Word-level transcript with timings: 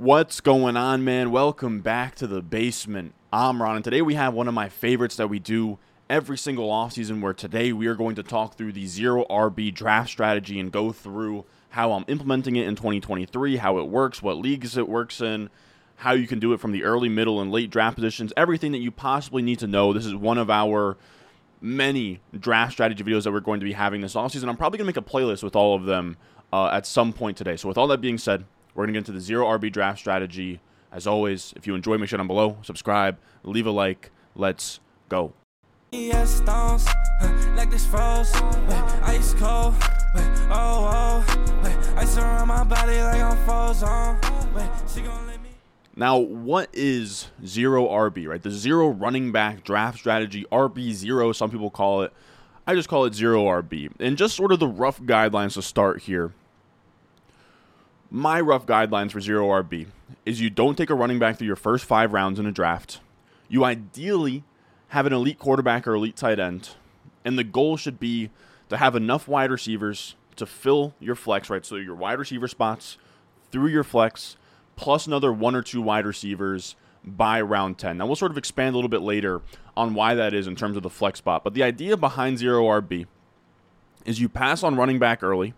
What's 0.00 0.40
going 0.40 0.78
on, 0.78 1.04
man? 1.04 1.30
Welcome 1.30 1.82
back 1.82 2.14
to 2.14 2.26
the 2.26 2.40
basement. 2.40 3.12
I'm 3.30 3.60
Ron, 3.60 3.76
and 3.76 3.84
today 3.84 4.00
we 4.00 4.14
have 4.14 4.32
one 4.32 4.48
of 4.48 4.54
my 4.54 4.70
favorites 4.70 5.16
that 5.16 5.28
we 5.28 5.38
do 5.38 5.78
every 6.08 6.38
single 6.38 6.70
offseason 6.70 7.20
where 7.20 7.34
today 7.34 7.74
we 7.74 7.86
are 7.86 7.94
going 7.94 8.14
to 8.14 8.22
talk 8.22 8.54
through 8.54 8.72
the 8.72 8.86
zero 8.86 9.26
RB 9.28 9.74
draft 9.74 10.08
strategy 10.08 10.58
and 10.58 10.72
go 10.72 10.90
through 10.90 11.44
how 11.68 11.92
I'm 11.92 12.06
implementing 12.08 12.56
it 12.56 12.66
in 12.66 12.76
2023, 12.76 13.58
how 13.58 13.76
it 13.76 13.88
works, 13.88 14.22
what 14.22 14.38
leagues 14.38 14.78
it 14.78 14.88
works 14.88 15.20
in, 15.20 15.50
how 15.96 16.12
you 16.12 16.26
can 16.26 16.38
do 16.38 16.54
it 16.54 16.60
from 16.60 16.72
the 16.72 16.82
early, 16.82 17.10
middle, 17.10 17.38
and 17.38 17.52
late 17.52 17.68
draft 17.68 17.96
positions, 17.96 18.32
everything 18.38 18.72
that 18.72 18.78
you 18.78 18.90
possibly 18.90 19.42
need 19.42 19.58
to 19.58 19.66
know. 19.66 19.92
This 19.92 20.06
is 20.06 20.14
one 20.14 20.38
of 20.38 20.48
our 20.48 20.96
many 21.60 22.20
draft 22.34 22.72
strategy 22.72 23.04
videos 23.04 23.24
that 23.24 23.32
we're 23.32 23.40
going 23.40 23.60
to 23.60 23.66
be 23.66 23.74
having 23.74 24.00
this 24.00 24.14
offseason. 24.14 24.48
I'm 24.48 24.56
probably 24.56 24.78
going 24.78 24.90
to 24.90 24.98
make 24.98 25.06
a 25.06 25.10
playlist 25.10 25.42
with 25.42 25.54
all 25.54 25.76
of 25.76 25.84
them 25.84 26.16
uh, 26.54 26.68
at 26.68 26.86
some 26.86 27.12
point 27.12 27.36
today. 27.36 27.56
So, 27.58 27.68
with 27.68 27.76
all 27.76 27.86
that 27.88 28.00
being 28.00 28.16
said, 28.16 28.46
we're 28.74 28.84
going 28.84 28.94
to 28.94 29.00
get 29.00 29.08
into 29.08 29.12
the 29.12 29.20
zero 29.20 29.46
RB 29.46 29.72
draft 29.72 29.98
strategy. 29.98 30.60
As 30.92 31.06
always, 31.06 31.52
if 31.56 31.66
you 31.66 31.74
enjoy, 31.74 31.98
make 31.98 32.08
sure 32.08 32.16
down 32.16 32.26
below, 32.26 32.58
subscribe, 32.62 33.18
leave 33.42 33.66
a 33.66 33.70
like. 33.70 34.10
Let's 34.34 34.80
go. 35.08 35.32
Yes, 35.92 36.36
stones, 36.36 36.86
uh, 37.20 37.52
like 37.56 37.70
this 37.70 37.84
froze, 37.84 38.32
uh, 38.32 39.00
ice 39.02 39.34
cold, 39.34 39.74
uh, 40.14 40.48
oh, 40.52 41.24
oh, 41.26 41.94
ice 41.96 42.16
around 42.16 42.46
my 42.46 42.62
body 42.62 43.00
like 43.00 43.20
I'm 43.20 43.36
frozen. 43.44 43.88
She 44.88 45.00
gonna 45.00 45.26
let 45.26 45.42
me. 45.42 45.50
Now, 45.96 46.16
what 46.16 46.68
is 46.72 47.26
zero 47.44 47.88
RB, 47.88 48.28
right? 48.28 48.40
The 48.40 48.52
zero 48.52 48.88
running 48.88 49.32
back 49.32 49.64
draft 49.64 49.98
strategy, 49.98 50.46
RB 50.52 50.92
zero, 50.92 51.32
some 51.32 51.50
people 51.50 51.70
call 51.70 52.02
it. 52.02 52.12
I 52.68 52.76
just 52.76 52.88
call 52.88 53.04
it 53.04 53.14
zero 53.14 53.46
RB. 53.46 53.90
And 53.98 54.16
just 54.16 54.36
sort 54.36 54.52
of 54.52 54.60
the 54.60 54.68
rough 54.68 55.00
guidelines 55.00 55.54
to 55.54 55.62
start 55.62 56.02
here 56.02 56.32
my 58.10 58.40
rough 58.40 58.66
guidelines 58.66 59.12
for 59.12 59.20
zero 59.20 59.46
RB 59.48 59.86
is 60.26 60.40
you 60.40 60.50
don't 60.50 60.76
take 60.76 60.90
a 60.90 60.94
running 60.94 61.18
back 61.18 61.38
through 61.38 61.46
your 61.46 61.56
first 61.56 61.84
five 61.84 62.12
rounds 62.12 62.38
in 62.38 62.46
a 62.46 62.52
draft. 62.52 63.00
You 63.48 63.64
ideally 63.64 64.44
have 64.88 65.06
an 65.06 65.12
elite 65.12 65.38
quarterback 65.38 65.86
or 65.86 65.94
elite 65.94 66.16
tight 66.16 66.40
end, 66.40 66.70
and 67.24 67.38
the 67.38 67.44
goal 67.44 67.76
should 67.76 68.00
be 68.00 68.30
to 68.68 68.76
have 68.76 68.96
enough 68.96 69.28
wide 69.28 69.50
receivers 69.50 70.16
to 70.36 70.46
fill 70.46 70.94
your 70.98 71.14
flex, 71.14 71.48
right? 71.48 71.64
So 71.64 71.76
your 71.76 71.94
wide 71.94 72.18
receiver 72.18 72.48
spots 72.48 72.98
through 73.52 73.68
your 73.68 73.84
flex, 73.84 74.36
plus 74.76 75.06
another 75.06 75.32
one 75.32 75.54
or 75.54 75.62
two 75.62 75.82
wide 75.82 76.06
receivers 76.06 76.74
by 77.04 77.40
round 77.40 77.78
10. 77.78 77.98
Now 77.98 78.06
we'll 78.06 78.16
sort 78.16 78.32
of 78.32 78.38
expand 78.38 78.74
a 78.74 78.76
little 78.76 78.88
bit 78.88 79.02
later 79.02 79.40
on 79.76 79.94
why 79.94 80.14
that 80.14 80.34
is 80.34 80.46
in 80.46 80.56
terms 80.56 80.76
of 80.76 80.82
the 80.82 80.90
flex 80.90 81.18
spot. 81.18 81.44
But 81.44 81.54
the 81.54 81.62
idea 81.62 81.96
behind 81.96 82.38
zero 82.38 82.64
RB 82.64 83.06
is 84.04 84.20
you 84.20 84.28
pass 84.28 84.62
on 84.62 84.76
running 84.76 84.98
back 84.98 85.22
early 85.22 85.54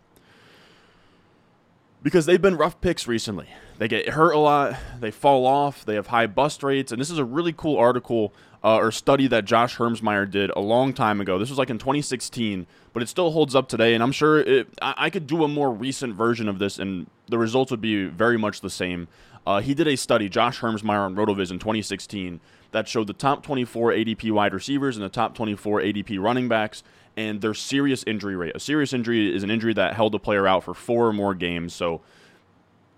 because 2.02 2.26
they've 2.26 2.42
been 2.42 2.56
rough 2.56 2.80
picks 2.80 3.06
recently. 3.06 3.48
They 3.78 3.88
get 3.88 4.10
hurt 4.10 4.32
a 4.32 4.38
lot, 4.38 4.76
they 5.00 5.10
fall 5.10 5.46
off, 5.46 5.84
they 5.84 5.94
have 5.94 6.08
high 6.08 6.26
bust 6.26 6.62
rates, 6.62 6.92
and 6.92 7.00
this 7.00 7.10
is 7.10 7.18
a 7.18 7.24
really 7.24 7.52
cool 7.52 7.76
article 7.76 8.32
uh, 8.64 8.76
or 8.76 8.92
study 8.92 9.26
that 9.28 9.44
Josh 9.44 9.76
Hermsmeyer 9.76 10.30
did 10.30 10.50
a 10.54 10.60
long 10.60 10.92
time 10.92 11.20
ago. 11.20 11.38
This 11.38 11.48
was 11.48 11.58
like 11.58 11.70
in 11.70 11.78
2016, 11.78 12.66
but 12.92 13.02
it 13.02 13.08
still 13.08 13.32
holds 13.32 13.54
up 13.54 13.68
today, 13.68 13.94
and 13.94 14.02
I'm 14.02 14.12
sure 14.12 14.40
it, 14.40 14.68
I, 14.80 14.94
I, 14.96 15.10
could 15.10 15.26
do 15.26 15.42
a 15.42 15.48
more 15.48 15.72
recent 15.72 16.14
version 16.14 16.48
of 16.48 16.58
this, 16.58 16.78
and 16.78 17.08
the 17.28 17.38
results 17.38 17.70
would 17.70 17.80
be 17.80 18.04
very 18.04 18.36
much 18.36 18.60
the 18.60 18.70
same. 18.70 19.08
Uh, 19.44 19.60
he 19.60 19.74
did 19.74 19.88
a 19.88 19.96
study, 19.96 20.28
Josh 20.28 20.60
Hermsmeyer 20.60 21.00
on 21.00 21.16
RotoViz 21.16 21.50
in 21.50 21.58
2016, 21.58 22.40
that 22.70 22.86
showed 22.86 23.08
the 23.08 23.12
top 23.12 23.42
24 23.42 23.92
ADP 23.92 24.30
wide 24.30 24.54
receivers 24.54 24.96
and 24.96 25.04
the 25.04 25.10
top 25.10 25.34
24 25.34 25.80
ADP 25.80 26.22
running 26.22 26.48
backs, 26.48 26.84
and 27.16 27.40
their 27.40 27.54
serious 27.54 28.04
injury 28.06 28.36
rate. 28.36 28.54
A 28.54 28.60
serious 28.60 28.92
injury 28.92 29.34
is 29.34 29.42
an 29.42 29.50
injury 29.50 29.72
that 29.74 29.94
held 29.94 30.14
a 30.14 30.18
player 30.18 30.46
out 30.46 30.64
for 30.64 30.74
four 30.74 31.08
or 31.08 31.12
more 31.12 31.34
games. 31.34 31.74
So 31.74 32.00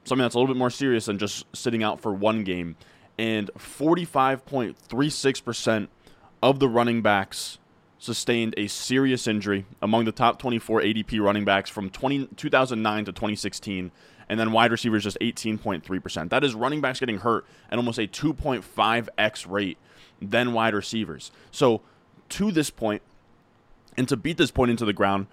something 0.05 0.23
that's 0.23 0.35
a 0.35 0.39
little 0.39 0.53
bit 0.53 0.59
more 0.59 0.71
serious 0.71 1.07
than 1.07 1.19
just 1.19 1.47
sitting 1.55 1.83
out 1.83 2.01
for 2.01 2.13
one 2.13 2.45
game. 2.45 2.77
And 3.19 3.51
45.36% 3.55 5.89
of 6.43 6.59
the 6.59 6.69
running 6.69 7.03
backs 7.03 7.59
sustained 7.99 8.55
a 8.57 8.67
serious 8.67 9.27
injury 9.27 9.67
among 9.81 10.05
the 10.05 10.13
top 10.13 10.39
24 10.39 10.83
ADP 10.83 11.21
running 11.21 11.45
backs 11.45 11.71
from 11.71 11.91
20, 11.91 12.29
2009 12.37 13.05
to 13.07 13.13
2016. 13.13 13.91
And 14.29 14.41
then 14.41 14.53
wide 14.53 14.71
receivers 14.71 15.05
just 15.05 15.19
18.3%. 15.21 16.31
That 16.31 16.45
is 16.45 16.55
running 16.55 16.81
backs 16.81 17.01
getting 17.01 17.19
hurt 17.19 17.45
at 17.71 17.79
almost 17.79 17.99
a 17.99 18.07
2.5x 18.07 19.51
rate 19.51 19.79
than 20.21 20.53
wide 20.53 20.75
receivers. 20.75 21.31
So 21.51 21.83
to 22.31 22.51
this 22.51 22.71
point, 22.71 23.03
and 23.97 24.09
to 24.09 24.17
beat 24.17 24.37
this 24.37 24.51
point 24.51 24.71
into 24.71 24.85
the 24.85 24.93
ground, 24.93 25.27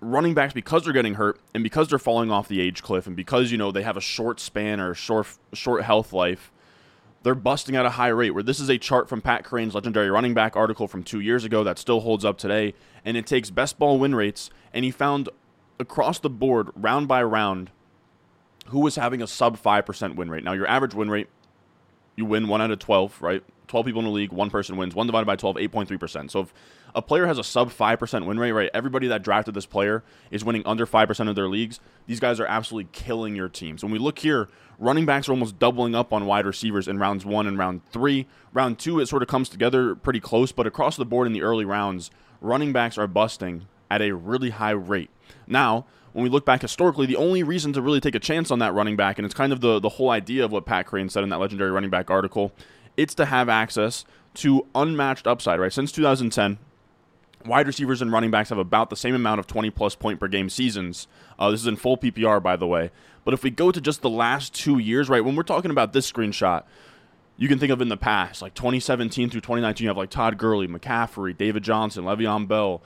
running 0.00 0.34
backs 0.34 0.52
because 0.52 0.84
they're 0.84 0.92
getting 0.92 1.14
hurt 1.14 1.38
and 1.54 1.62
because 1.62 1.88
they're 1.88 1.98
falling 1.98 2.30
off 2.30 2.48
the 2.48 2.60
age 2.60 2.82
cliff 2.82 3.06
and 3.06 3.14
because 3.14 3.52
you 3.52 3.58
know 3.58 3.70
they 3.70 3.82
have 3.82 3.96
a 3.96 4.00
short 4.00 4.40
span 4.40 4.80
or 4.80 4.94
short 4.94 5.26
short 5.52 5.84
health 5.84 6.12
life, 6.12 6.52
they're 7.22 7.34
busting 7.34 7.76
at 7.76 7.86
a 7.86 7.90
high 7.90 8.08
rate. 8.08 8.30
Where 8.30 8.42
this 8.42 8.60
is 8.60 8.68
a 8.68 8.78
chart 8.78 9.08
from 9.08 9.20
Pat 9.20 9.44
Kerrane's 9.44 9.74
legendary 9.74 10.10
running 10.10 10.34
back 10.34 10.56
article 10.56 10.88
from 10.88 11.02
two 11.02 11.20
years 11.20 11.44
ago 11.44 11.62
that 11.64 11.78
still 11.78 12.00
holds 12.00 12.24
up 12.24 12.38
today, 12.38 12.74
and 13.04 13.16
it 13.16 13.26
takes 13.26 13.50
best 13.50 13.78
ball 13.78 13.98
win 13.98 14.14
rates 14.14 14.50
and 14.72 14.84
he 14.84 14.90
found 14.90 15.28
across 15.78 16.18
the 16.18 16.30
board, 16.30 16.68
round 16.74 17.08
by 17.08 17.22
round, 17.22 17.70
who 18.66 18.80
was 18.80 18.96
having 18.96 19.22
a 19.22 19.26
sub 19.26 19.56
five 19.56 19.86
percent 19.86 20.16
win 20.16 20.30
rate. 20.30 20.44
Now 20.44 20.52
your 20.52 20.66
average 20.66 20.94
win 20.94 21.10
rate, 21.10 21.28
you 22.16 22.24
win 22.24 22.48
one 22.48 22.60
out 22.60 22.70
of 22.70 22.78
twelve, 22.78 23.20
right? 23.22 23.42
12 23.72 23.86
people 23.86 24.00
in 24.00 24.04
the 24.04 24.12
league, 24.12 24.32
one 24.32 24.50
person 24.50 24.76
wins. 24.76 24.94
One 24.94 25.06
divided 25.06 25.24
by 25.24 25.34
12, 25.34 25.56
8.3%. 25.56 26.30
So 26.30 26.40
if 26.40 26.52
a 26.94 27.02
player 27.02 27.26
has 27.26 27.38
a 27.38 27.44
sub 27.44 27.70
5% 27.70 28.26
win 28.26 28.38
rate, 28.38 28.52
right, 28.52 28.70
everybody 28.74 29.08
that 29.08 29.22
drafted 29.22 29.54
this 29.54 29.66
player 29.66 30.02
is 30.30 30.44
winning 30.44 30.62
under 30.66 30.86
5% 30.86 31.28
of 31.28 31.34
their 31.34 31.48
leagues. 31.48 31.80
These 32.06 32.20
guys 32.20 32.38
are 32.38 32.46
absolutely 32.46 32.90
killing 32.92 33.34
your 33.34 33.48
teams. 33.48 33.82
When 33.82 33.92
we 33.92 33.98
look 33.98 34.18
here, 34.18 34.48
running 34.78 35.06
backs 35.06 35.28
are 35.28 35.32
almost 35.32 35.58
doubling 35.58 35.94
up 35.94 36.12
on 36.12 36.26
wide 36.26 36.46
receivers 36.46 36.88
in 36.88 36.98
rounds 36.98 37.24
one 37.24 37.46
and 37.46 37.56
round 37.56 37.84
three. 37.86 38.26
Round 38.52 38.78
two, 38.78 39.00
it 39.00 39.06
sort 39.06 39.22
of 39.22 39.28
comes 39.28 39.48
together 39.48 39.94
pretty 39.94 40.20
close, 40.20 40.52
but 40.52 40.66
across 40.66 40.96
the 40.96 41.06
board 41.06 41.26
in 41.26 41.32
the 41.32 41.42
early 41.42 41.64
rounds, 41.64 42.10
running 42.40 42.72
backs 42.72 42.98
are 42.98 43.06
busting 43.06 43.66
at 43.90 44.02
a 44.02 44.12
really 44.12 44.50
high 44.50 44.70
rate. 44.70 45.10
Now, 45.46 45.86
when 46.12 46.24
we 46.24 46.30
look 46.30 46.44
back 46.44 46.60
historically, 46.60 47.06
the 47.06 47.16
only 47.16 47.42
reason 47.42 47.72
to 47.72 47.80
really 47.80 48.00
take 48.00 48.14
a 48.14 48.20
chance 48.20 48.50
on 48.50 48.58
that 48.58 48.74
running 48.74 48.96
back, 48.96 49.18
and 49.18 49.24
it's 49.24 49.34
kind 49.34 49.52
of 49.52 49.60
the, 49.60 49.80
the 49.80 49.88
whole 49.88 50.10
idea 50.10 50.44
of 50.44 50.52
what 50.52 50.66
Pat 50.66 50.86
Kerrane 50.86 51.10
said 51.10 51.22
in 51.22 51.30
that 51.30 51.40
legendary 51.40 51.70
running 51.70 51.90
back 51.90 52.10
article, 52.10 52.52
it's 52.96 53.14
to 53.14 53.24
have 53.24 53.48
access 53.48 54.04
to 54.34 54.66
unmatched 54.74 55.26
upside, 55.26 55.60
right? 55.60 55.72
Since 55.72 55.92
2010, 55.92 56.58
wide 57.46 57.66
receivers 57.66 58.02
and 58.02 58.12
running 58.12 58.30
backs 58.30 58.48
have 58.48 58.58
about 58.58 58.90
the 58.90 58.96
same 58.96 59.14
amount 59.14 59.38
of 59.40 59.46
20 59.46 59.70
plus 59.70 59.94
point 59.94 60.20
per 60.20 60.28
game 60.28 60.48
seasons. 60.48 61.08
Uh, 61.38 61.50
this 61.50 61.60
is 61.60 61.66
in 61.66 61.76
full 61.76 61.96
PPR, 61.96 62.42
by 62.42 62.56
the 62.56 62.66
way. 62.66 62.90
But 63.24 63.34
if 63.34 63.42
we 63.42 63.50
go 63.50 63.70
to 63.70 63.80
just 63.80 64.02
the 64.02 64.10
last 64.10 64.54
two 64.54 64.78
years, 64.78 65.08
right, 65.08 65.24
when 65.24 65.36
we're 65.36 65.42
talking 65.42 65.70
about 65.70 65.92
this 65.92 66.10
screenshot, 66.10 66.64
you 67.36 67.48
can 67.48 67.58
think 67.58 67.72
of 67.72 67.80
in 67.80 67.88
the 67.88 67.96
past, 67.96 68.42
like 68.42 68.54
2017 68.54 69.30
through 69.30 69.40
2019, 69.40 69.84
you 69.84 69.88
have 69.88 69.96
like 69.96 70.10
Todd 70.10 70.38
Gurley, 70.38 70.68
McCaffrey, 70.68 71.36
David 71.36 71.62
Johnson, 71.62 72.04
Le'Veon 72.04 72.46
Bell. 72.46 72.82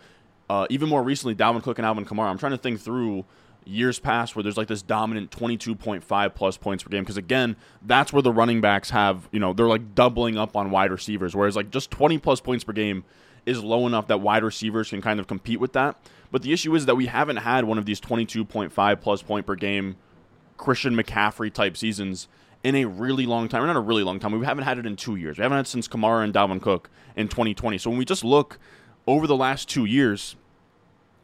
Uh, 0.49 0.67
even 0.71 0.89
more 0.89 1.03
recently, 1.03 1.35
Dalvin 1.35 1.63
Cook 1.63 1.79
and 1.79 1.87
Alvin 1.87 2.05
Kamara. 2.05 2.29
I'm 2.29 2.39
trying 2.39 2.53
to 2.53 2.59
think 2.59 2.81
through 2.81 3.25
years 3.67 3.99
past 3.99 4.37
where 4.37 4.43
there's 4.43 4.57
like 4.57 4.69
this 4.69 4.83
dominant 4.83 5.31
22.5 5.33 6.35
plus 6.35 6.57
points 6.57 6.85
per 6.85 6.89
game 6.89 7.03
because 7.03 7.17
again 7.17 7.57
that's 7.83 8.13
where 8.13 8.23
the 8.23 8.33
running 8.33 8.61
backs 8.61 8.91
have 8.91 9.29
you 9.33 9.41
know 9.41 9.53
they're 9.53 9.67
like 9.67 9.95
doubling 9.95 10.39
up 10.39 10.57
on 10.57 10.71
wide 10.71 10.93
receivers 10.93 11.35
whereas 11.35 11.57
like 11.57 11.69
just 11.71 11.91
20 11.91 12.19
plus 12.19 12.41
points 12.41 12.63
per 12.63 12.73
game 12.73 13.05
is 13.47 13.63
low 13.63 13.87
enough 13.87 14.09
that 14.09 14.21
wide 14.21 14.43
receivers 14.43 14.91
can 14.91 15.01
kind 15.01 15.19
of 15.21 15.27
compete 15.27 15.61
with 15.61 15.73
that 15.73 15.97
but 16.31 16.43
the 16.43 16.53
issue 16.53 16.75
is 16.75 16.87
that 16.87 16.97
we 16.97 17.07
haven't 17.07 17.39
had 17.39 17.65
one 17.65 17.79
of 17.79 17.87
these 17.87 18.01
22.5 18.01 19.01
plus 19.01 19.23
point 19.23 19.47
per 19.47 19.55
game 19.55 19.97
Christian 20.57 20.95
McCaffrey 20.95 21.53
type 21.53 21.77
seasons 21.77 22.29
in 22.63 22.75
a 22.75 22.85
really 22.85 23.27
long 23.27 23.49
time 23.49 23.63
or 23.63 23.67
not 23.67 23.77
a 23.77 23.81
really 23.81 24.03
long 24.03 24.19
time 24.19 24.39
we 24.39 24.45
haven't 24.45 24.65
had 24.65 24.79
it 24.79 24.87
in 24.87 24.97
two 24.97 25.17
years 25.17 25.39
we 25.39 25.43
haven't 25.43 25.57
had 25.57 25.67
since 25.67 25.89
Kamara 25.89 26.25
and 26.25 26.35
Dalvin 26.35 26.61
Cook 26.61 26.91
in 27.15 27.29
2020 27.29 27.79
so 27.79 27.91
when 27.91 27.99
we 27.99 28.05
just 28.05 28.25
look 28.25 28.59
over 29.07 29.27
the 29.27 29.37
last 29.37 29.69
two 29.69 29.85
years 29.85 30.37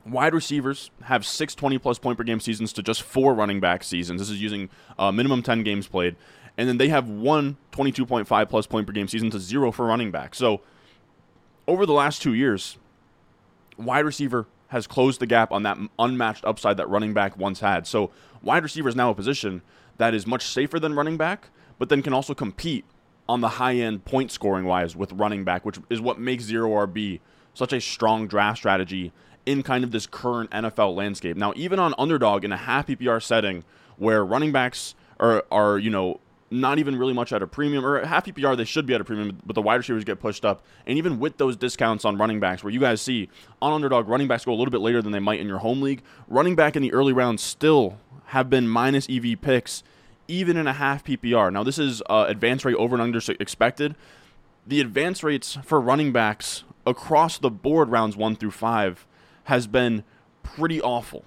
Wide 0.04 0.34
receivers 0.34 0.90
have 1.04 1.24
six 1.24 1.54
20 1.54 1.78
plus 1.78 1.98
point 1.98 2.18
per 2.18 2.24
game 2.24 2.40
seasons 2.40 2.72
to 2.72 2.82
just 2.82 3.02
four 3.02 3.34
running 3.34 3.60
back 3.60 3.84
seasons. 3.84 4.20
This 4.20 4.30
is 4.30 4.42
using 4.42 4.68
uh, 4.98 5.12
minimum 5.12 5.42
10 5.42 5.62
games 5.62 5.86
played. 5.86 6.16
And 6.56 6.68
then 6.68 6.76
they 6.76 6.88
have 6.88 7.08
one 7.08 7.56
22.5 7.70 8.48
plus 8.48 8.66
point 8.66 8.86
per 8.86 8.92
game 8.92 9.06
season 9.06 9.30
to 9.30 9.38
zero 9.38 9.70
for 9.70 9.86
running 9.86 10.10
back. 10.10 10.34
So 10.34 10.60
over 11.66 11.86
the 11.86 11.92
last 11.92 12.22
two 12.22 12.34
years, 12.34 12.78
wide 13.76 14.04
receiver 14.04 14.46
has 14.68 14.86
closed 14.86 15.20
the 15.20 15.26
gap 15.26 15.52
on 15.52 15.62
that 15.64 15.78
unmatched 15.98 16.44
upside 16.44 16.76
that 16.78 16.88
running 16.88 17.12
back 17.12 17.36
once 17.36 17.60
had. 17.60 17.86
So 17.86 18.10
wide 18.42 18.62
receiver 18.62 18.88
is 18.88 18.96
now 18.96 19.10
a 19.10 19.14
position 19.14 19.62
that 19.98 20.14
is 20.14 20.26
much 20.26 20.46
safer 20.46 20.80
than 20.80 20.94
running 20.94 21.16
back, 21.16 21.50
but 21.78 21.88
then 21.88 22.02
can 22.02 22.12
also 22.12 22.34
compete 22.34 22.84
on 23.28 23.40
the 23.40 23.48
high 23.48 23.74
end 23.74 24.04
point 24.04 24.30
scoring 24.30 24.64
wise 24.64 24.96
with 24.96 25.12
running 25.12 25.44
back, 25.44 25.64
which 25.64 25.78
is 25.90 26.00
what 26.00 26.18
makes 26.18 26.44
zero 26.44 26.70
RB 26.70 27.20
such 27.54 27.72
a 27.72 27.80
strong 27.80 28.26
draft 28.26 28.58
strategy 28.58 29.12
in 29.44 29.62
kind 29.62 29.84
of 29.84 29.90
this 29.90 30.06
current 30.06 30.50
NFL 30.50 30.94
landscape. 30.94 31.36
Now, 31.36 31.52
even 31.54 31.78
on 31.78 31.94
underdog 31.98 32.44
in 32.44 32.52
a 32.52 32.56
half 32.56 32.86
PPR 32.86 33.22
setting 33.22 33.64
where 33.96 34.24
running 34.24 34.52
backs 34.52 34.94
are, 35.20 35.44
are 35.50 35.78
you 35.78 35.90
know, 35.90 36.20
not 36.52 36.78
even 36.78 36.96
really 36.96 37.14
much 37.14 37.32
at 37.32 37.42
a 37.42 37.46
premium 37.46 37.84
or 37.84 38.04
half 38.04 38.26
PPR, 38.26 38.56
they 38.56 38.64
should 38.64 38.86
be 38.86 38.94
at 38.94 39.00
a 39.00 39.04
premium, 39.04 39.40
but 39.44 39.54
the 39.54 39.62
wide 39.62 39.76
receivers 39.76 40.04
get 40.04 40.20
pushed 40.20 40.44
up. 40.44 40.62
And 40.86 40.98
even 40.98 41.18
with 41.18 41.38
those 41.38 41.56
discounts 41.56 42.04
on 42.04 42.18
running 42.18 42.40
backs, 42.40 42.62
where 42.62 42.72
you 42.72 42.80
guys 42.80 43.00
see 43.00 43.28
on 43.60 43.72
underdog, 43.72 44.08
running 44.08 44.28
backs 44.28 44.44
go 44.44 44.52
a 44.52 44.54
little 44.54 44.70
bit 44.70 44.80
later 44.80 45.00
than 45.00 45.12
they 45.12 45.18
might 45.18 45.40
in 45.40 45.48
your 45.48 45.58
home 45.58 45.80
league, 45.80 46.02
running 46.28 46.54
back 46.54 46.76
in 46.76 46.82
the 46.82 46.92
early 46.92 47.12
rounds 47.12 47.42
still 47.42 47.98
have 48.26 48.50
been 48.50 48.68
minus 48.68 49.08
EV 49.08 49.40
picks 49.40 49.82
even 50.28 50.56
in 50.56 50.66
a 50.66 50.72
half 50.72 51.04
PPR. 51.04 51.52
Now, 51.52 51.62
this 51.62 51.78
is 51.78 52.02
uh, 52.08 52.26
advance 52.28 52.64
rate 52.64 52.76
over 52.76 52.94
and 52.94 53.02
under 53.02 53.20
expected. 53.40 53.94
The 54.66 54.80
advance 54.80 55.22
rates 55.22 55.58
for 55.64 55.80
running 55.80 56.12
backs 56.12 56.64
across 56.86 57.38
the 57.38 57.50
board, 57.50 57.90
rounds 57.90 58.16
one 58.16 58.36
through 58.36 58.52
five, 58.52 59.06
has 59.44 59.66
been 59.66 60.04
pretty 60.42 60.80
awful. 60.80 61.24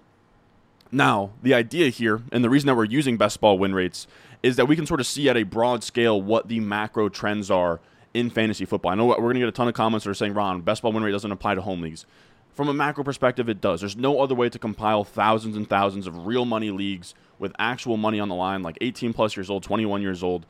Now, 0.92 1.32
the 1.44 1.54
idea 1.54 1.90
here, 1.90 2.22
and 2.32 2.44
the 2.44 2.50
reason 2.50 2.68
that 2.68 2.76
we're 2.76 2.86
using 2.86 3.18
best 3.18 3.42
ball 3.42 3.58
win 3.60 3.74
rates, 3.76 4.08
is 4.46 4.58
that 4.58 4.68
we 4.68 4.76
can 4.76 4.86
sort 4.86 5.00
of 5.00 5.08
see 5.08 5.28
at 5.28 5.36
a 5.36 5.42
broad 5.42 5.84
scale 5.84 6.22
what 6.22 6.48
the 6.50 6.60
macro 6.60 7.10
trends 7.10 7.50
are 7.50 7.82
in 8.14 8.30
fantasy 8.30 8.64
football. 8.64 8.92
I 8.92 8.96
know 8.96 9.08
we're 9.08 9.16
going 9.16 9.34
to 9.34 9.40
get 9.40 9.50
a 9.50 9.52
ton 9.52 9.68
of 9.68 9.74
comments 9.74 10.04
that 10.04 10.12
are 10.12 10.14
saying, 10.14 10.36
Ron, 10.36 10.62
best 10.62 10.84
ball 10.84 10.94
win 10.94 11.02
rate 11.02 11.14
doesn't 11.14 11.32
apply 11.32 11.56
to 11.56 11.64
home 11.64 11.82
leagues. 11.82 12.06
From 12.54 12.70
a 12.70 12.74
macro 12.74 13.04
perspective, 13.04 13.50
it 13.50 13.60
does. 13.60 13.80
There's 13.80 13.98
no 13.98 14.22
other 14.22 14.36
way 14.36 14.50
to 14.50 14.60
compile 14.60 15.04
thousands 15.04 15.58
and 15.58 15.68
thousands 15.68 16.06
of 16.06 16.28
real 16.28 16.46
money 16.46 16.70
leagues 16.70 17.16
with 17.40 17.54
actual 17.58 17.98
money 17.98 18.20
on 18.20 18.30
the 18.30 18.36
line, 18.36 18.62
like 18.62 18.78
18 18.82 19.14
plus 19.14 19.36
years 19.36 19.50
old, 19.50 19.64
21 19.64 20.04
years 20.04 20.22
old. 20.22 20.46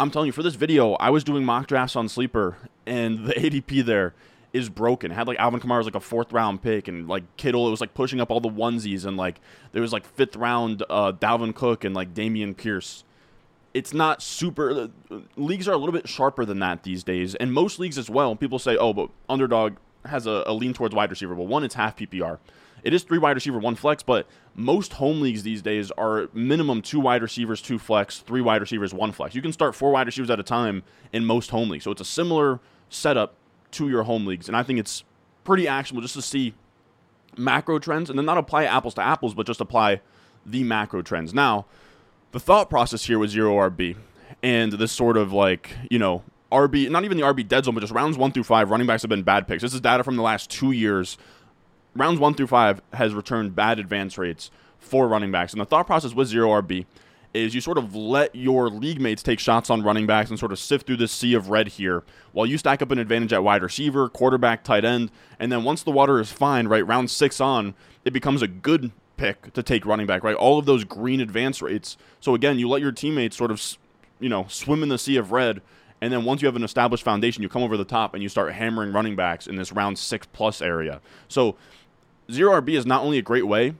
I'm 0.00 0.10
telling 0.10 0.28
you, 0.28 0.32
for 0.32 0.42
this 0.42 0.54
video, 0.54 0.94
I 0.94 1.10
was 1.10 1.22
doing 1.22 1.44
mock 1.44 1.66
drafts 1.66 1.94
on 1.94 2.08
Sleeper, 2.08 2.56
and 2.86 3.26
the 3.26 3.34
ADP 3.34 3.84
there 3.84 4.14
is 4.54 4.70
broken. 4.70 5.12
It 5.12 5.14
had 5.14 5.28
like 5.28 5.38
Alvin 5.38 5.60
Kamara 5.60 5.78
was 5.78 5.86
like 5.86 5.94
a 5.94 6.00
fourth 6.00 6.32
round 6.32 6.62
pick, 6.62 6.88
and 6.88 7.06
like 7.06 7.36
Kittle, 7.36 7.68
it 7.68 7.70
was 7.70 7.82
like 7.82 7.92
pushing 7.92 8.18
up 8.18 8.30
all 8.30 8.40
the 8.40 8.48
onesies, 8.48 9.04
and 9.04 9.18
like 9.18 9.40
there 9.72 9.82
was 9.82 9.92
like 9.92 10.06
fifth 10.06 10.36
round 10.36 10.82
uh, 10.88 11.12
Dalvin 11.12 11.54
Cook 11.54 11.84
and 11.84 11.94
like 11.94 12.14
Dameon 12.14 12.56
Pierce. 12.56 13.04
It's 13.76 13.92
not 13.92 14.22
super. 14.22 14.88
Uh, 15.10 15.18
leagues 15.36 15.68
are 15.68 15.72
a 15.72 15.76
little 15.76 15.92
bit 15.92 16.08
sharper 16.08 16.44
than 16.44 16.60
that 16.60 16.82
these 16.82 17.04
days, 17.04 17.34
and 17.34 17.52
most 17.52 17.78
leagues 17.78 17.98
as 17.98 18.08
well. 18.08 18.34
People 18.34 18.58
say, 18.58 18.76
"Oh, 18.76 18.92
but 18.92 19.10
underdog 19.28 19.76
has 20.06 20.26
a, 20.26 20.44
a 20.46 20.52
lean 20.52 20.72
towards 20.72 20.94
wide 20.94 21.10
receiver. 21.10 21.34
Well, 21.34 21.46
one, 21.46 21.64
it's 21.64 21.74
half 21.74 21.96
PPR. 21.96 22.38
It 22.82 22.94
is 22.94 23.02
three 23.02 23.18
wide 23.18 23.36
receiver, 23.36 23.58
one 23.58 23.74
flex, 23.74 24.02
but 24.02 24.26
most 24.54 24.94
home 24.94 25.20
leagues 25.20 25.42
these 25.42 25.60
days 25.60 25.90
are 25.92 26.28
minimum 26.32 26.82
two 26.82 27.00
wide 27.00 27.20
receivers, 27.20 27.60
two 27.60 27.78
flex, 27.78 28.20
three 28.20 28.40
wide 28.40 28.60
receivers, 28.60 28.94
one 28.94 29.12
flex. 29.12 29.34
You 29.34 29.42
can 29.42 29.52
start 29.52 29.74
four 29.74 29.90
wide 29.90 30.06
receivers 30.06 30.30
at 30.30 30.38
a 30.38 30.44
time 30.44 30.84
in 31.12 31.24
most 31.24 31.50
home 31.50 31.68
leagues. 31.68 31.84
So 31.84 31.90
it's 31.90 32.00
a 32.00 32.04
similar 32.06 32.60
setup 32.88 33.34
to 33.72 33.88
your 33.88 34.04
home 34.04 34.24
leagues. 34.24 34.46
And 34.46 34.56
I 34.56 34.62
think 34.62 34.78
it's 34.78 35.02
pretty 35.42 35.66
actionable 35.66 36.02
just 36.02 36.14
to 36.14 36.22
see 36.22 36.54
macro 37.36 37.78
trends 37.78 38.08
and 38.08 38.18
then 38.18 38.24
not 38.26 38.38
apply 38.38 38.64
apples 38.64 38.94
to 38.94 39.02
apples, 39.02 39.34
but 39.34 39.46
just 39.46 39.60
apply 39.60 40.00
the 40.44 40.62
macro 40.62 41.02
trends. 41.02 41.34
Now, 41.34 41.66
the 42.36 42.40
thought 42.40 42.68
process 42.68 43.06
here 43.06 43.18
was 43.18 43.30
zero 43.30 43.54
RB 43.54 43.96
and 44.42 44.70
this 44.72 44.92
sort 44.92 45.16
of 45.16 45.32
like, 45.32 45.74
you 45.90 45.98
know, 45.98 46.22
RB, 46.52 46.90
not 46.90 47.02
even 47.02 47.16
the 47.16 47.22
RB 47.22 47.48
dead 47.48 47.64
zone, 47.64 47.72
but 47.72 47.80
just 47.80 47.94
rounds 47.94 48.18
one 48.18 48.30
through 48.30 48.42
five, 48.42 48.70
running 48.70 48.86
backs 48.86 49.00
have 49.00 49.08
been 49.08 49.22
bad 49.22 49.48
picks. 49.48 49.62
This 49.62 49.72
is 49.72 49.80
data 49.80 50.04
from 50.04 50.16
the 50.16 50.22
last 50.22 50.50
two 50.50 50.70
years. 50.70 51.16
Rounds 51.94 52.20
one 52.20 52.34
through 52.34 52.48
five 52.48 52.82
has 52.92 53.14
returned 53.14 53.56
bad 53.56 53.78
advance 53.78 54.18
rates 54.18 54.50
for 54.78 55.08
running 55.08 55.32
backs. 55.32 55.54
And 55.54 55.62
the 55.62 55.64
thought 55.64 55.86
process 55.86 56.12
with 56.12 56.28
zero 56.28 56.50
RB 56.50 56.84
is 57.32 57.54
you 57.54 57.62
sort 57.62 57.78
of 57.78 57.94
let 57.94 58.34
your 58.34 58.68
league 58.68 59.00
mates 59.00 59.22
take 59.22 59.40
shots 59.40 59.70
on 59.70 59.82
running 59.82 60.06
backs 60.06 60.28
and 60.28 60.38
sort 60.38 60.52
of 60.52 60.58
sift 60.58 60.86
through 60.86 60.98
this 60.98 61.12
sea 61.12 61.32
of 61.32 61.48
red 61.48 61.68
here 61.68 62.04
while 62.32 62.44
you 62.44 62.58
stack 62.58 62.82
up 62.82 62.90
an 62.90 62.98
advantage 62.98 63.32
at 63.32 63.42
wide 63.42 63.62
receiver, 63.62 64.10
quarterback, 64.10 64.62
tight 64.62 64.84
end. 64.84 65.10
And 65.38 65.50
then 65.50 65.64
once 65.64 65.82
the 65.82 65.90
water 65.90 66.20
is 66.20 66.30
fine, 66.30 66.68
right, 66.68 66.86
round 66.86 67.10
six 67.10 67.40
on, 67.40 67.74
it 68.04 68.12
becomes 68.12 68.42
a 68.42 68.46
good 68.46 68.92
pick 69.16 69.52
to 69.54 69.62
take 69.62 69.86
running 69.86 70.06
back, 70.06 70.22
right? 70.22 70.36
All 70.36 70.58
of 70.58 70.66
those 70.66 70.84
green 70.84 71.20
advance 71.20 71.62
rates. 71.62 71.96
So 72.20 72.34
again, 72.34 72.58
you 72.58 72.68
let 72.68 72.82
your 72.82 72.92
teammates 72.92 73.36
sort 73.36 73.50
of, 73.50 73.62
you 74.20 74.28
know, 74.28 74.46
swim 74.48 74.82
in 74.82 74.88
the 74.88 74.98
sea 74.98 75.16
of 75.16 75.32
red 75.32 75.62
and 76.00 76.12
then 76.12 76.24
once 76.24 76.42
you 76.42 76.46
have 76.46 76.56
an 76.56 76.64
established 76.64 77.02
foundation, 77.02 77.42
you 77.42 77.48
come 77.48 77.62
over 77.62 77.76
the 77.76 77.84
top 77.84 78.14
and 78.14 78.22
you 78.22 78.28
start 78.28 78.52
hammering 78.52 78.92
running 78.92 79.16
backs 79.16 79.46
in 79.46 79.56
this 79.56 79.72
round 79.72 79.98
six 79.98 80.26
plus 80.32 80.60
area. 80.60 81.00
So 81.28 81.56
zero 82.30 82.60
RB 82.60 82.76
is 82.76 82.86
not 82.86 83.02
only 83.02 83.18
a 83.18 83.22
great 83.22 83.46
way 83.46 83.74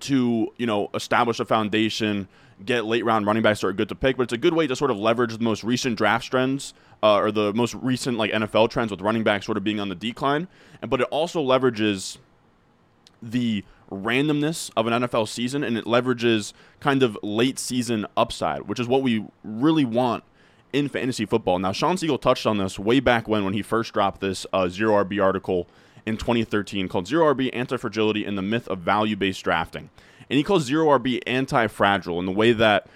to 0.00 0.52
you 0.56 0.66
know 0.66 0.90
establish 0.94 1.40
a 1.40 1.44
foundation, 1.44 2.28
get 2.64 2.84
late 2.84 3.04
round 3.04 3.26
running 3.26 3.42
backs 3.42 3.60
that 3.60 3.68
are 3.68 3.72
good 3.72 3.88
to 3.88 3.94
pick, 3.94 4.16
but 4.16 4.24
it's 4.24 4.32
a 4.32 4.38
good 4.38 4.54
way 4.54 4.66
to 4.66 4.76
sort 4.76 4.90
of 4.90 4.96
leverage 4.96 5.36
the 5.36 5.42
most 5.42 5.64
recent 5.64 5.96
draft 5.98 6.30
trends 6.30 6.72
uh, 7.02 7.16
or 7.16 7.32
the 7.32 7.52
most 7.52 7.74
recent 7.74 8.16
like 8.16 8.30
NFL 8.30 8.70
trends 8.70 8.90
with 8.90 9.00
running 9.00 9.24
backs 9.24 9.46
sort 9.46 9.58
of 9.58 9.64
being 9.64 9.80
on 9.80 9.88
the 9.88 9.94
decline. 9.96 10.46
And 10.80 10.90
but 10.90 11.00
it 11.00 11.08
also 11.10 11.42
leverages 11.44 12.18
the 13.20 13.64
randomness 13.90 14.70
of 14.76 14.86
an 14.86 15.02
NFL 15.02 15.28
season 15.28 15.64
and 15.64 15.76
it 15.76 15.84
leverages 15.84 16.52
kind 16.80 17.02
of 17.02 17.18
late 17.22 17.58
season 17.58 18.06
upside, 18.16 18.62
which 18.62 18.80
is 18.80 18.86
what 18.86 19.02
we 19.02 19.24
really 19.42 19.84
want 19.84 20.24
in 20.72 20.88
fantasy 20.88 21.24
football. 21.24 21.58
Now, 21.58 21.72
Shawn 21.72 21.96
Siegele 21.96 22.20
touched 22.20 22.46
on 22.46 22.58
this 22.58 22.78
way 22.78 23.00
back 23.00 23.26
when 23.26 23.44
when 23.44 23.54
he 23.54 23.62
first 23.62 23.92
dropped 23.92 24.20
this 24.20 24.46
uh, 24.52 24.68
zero 24.68 25.02
RB 25.04 25.22
article 25.22 25.66
in 26.04 26.16
2013 26.16 26.88
called 26.88 27.06
Zero 27.06 27.32
RB 27.32 27.50
Anti 27.52 27.76
Fragility 27.76 28.24
and 28.24 28.36
the 28.36 28.42
Myth 28.42 28.68
of 28.68 28.78
Value 28.80 29.16
Based 29.16 29.42
Drafting. 29.44 29.90
And 30.30 30.36
he 30.36 30.42
calls 30.42 30.64
Zero 30.64 30.86
RB 30.98 31.20
anti 31.26 31.66
fragile 31.68 32.18
in 32.18 32.26
the 32.26 32.32
way 32.32 32.52
that 32.52 32.86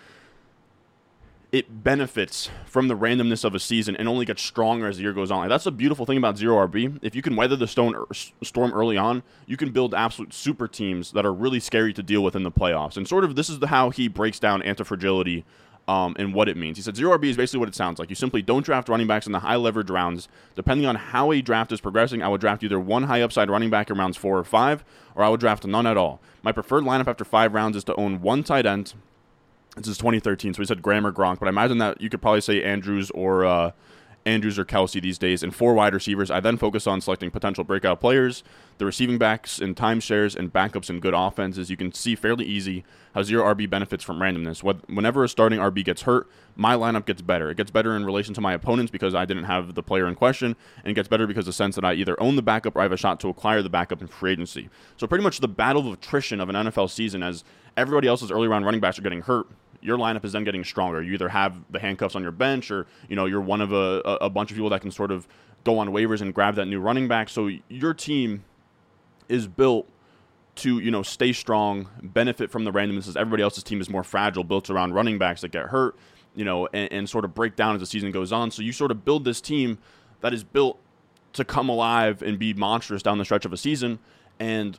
it 1.52 1.84
benefits 1.84 2.49
from 2.64 2.88
the 2.88 2.96
randomness 2.96 3.44
of 3.44 3.54
a 3.54 3.60
season 3.60 3.94
and 3.96 4.08
only 4.08 4.25
gets 4.25 4.43
stronger 4.43 4.88
as 4.88 4.96
the 4.96 5.02
year 5.02 5.12
goes 5.12 5.31
on. 5.31 5.40
Like, 5.40 5.50
that's 5.50 5.64
the 5.64 5.70
beautiful 5.70 6.06
thing 6.06 6.16
about 6.16 6.38
zero 6.38 6.66
RB. 6.66 6.99
If 7.02 7.14
you 7.14 7.20
can 7.20 7.37
weather 7.37 7.56
the 7.56 7.66
stone, 7.66 7.94
er, 7.94 8.06
storm 8.43 8.72
early 8.72 8.96
on, 8.96 9.22
you 9.46 9.58
can 9.58 9.70
build 9.70 9.93
absolute 9.93 10.32
super 10.32 10.66
teams 10.66 11.12
that 11.12 11.26
are 11.26 11.32
really 11.32 11.60
scary 11.60 11.93
to 11.93 12.02
deal 12.02 12.22
with 12.22 12.34
in 12.34 12.43
the 12.43 12.50
playoffs. 12.50 12.96
And 12.96 13.06
sort 13.06 13.22
of 13.22 13.37
this 13.37 13.50
is 13.50 13.58
the, 13.58 13.66
how 13.66 13.90
he 13.90 14.08
breaks 14.08 14.38
down 14.38 14.62
antifragility 14.62 15.44
um, 15.87 16.16
and 16.19 16.32
what 16.32 16.49
it 16.49 16.56
means. 16.56 16.78
He 16.78 16.82
said 16.82 16.96
zero 16.96 17.19
RB 17.19 17.25
is 17.25 17.37
basically 17.37 17.60
what 17.60 17.69
it 17.69 17.75
sounds 17.75 17.98
like. 17.98 18.08
You 18.08 18.16
simply 18.16 18.40
don't 18.40 18.64
draft 18.64 18.88
running 18.88 19.06
backs 19.06 19.26
in 19.26 19.32
the 19.32 19.40
high 19.40 19.56
leverage 19.56 19.90
rounds. 19.90 20.28
Depending 20.55 20.87
on 20.87 20.94
how 20.94 21.32
a 21.32 21.43
draft 21.43 21.70
is 21.70 21.82
progressing, 21.82 22.22
I 22.22 22.28
would 22.28 22.40
draft 22.40 22.64
either 22.64 22.81
one 22.81 23.02
high 23.02 23.20
upside 23.20 23.50
running 23.50 23.69
back 23.69 23.90
in 23.90 23.98
rounds 23.98 24.16
four 24.16 24.38
or 24.38 24.44
five, 24.44 24.84
or 25.14 25.22
I 25.22 25.28
would 25.28 25.40
draft 25.40 25.66
none 25.66 25.87
at 25.87 25.98
all. 25.98 26.22
My 26.43 26.52
preferred 26.52 26.84
lineup 26.84 27.08
after 27.08 27.26
five 27.26 27.52
rounds 27.52 27.76
is 27.76 27.84
to 27.84 27.94
own 27.96 28.22
one 28.22 28.43
tight 28.43 28.64
end. 28.64 28.94
This 29.76 29.88
is 29.88 29.96
2013, 29.96 30.52
so 30.52 30.58
we 30.58 30.66
said 30.66 30.82
Graham 30.82 31.06
or 31.06 31.12
Gronk, 31.12 31.38
but 31.38 31.46
I 31.46 31.48
imagine 31.48 31.78
that 31.78 31.98
you 31.98 32.10
could 32.10 32.20
probably 32.20 32.42
say 32.42 32.62
Andrews 32.62 33.10
or 33.12 33.46
uh, 33.46 33.70
Andrews 34.26 34.58
or 34.58 34.66
Kelce 34.66 35.00
these 35.00 35.16
days, 35.16 35.42
and 35.42 35.54
four 35.54 35.72
wide 35.72 35.94
receivers. 35.94 36.30
I 36.30 36.40
then 36.40 36.58
focus 36.58 36.86
on 36.86 37.00
selecting 37.00 37.30
potential 37.30 37.64
breakout 37.64 37.98
players, 37.98 38.44
the 38.76 38.84
receiving 38.84 39.16
backs 39.16 39.58
in 39.58 39.74
timeshares, 39.74 40.36
and 40.36 40.52
backups 40.52 40.90
in 40.90 41.00
good 41.00 41.14
offenses. 41.14 41.70
You 41.70 41.78
can 41.78 41.90
see 41.92 42.14
fairly 42.14 42.44
easy 42.44 42.84
how 43.14 43.22
zero 43.22 43.52
RB 43.54 43.69
benefits 43.69 44.04
from 44.04 44.19
randomness. 44.19 44.62
Whenever 44.88 45.24
a 45.24 45.28
starting 45.28 45.58
RB 45.58 45.84
gets 45.84 46.02
hurt, 46.02 46.28
my 46.54 46.74
lineup 46.74 47.06
gets 47.06 47.22
better. 47.22 47.50
It 47.50 47.56
gets 47.56 47.70
better 47.70 47.96
in 47.96 48.04
relation 48.04 48.34
to 48.34 48.42
my 48.42 48.52
opponents 48.52 48.90
because 48.90 49.14
I 49.14 49.24
didn't 49.24 49.44
have 49.44 49.74
the 49.74 49.82
player 49.82 50.06
in 50.06 50.14
question, 50.14 50.54
and 50.84 50.90
it 50.90 50.94
gets 50.94 51.08
better 51.08 51.26
because 51.26 51.42
of 51.42 51.46
the 51.46 51.52
sense 51.54 51.76
that 51.76 51.84
I 51.84 51.94
either 51.94 52.20
own 52.22 52.36
the 52.36 52.42
backup 52.42 52.76
or 52.76 52.80
I 52.80 52.82
have 52.82 52.92
a 52.92 52.98
shot 52.98 53.20
to 53.20 53.28
acquire 53.28 53.62
the 53.62 53.70
backup 53.70 54.02
in 54.02 54.06
free 54.06 54.32
agency. 54.32 54.69
So 54.98 55.06
pretty 55.06 55.24
much 55.24 55.38
the 55.38 55.48
battle 55.48 55.88
of 55.88 55.94
attrition 55.94 56.40
of 56.40 56.48
an 56.48 56.56
NFL 56.56 56.90
season 56.90 57.22
as 57.22 57.42
everybody 57.76 58.06
else's 58.06 58.30
early 58.30 58.48
round 58.48 58.66
running 58.66 58.80
backs 58.80 58.98
are 58.98 59.02
getting 59.02 59.22
hurt 59.22 59.46
your 59.82 59.99
lineup 59.99 60.25
is 60.25 60.32
then 60.32 60.44
getting 60.44 60.64
stronger. 60.64 61.02
You 61.02 61.12
either 61.14 61.29
have 61.29 61.58
the 61.70 61.79
handcuffs 61.79 62.14
on 62.14 62.23
your 62.23 62.32
bench, 62.32 62.70
or 62.70 62.86
you 63.08 63.17
know 63.17 63.27
you're 63.27 63.41
one 63.41 63.60
of 63.60 63.72
a, 63.72 64.01
a 64.20 64.31
bunch 64.31 64.51
of 64.51 64.56
people 64.56 64.70
that 64.70 64.81
can 64.81 64.91
sort 64.91 65.10
of 65.10 65.27
go 65.65 65.79
on 65.79 65.89
waivers 65.89 66.20
and 66.20 66.34
grab 66.34 66.55
that 66.56 66.67
new 66.67 66.81
running 66.81 67.08
back. 67.08 67.29
So 67.29 67.51
your 67.69 67.94
team 67.94 68.44
is 69.29 69.46
built 69.46 69.89
to 70.55 70.79
you 70.79 70.91
know 70.91 71.03
stay 71.03 71.32
strong, 71.32 71.89
benefit 72.03 72.51
from 72.51 72.65
the 72.65 72.72
randomness. 72.72 73.17
Everybody 73.17 73.43
else's 73.43 73.65
team 73.65 73.81
is 73.81 73.91
more 73.91 74.05
fragile, 74.05 74.44
built 74.44 74.70
around 74.70 74.94
running 74.94 75.19
backs 75.19 75.41
that 75.43 75.51
get 75.51 75.67
hurt, 75.67 75.96
you 76.34 76.44
know, 76.44 76.69
and, 76.72 76.93
and 76.93 77.10
sort 77.10 77.24
of 77.24 77.34
break 77.34 77.56
down 77.56 77.74
as 77.74 77.81
the 77.81 77.86
season 77.86 78.10
goes 78.12 78.32
on. 78.32 78.51
So 78.51 78.62
you 78.62 78.72
sort 78.72 78.91
of 78.91 79.05
build 79.05 79.24
this 79.24 79.41
team 79.41 79.79
that 80.20 80.32
is 80.32 80.44
built 80.44 80.79
to 81.34 81.44
come 81.44 81.69
alive 81.69 82.22
and 82.22 82.39
be 82.39 82.55
monstrous 82.55 83.03
down 83.03 83.19
the 83.19 83.24
stretch 83.24 83.44
of 83.44 83.53
a 83.53 83.56
season. 83.56 83.98
And 84.39 84.79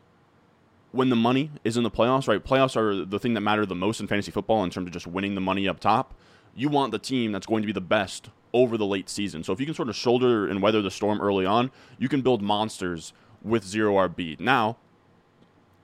when 0.93 1.09
the 1.09 1.15
money 1.15 1.49
is 1.63 1.75
in 1.75 1.83
the 1.83 1.91
playoffs, 1.91 2.27
right? 2.27 2.41
Playoffs 2.41 2.77
are 2.77 3.03
the 3.03 3.19
thing 3.19 3.33
that 3.33 3.41
matter 3.41 3.65
the 3.65 3.75
most 3.75 3.99
in 3.99 4.05
fantasy 4.05 4.31
football 4.31 4.63
in 4.63 4.69
terms 4.69 4.87
of 4.87 4.93
just 4.93 5.07
winning 5.07 5.33
the 5.33 5.41
money 5.41 5.67
up 5.67 5.79
top. 5.79 6.13
You 6.55 6.69
want 6.69 6.91
the 6.91 6.99
team 6.99 7.31
that's 7.31 7.47
going 7.47 7.63
to 7.63 7.65
be 7.65 7.73
the 7.73 7.81
best 7.81 8.29
over 8.53 8.77
the 8.77 8.85
late 8.85 9.09
season. 9.09 9.43
So 9.43 9.51
if 9.51 9.59
you 9.59 9.65
can 9.65 9.73
sort 9.73 9.89
of 9.89 9.95
shoulder 9.95 10.47
and 10.47 10.61
weather 10.61 10.83
the 10.83 10.91
storm 10.91 11.19
early 11.19 11.47
on, 11.47 11.71
you 11.97 12.07
can 12.07 12.21
build 12.21 12.43
monsters 12.43 13.11
with 13.41 13.65
zero 13.65 13.95
RB. 14.07 14.39
Now, 14.39 14.77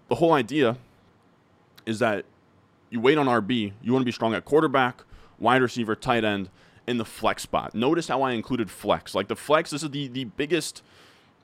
the 0.10 0.16
whole 0.16 0.34
idea 0.34 0.78
is 1.88 1.98
that 1.98 2.26
you 2.92 3.00
wait 3.00 3.18
on 3.18 3.26
RB, 3.26 3.74
you 3.82 3.92
want 3.92 4.04
to 4.04 4.06
be 4.06 4.12
strong 4.12 4.36
at 4.36 4.46
quarterback, 4.46 5.04
wide 5.40 5.64
receiver, 5.64 5.96
tight 5.96 6.24
end, 6.24 6.52
in 6.86 6.98
the 6.98 7.06
flex 7.06 7.42
spot. 7.42 7.74
Notice 7.74 8.08
how 8.08 8.22
I 8.22 8.34
included 8.34 8.70
flex. 8.70 9.16
Like 9.16 9.28
the 9.28 9.36
flex, 9.36 9.72
this 9.72 9.82
is 9.82 9.90
the 9.90 10.08
the 10.08 10.26
biggest 10.26 10.84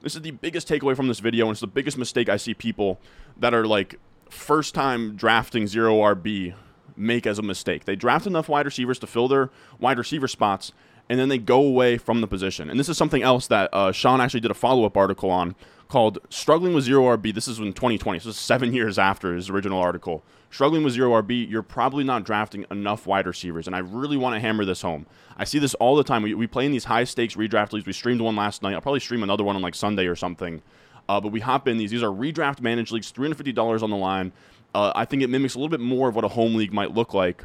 this 0.01 0.15
is 0.15 0.21
the 0.21 0.31
biggest 0.31 0.67
takeaway 0.67 0.95
from 0.95 1.07
this 1.07 1.19
video, 1.19 1.45
and 1.45 1.53
it's 1.53 1.61
the 1.61 1.67
biggest 1.67 1.97
mistake 1.97 2.29
I 2.29 2.37
see 2.37 2.53
people 2.53 2.99
that 3.37 3.53
are 3.53 3.65
like 3.65 3.99
first 4.29 4.73
time 4.73 5.15
drafting 5.15 5.67
zero 5.67 5.97
RB 5.97 6.53
make 6.95 7.27
as 7.27 7.39
a 7.39 7.41
mistake. 7.41 7.85
They 7.85 7.95
draft 7.95 8.25
enough 8.27 8.49
wide 8.49 8.65
receivers 8.65 8.99
to 8.99 9.07
fill 9.07 9.27
their 9.27 9.49
wide 9.79 9.97
receiver 9.97 10.27
spots, 10.27 10.71
and 11.09 11.19
then 11.19 11.29
they 11.29 11.37
go 11.37 11.61
away 11.61 11.97
from 11.97 12.21
the 12.21 12.27
position. 12.27 12.69
And 12.69 12.79
this 12.79 12.89
is 12.89 12.97
something 12.97 13.21
else 13.21 13.47
that 13.47 13.69
uh, 13.73 13.91
Shawn 13.91 14.21
actually 14.21 14.39
did 14.39 14.51
a 14.51 14.55
follow 14.55 14.85
up 14.85 14.97
article 14.97 15.29
on 15.29 15.55
called 15.87 16.19
Struggling 16.29 16.73
with 16.73 16.83
Zero 16.83 17.03
RB. 17.15 17.33
This 17.33 17.47
is 17.47 17.59
in 17.59 17.73
2020, 17.73 18.19
so 18.19 18.31
seven 18.31 18.73
years 18.73 18.97
after 18.97 19.35
his 19.35 19.49
original 19.49 19.79
article. 19.79 20.23
Struggling 20.49 20.83
with 20.83 20.93
Zero 20.93 21.21
RB, 21.21 21.49
you're 21.49 21.61
probably 21.61 22.03
not 22.03 22.23
drafting 22.23 22.65
enough 22.71 23.05
wide 23.05 23.27
receivers. 23.27 23.67
And 23.67 23.75
I 23.75 23.79
really 23.79 24.17
want 24.17 24.35
to 24.35 24.39
hammer 24.39 24.63
this 24.63 24.81
home. 24.81 25.05
I 25.37 25.43
see 25.43 25.59
this 25.59 25.73
all 25.75 25.95
the 25.95 26.03
time. 26.03 26.23
We, 26.23 26.33
we 26.33 26.47
play 26.47 26.65
in 26.65 26.71
these 26.71 26.85
high 26.85 27.03
stakes 27.03 27.35
redraft 27.35 27.73
leagues. 27.73 27.85
We 27.85 27.93
streamed 27.93 28.21
one 28.21 28.35
last 28.35 28.63
night. 28.63 28.73
I'll 28.73 28.81
probably 28.81 29.01
stream 29.01 29.21
another 29.21 29.43
one 29.43 29.55
on 29.55 29.61
like 29.61 29.75
Sunday 29.75 30.07
or 30.07 30.15
something. 30.15 30.61
Uh, 31.07 31.21
but 31.21 31.31
we 31.31 31.39
hop 31.39 31.67
in 31.67 31.77
these. 31.77 31.91
These 31.91 32.03
are 32.03 32.09
redraft 32.09 32.61
managed 32.61 32.91
leagues, 32.91 33.11
$350 33.11 33.83
on 33.83 33.89
the 33.89 33.95
line. 33.97 34.31
Uh, 34.73 34.91
I 34.95 35.05
think 35.05 35.21
it 35.23 35.29
mimics 35.29 35.55
a 35.55 35.59
little 35.59 35.69
bit 35.69 35.79
more 35.79 36.09
of 36.09 36.15
what 36.15 36.25
a 36.25 36.29
home 36.29 36.55
league 36.55 36.73
might 36.73 36.93
look 36.93 37.13
like 37.13 37.43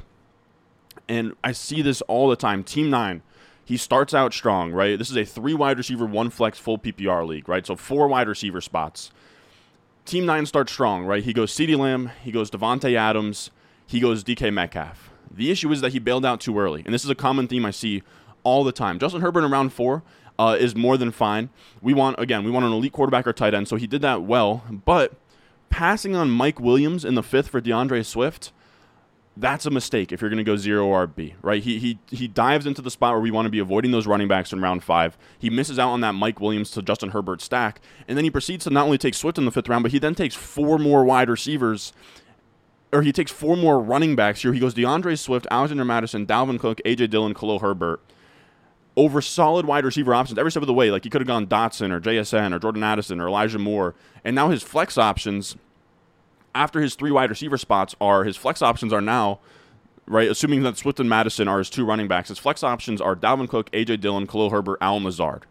And 1.08 1.34
I 1.44 1.52
see 1.52 1.82
this 1.82 2.02
all 2.02 2.28
the 2.28 2.36
time. 2.36 2.64
Team 2.64 2.90
nine, 2.90 3.22
he 3.64 3.76
starts 3.76 4.14
out 4.14 4.32
strong, 4.34 4.72
right? 4.72 4.98
This 4.98 5.10
is 5.10 5.16
a 5.16 5.24
three 5.24 5.54
wide 5.54 5.78
receiver, 5.78 6.06
one 6.06 6.30
flex, 6.30 6.58
full 6.58 6.78
PPR 6.78 7.26
league, 7.26 7.48
right? 7.48 7.66
So 7.66 7.76
four 7.76 8.08
wide 8.08 8.28
receiver 8.28 8.60
spots. 8.60 9.12
Team 10.06 10.26
nine 10.26 10.46
starts 10.46 10.72
strong, 10.72 11.04
right? 11.04 11.22
He 11.22 11.32
goes 11.32 11.52
CeeDee 11.52 11.78
Lamb, 11.78 12.10
he 12.22 12.32
goes 12.32 12.50
Davante 12.50 12.96
Adams, 12.96 13.50
he 13.86 14.00
goes 14.00 14.24
DK 14.24 14.52
Metcalf. 14.52 15.10
The 15.30 15.50
issue 15.50 15.70
is 15.72 15.80
that 15.82 15.92
he 15.92 15.98
bailed 16.00 16.26
out 16.26 16.40
too 16.40 16.58
early, 16.58 16.82
and 16.84 16.92
this 16.94 17.04
is 17.04 17.10
a 17.10 17.14
common 17.14 17.46
theme 17.46 17.64
I 17.64 17.70
see 17.70 18.02
all 18.42 18.64
the 18.64 18.72
time. 18.72 18.98
Justin 18.98 19.20
Herbert 19.20 19.44
in 19.44 19.50
round 19.52 19.72
four 19.72 20.02
uh, 20.40 20.56
is 20.58 20.74
more 20.74 20.96
than 20.96 21.10
fine. 21.10 21.50
We 21.82 21.92
want 21.92 22.18
again, 22.18 22.44
we 22.44 22.50
want 22.50 22.64
an 22.64 22.72
elite 22.72 22.92
quarterback 22.92 23.26
or 23.26 23.32
tight 23.34 23.52
end, 23.52 23.68
so 23.68 23.76
he 23.76 23.86
did 23.86 24.00
that 24.00 24.22
well. 24.22 24.64
But 24.70 25.12
passing 25.68 26.16
on 26.16 26.30
Mike 26.30 26.58
Williams 26.58 27.04
in 27.04 27.14
the 27.14 27.22
fifth 27.22 27.48
for 27.48 27.60
DeAndre 27.60 28.04
Swift, 28.06 28.50
that's 29.36 29.66
a 29.66 29.70
mistake 29.70 30.12
if 30.12 30.22
you're 30.22 30.30
going 30.30 30.38
to 30.38 30.44
go 30.44 30.56
zero 30.56 30.86
RB, 30.88 31.34
right? 31.42 31.62
He, 31.62 31.78
he 31.78 31.98
he 32.08 32.26
dives 32.26 32.64
into 32.64 32.80
the 32.80 32.90
spot 32.90 33.12
where 33.12 33.20
we 33.20 33.30
want 33.30 33.44
to 33.44 33.50
be 33.50 33.58
avoiding 33.58 33.90
those 33.90 34.06
running 34.06 34.28
backs 34.28 34.50
in 34.50 34.62
round 34.62 34.82
five. 34.82 35.18
He 35.38 35.50
misses 35.50 35.78
out 35.78 35.90
on 35.90 36.00
that 36.00 36.14
Mike 36.14 36.40
Williams 36.40 36.70
to 36.70 36.80
Justin 36.80 37.10
Herbert 37.10 37.42
stack, 37.42 37.82
and 38.08 38.16
then 38.16 38.24
he 38.24 38.30
proceeds 38.30 38.64
to 38.64 38.70
not 38.70 38.86
only 38.86 38.96
take 38.96 39.12
Swift 39.12 39.36
in 39.36 39.44
the 39.44 39.50
fifth 39.50 39.68
round, 39.68 39.82
but 39.82 39.92
he 39.92 39.98
then 39.98 40.14
takes 40.14 40.34
four 40.34 40.78
more 40.78 41.04
wide 41.04 41.28
receivers, 41.28 41.92
or 42.94 43.02
he 43.02 43.12
takes 43.12 43.30
four 43.30 43.58
more 43.58 43.78
running 43.78 44.16
backs 44.16 44.40
here. 44.40 44.54
He 44.54 44.60
goes 44.60 44.72
DeAndre 44.72 45.18
Swift, 45.18 45.46
Alexander 45.50 45.84
Mattison, 45.84 46.26
Dalvin 46.26 46.58
Cook, 46.58 46.80
AJ 46.86 47.10
Dillon, 47.10 47.34
Khalil 47.34 47.58
Herbert 47.58 48.00
over 48.96 49.20
solid 49.20 49.66
wide 49.66 49.84
receiver 49.84 50.14
options 50.14 50.38
every 50.38 50.50
step 50.50 50.62
of 50.62 50.66
the 50.66 50.74
way. 50.74 50.90
Like 50.90 51.04
he 51.04 51.10
could 51.10 51.20
have 51.20 51.28
gone 51.28 51.46
Dotson 51.46 51.90
or 51.90 52.00
JSN 52.00 52.54
or 52.54 52.58
Jordan 52.58 52.82
Addison 52.82 53.20
or 53.20 53.28
Elijah 53.28 53.58
Moore, 53.58 53.94
and 54.24 54.34
now 54.34 54.50
his 54.50 54.62
flex 54.62 54.98
options 54.98 55.56
after 56.54 56.80
his 56.80 56.94
three 56.94 57.10
wide 57.10 57.30
receiver 57.30 57.56
spots 57.56 57.94
are 58.00 58.24
his 58.24 58.36
flex 58.36 58.62
options 58.62 58.92
are 58.92 59.00
now 59.00 59.38
right, 60.06 60.28
assuming 60.28 60.62
that 60.64 60.76
Swift 60.76 61.00
and 61.00 61.08
Mattison 61.08 61.48
are 61.48 61.58
his 61.58 61.70
two 61.70 61.84
running 61.84 62.08
backs, 62.08 62.28
his 62.28 62.38
flex 62.38 62.62
options 62.62 63.00
are 63.00 63.16
Dalvin 63.16 63.48
Cook, 63.48 63.70
AJ 63.70 64.00
Dillon, 64.00 64.26
Khalil 64.26 64.50
Herbert, 64.50 64.78
Allen 64.80 65.04
Lazard. 65.04 65.46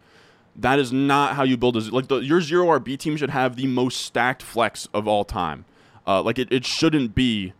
That 0.55 0.77
is 0.77 0.91
not 0.91 1.35
how 1.35 1.43
you 1.43 1.55
build 1.55 1.77
a 1.77 1.79
like 1.79 2.07
the, 2.07 2.17
your 2.17 2.41
zero 2.41 2.67
RB 2.79 2.97
team 2.99 3.15
should 3.15 3.29
have 3.29 3.55
the 3.55 3.67
most 3.67 4.01
stacked 4.01 4.43
flex 4.43 4.87
of 4.93 5.07
all 5.07 5.23
time. 5.23 5.65
Uh, 6.05 6.21
like 6.21 6.37
it, 6.37 6.51
it 6.51 6.65
shouldn't 6.65 7.15
be 7.15 7.53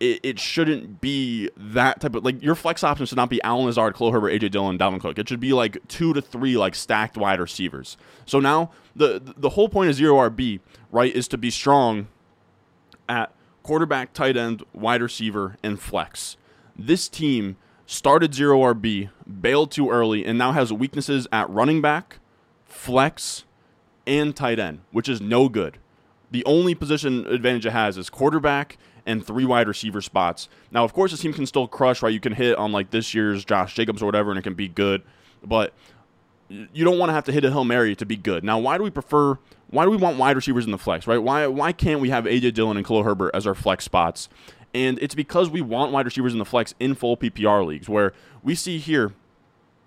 it, 0.00 0.20
it, 0.22 0.38
shouldn't 0.38 1.00
be 1.00 1.50
that 1.56 2.00
type 2.00 2.14
of 2.14 2.24
like 2.24 2.42
your 2.42 2.54
flex 2.54 2.82
options 2.82 3.08
should 3.08 3.16
not 3.16 3.30
be 3.30 3.42
Allen 3.42 3.66
Lazard, 3.66 3.94
Khalil 3.94 4.12
Herbert, 4.12 4.30
AJ 4.30 4.50
Dillon, 4.50 4.78
Dalvin 4.78 5.00
Cook. 5.00 5.18
It 5.18 5.28
should 5.28 5.40
be 5.40 5.52
like 5.52 5.86
two 5.88 6.12
to 6.12 6.20
three 6.20 6.56
like 6.56 6.74
stacked 6.74 7.16
wide 7.16 7.40
receivers. 7.40 7.96
So 8.26 8.40
now 8.40 8.70
the 8.96 9.20
the 9.36 9.50
whole 9.50 9.68
point 9.68 9.90
of 9.90 9.96
zero 9.96 10.16
RB 10.28 10.60
right 10.90 11.14
is 11.14 11.28
to 11.28 11.38
be 11.38 11.50
strong 11.50 12.08
at 13.08 13.32
quarterback, 13.62 14.12
tight 14.12 14.36
end, 14.36 14.62
wide 14.72 15.02
receiver, 15.02 15.56
and 15.62 15.80
flex. 15.80 16.36
This 16.76 17.08
team 17.08 17.56
started 17.86 18.34
zero 18.34 18.60
RB, 18.60 19.10
bailed 19.40 19.70
too 19.70 19.90
early, 19.90 20.24
and 20.24 20.38
now 20.38 20.52
has 20.52 20.72
weaknesses 20.72 21.26
at 21.32 21.48
running 21.50 21.80
back, 21.80 22.18
flex, 22.64 23.44
and 24.06 24.34
tight 24.34 24.58
end, 24.58 24.80
which 24.90 25.08
is 25.08 25.20
no 25.20 25.48
good. 25.48 25.78
The 26.30 26.44
only 26.44 26.74
position 26.74 27.26
advantage 27.26 27.66
it 27.66 27.72
has 27.72 27.96
is 27.96 28.10
quarterback 28.10 28.76
and 29.06 29.24
three 29.24 29.44
wide 29.44 29.68
receiver 29.68 30.00
spots. 30.00 30.48
Now, 30.70 30.84
of 30.84 30.92
course, 30.92 31.10
this 31.10 31.20
team 31.20 31.32
can 31.32 31.46
still 31.46 31.68
crush, 31.68 32.02
right? 32.02 32.12
You 32.12 32.20
can 32.20 32.32
hit 32.32 32.56
on 32.56 32.72
like 32.72 32.90
this 32.90 33.14
year's 33.14 33.44
Josh 33.44 33.74
Jacobs 33.74 34.02
or 34.02 34.06
whatever, 34.06 34.30
and 34.30 34.38
it 34.38 34.42
can 34.42 34.54
be 34.54 34.68
good, 34.68 35.02
but 35.42 35.74
you 36.48 36.84
don't 36.84 36.98
want 36.98 37.10
to 37.10 37.14
have 37.14 37.24
to 37.24 37.32
hit 37.32 37.44
a 37.44 37.50
Hail 37.50 37.64
Mary 37.64 37.96
to 37.96 38.06
be 38.06 38.16
good. 38.16 38.44
Now, 38.44 38.58
why 38.58 38.78
do 38.78 38.84
we 38.84 38.90
prefer 38.90 39.38
why 39.70 39.84
do 39.84 39.90
we 39.90 39.96
want 39.96 40.18
wide 40.18 40.36
receivers 40.36 40.64
in 40.64 40.70
the 40.70 40.78
flex, 40.78 41.06
right? 41.06 41.18
Why 41.18 41.46
why 41.46 41.72
can't 41.72 42.00
we 42.00 42.10
have 42.10 42.24
AJ 42.24 42.54
Dillon 42.54 42.76
and 42.76 42.86
Khalil 42.86 43.02
Herbert 43.02 43.32
as 43.34 43.46
our 43.46 43.54
flex 43.54 43.84
spots? 43.84 44.28
And 44.72 44.98
it's 45.00 45.14
because 45.14 45.50
we 45.50 45.60
want 45.60 45.92
wide 45.92 46.04
receivers 46.04 46.32
in 46.32 46.38
the 46.38 46.44
flex 46.44 46.74
in 46.80 46.94
full 46.94 47.16
PPR 47.16 47.64
leagues, 47.66 47.88
where 47.88 48.12
we 48.42 48.54
see 48.54 48.78
here. 48.78 49.12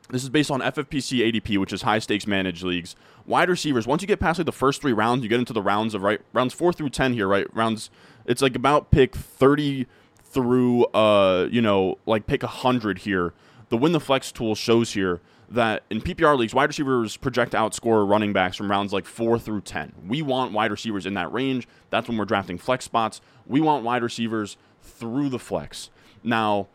This 0.10 0.24
is 0.24 0.30
based 0.30 0.50
on 0.50 0.62
FFPC 0.62 1.20
ADP, 1.20 1.58
which 1.58 1.74
is 1.74 1.82
high 1.82 2.00
stakes 2.00 2.26
managed 2.26 2.64
leagues. 2.64 2.96
Wide 3.26 3.50
receivers, 3.50 3.86
once 3.86 4.02
you 4.02 4.08
get 4.08 4.22
past 4.22 4.40
like 4.40 4.46
the 4.46 4.54
first 4.54 4.82
three 4.82 4.94
rounds, 4.94 5.22
you 5.22 5.28
get 5.28 5.40
into 5.40 5.52
the 5.52 5.62
rounds 5.62 5.94
of 5.94 6.02
right 6.02 6.22
rounds 6.32 6.54
four 6.54 6.72
through 6.72 6.90
ten 6.90 7.14
here, 7.14 7.28
right? 7.28 7.46
Rounds 7.54 7.90
it's 8.28 8.42
like 8.42 8.56
about 8.56 8.92
pick 8.92 9.16
thirty 9.16 9.88
through 10.24 10.86
uh, 10.88 11.48
you 11.50 11.62
know, 11.62 11.98
like 12.06 12.28
pick 12.28 12.44
hundred 12.44 13.00
here. 13.00 13.34
The 13.70 13.78
win 13.78 13.92
the 13.92 14.00
flex 14.00 14.32
tool 14.32 14.56
shows 14.56 14.94
here 14.94 15.20
that 15.50 15.84
in 15.90 16.02
PPR 16.02 16.38
leagues, 16.38 16.54
wide 16.54 16.70
receivers 16.70 17.18
project 17.18 17.52
to 17.52 17.58
outscore 17.58 18.08
running 18.08 18.34
backs 18.34 18.58
from 18.58 18.70
rounds 18.70 18.92
like 18.94 19.06
four 19.06 19.40
through 19.40 19.62
10. 19.62 19.94
We 20.06 20.22
want 20.22 20.52
wide 20.52 20.72
receivers 20.72 21.06
in 21.06 21.14
that 21.14 21.32
range. 21.32 21.68
That's 21.90 22.08
when 22.08 22.18
we're 22.18 22.26
drafting 22.26 22.58
flex 22.58 22.86
spots. 22.86 23.22
We 23.46 23.62
want 23.62 23.84
wide 23.84 24.04
receivers 24.04 24.58
through 24.82 25.30
the 25.30 25.40
flex. 25.40 25.90
Now, 26.24 26.68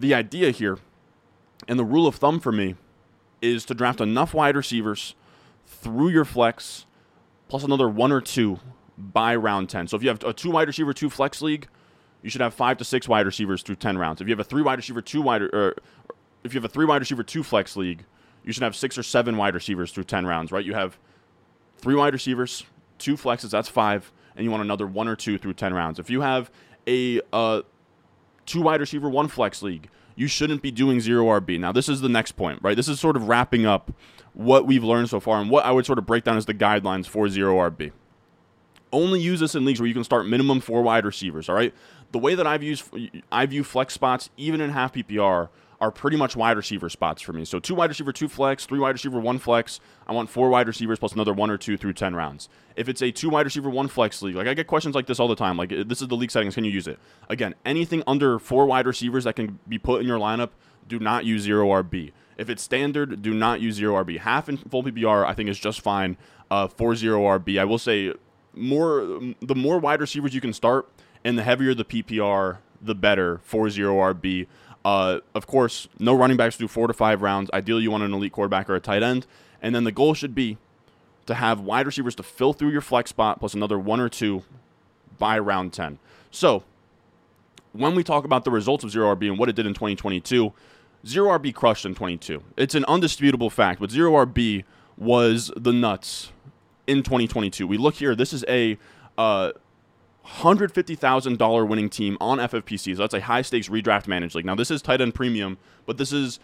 the 0.00 0.14
idea 0.14 0.50
here 0.50 0.78
and 1.68 1.78
the 1.78 1.84
rule 1.84 2.06
of 2.06 2.16
thumb 2.16 2.40
for 2.40 2.52
me 2.52 2.76
is 3.42 3.64
to 3.66 3.74
draft 3.74 4.00
enough 4.00 4.32
wide 4.32 4.56
receivers 4.56 5.14
through 5.66 6.08
your 6.08 6.24
flex 6.24 6.86
plus 7.48 7.62
another 7.62 7.88
one 7.88 8.10
or 8.10 8.20
two 8.20 8.58
by 8.96 9.34
round 9.36 9.68
10. 9.68 9.88
So 9.88 9.96
if 9.96 10.02
you 10.02 10.08
have 10.08 10.22
a 10.24 10.32
two 10.32 10.50
wide 10.50 10.68
receiver, 10.68 10.92
two 10.92 11.10
flex 11.10 11.42
league, 11.42 11.68
you 12.22 12.30
should 12.30 12.40
have 12.40 12.54
five 12.54 12.78
to 12.78 12.84
six 12.84 13.08
wide 13.08 13.26
receivers 13.26 13.62
through 13.62 13.76
10 13.76 13.98
rounds. 13.98 14.20
If 14.20 14.28
you 14.28 14.32
have 14.32 14.40
a 14.40 14.44
three 14.44 14.62
wide 14.62 14.78
receiver, 14.78 15.02
two 15.02 15.20
wide, 15.20 15.42
or 15.42 15.76
if 16.42 16.54
you 16.54 16.58
have 16.58 16.64
a 16.64 16.72
three 16.72 16.86
wide 16.86 17.00
receiver, 17.00 17.22
two 17.22 17.42
flex 17.42 17.76
league, 17.76 18.04
you 18.44 18.52
should 18.52 18.62
have 18.62 18.76
six 18.76 18.96
or 18.96 19.02
seven 19.02 19.36
wide 19.36 19.54
receivers 19.54 19.90
through 19.92 20.04
10 20.04 20.26
rounds, 20.26 20.52
right? 20.52 20.64
You 20.64 20.74
have 20.74 20.98
three 21.78 21.94
wide 21.94 22.12
receivers, 22.12 22.64
two 22.98 23.16
flexes, 23.16 23.50
that's 23.50 23.68
five, 23.68 24.12
and 24.36 24.44
you 24.44 24.50
want 24.50 24.62
another 24.62 24.86
one 24.86 25.08
or 25.08 25.16
two 25.16 25.38
through 25.38 25.54
10 25.54 25.74
rounds. 25.74 25.98
If 25.98 26.10
you 26.10 26.20
have 26.20 26.50
a 26.86 27.20
uh, 27.32 27.62
two 28.46 28.62
wide 28.62 28.80
receiver, 28.80 29.08
one 29.08 29.28
flex 29.28 29.62
league, 29.62 29.88
you 30.16 30.28
shouldn't 30.28 30.62
be 30.62 30.70
doing 30.70 31.00
zero 31.00 31.24
RB. 31.40 31.58
Now, 31.58 31.72
this 31.72 31.88
is 31.88 32.00
the 32.00 32.08
next 32.08 32.32
point, 32.32 32.60
right? 32.62 32.76
This 32.76 32.88
is 32.88 33.00
sort 33.00 33.16
of 33.16 33.28
wrapping 33.28 33.66
up 33.66 33.92
what 34.32 34.66
we've 34.66 34.84
learned 34.84 35.10
so 35.10 35.20
far 35.20 35.40
and 35.40 35.50
what 35.50 35.64
I 35.64 35.72
would 35.72 35.86
sort 35.86 35.98
of 35.98 36.06
break 36.06 36.24
down 36.24 36.36
as 36.36 36.46
the 36.46 36.54
guidelines 36.54 37.06
for 37.06 37.28
zero 37.28 37.56
RB. 37.70 37.92
Only 38.94 39.20
use 39.20 39.40
this 39.40 39.56
in 39.56 39.64
leagues 39.64 39.80
where 39.80 39.88
you 39.88 39.92
can 39.92 40.04
start 40.04 40.24
minimum 40.28 40.60
four 40.60 40.80
wide 40.80 41.04
receivers, 41.04 41.48
all 41.48 41.56
right? 41.56 41.74
The 42.12 42.18
way 42.18 42.36
that 42.36 42.46
I've 42.46 42.62
used, 42.62 42.84
I 43.32 43.44
view 43.44 43.64
flex 43.64 43.92
spots, 43.92 44.30
even 44.36 44.60
in 44.60 44.70
half 44.70 44.92
PPR, 44.92 45.48
are 45.80 45.90
pretty 45.90 46.16
much 46.16 46.36
wide 46.36 46.56
receiver 46.56 46.88
spots 46.88 47.20
for 47.20 47.32
me. 47.32 47.44
So 47.44 47.58
two 47.58 47.74
wide 47.74 47.90
receiver, 47.90 48.12
two 48.12 48.28
flex, 48.28 48.66
three 48.66 48.78
wide 48.78 48.92
receiver, 48.94 49.18
one 49.18 49.40
flex. 49.40 49.80
I 50.06 50.12
want 50.12 50.30
four 50.30 50.48
wide 50.48 50.68
receivers 50.68 51.00
plus 51.00 51.12
another 51.12 51.32
one 51.32 51.50
or 51.50 51.58
two 51.58 51.76
through 51.76 51.94
10 51.94 52.14
rounds. 52.14 52.48
If 52.76 52.88
it's 52.88 53.02
a 53.02 53.10
two 53.10 53.30
wide 53.30 53.46
receiver, 53.46 53.68
one 53.68 53.88
flex 53.88 54.22
league, 54.22 54.36
like 54.36 54.46
I 54.46 54.54
get 54.54 54.68
questions 54.68 54.94
like 54.94 55.06
this 55.06 55.18
all 55.18 55.26
the 55.26 55.34
time. 55.34 55.56
Like, 55.56 55.70
this 55.70 56.00
is 56.00 56.06
the 56.06 56.14
league 56.14 56.30
settings. 56.30 56.54
Can 56.54 56.62
you 56.62 56.70
use 56.70 56.86
it? 56.86 57.00
Again, 57.28 57.56
anything 57.64 58.04
under 58.06 58.38
four 58.38 58.64
wide 58.64 58.86
receivers 58.86 59.24
that 59.24 59.34
can 59.34 59.58
be 59.68 59.78
put 59.78 60.00
in 60.00 60.06
your 60.06 60.20
lineup, 60.20 60.50
do 60.86 61.00
not 61.00 61.24
use 61.24 61.42
zero 61.42 61.66
RB. 61.82 62.12
If 62.38 62.48
it's 62.48 62.62
standard, 62.62 63.22
do 63.22 63.34
not 63.34 63.60
use 63.60 63.74
zero 63.74 64.04
RB. 64.04 64.20
Half 64.20 64.48
and 64.48 64.70
full 64.70 64.84
PPR, 64.84 65.26
I 65.26 65.34
think 65.34 65.48
is 65.48 65.58
just 65.58 65.80
fine 65.80 66.16
uh, 66.48 66.68
for 66.68 66.94
zero 66.94 67.22
RB. 67.22 67.60
I 67.60 67.64
will 67.64 67.78
say 67.78 68.12
more 68.54 69.20
the 69.40 69.54
more 69.54 69.78
wide 69.78 70.00
receivers 70.00 70.34
you 70.34 70.40
can 70.40 70.52
start, 70.52 70.88
and 71.24 71.38
the 71.38 71.42
heavier 71.42 71.74
the 71.74 71.84
PPR, 71.84 72.58
the 72.80 72.94
better 72.94 73.40
for 73.44 73.68
zero 73.70 73.96
RB. 73.96 74.46
Uh, 74.84 75.20
of 75.34 75.46
course, 75.46 75.88
no 75.98 76.14
running 76.14 76.36
backs 76.36 76.56
through 76.56 76.68
four 76.68 76.86
to 76.86 76.92
five 76.92 77.22
rounds. 77.22 77.50
Ideally, 77.54 77.82
you 77.82 77.90
want 77.90 78.02
an 78.04 78.12
elite 78.12 78.32
quarterback 78.32 78.68
or 78.68 78.74
a 78.74 78.80
tight 78.80 79.02
end. 79.02 79.26
And 79.62 79.74
then 79.74 79.84
the 79.84 79.92
goal 79.92 80.12
should 80.12 80.34
be 80.34 80.58
to 81.24 81.34
have 81.34 81.60
wide 81.60 81.86
receivers 81.86 82.14
to 82.16 82.22
fill 82.22 82.52
through 82.52 82.68
your 82.68 82.82
flex 82.82 83.08
spot 83.10 83.40
plus 83.40 83.54
another 83.54 83.78
one 83.78 83.98
or 83.98 84.10
two 84.10 84.42
by 85.18 85.38
round 85.38 85.72
10. 85.72 85.98
So, 86.30 86.64
when 87.72 87.94
we 87.94 88.04
talk 88.04 88.24
about 88.24 88.44
the 88.44 88.50
results 88.50 88.84
of 88.84 88.90
Zero 88.90 89.14
RB 89.14 89.28
and 89.28 89.38
what 89.38 89.48
it 89.48 89.56
did 89.56 89.66
in 89.66 89.72
2022, 89.72 90.52
Zero 91.06 91.38
RB 91.38 91.54
crushed 91.54 91.86
in 91.86 91.94
22. 91.94 92.42
It's 92.58 92.74
an 92.74 92.84
undisputable 92.86 93.48
fact, 93.48 93.80
but 93.80 93.90
Zero 93.90 94.12
RB 94.26 94.64
was 94.98 95.50
the 95.56 95.72
nuts 95.72 96.30
in 96.86 97.02
2022. 97.02 97.66
We 97.66 97.78
look 97.78 97.94
here, 97.94 98.14
this 98.14 98.32
is 98.32 98.44
a 98.48 98.78
uh, 99.16 99.52
$150,000 100.26 101.68
winning 101.68 101.90
team 101.90 102.16
on 102.20 102.38
FFPC. 102.38 102.96
So 102.96 103.02
that's 103.02 103.14
a 103.14 103.20
high 103.20 103.42
stakes 103.42 103.68
redraft 103.68 104.06
managed 104.06 104.34
league. 104.34 104.46
Now, 104.46 104.54
this 104.54 104.70
is 104.70 104.82
tight 104.82 105.00
end 105.00 105.14
premium, 105.14 105.58
but 105.86 105.98
this 105.98 106.12
is 106.12 106.40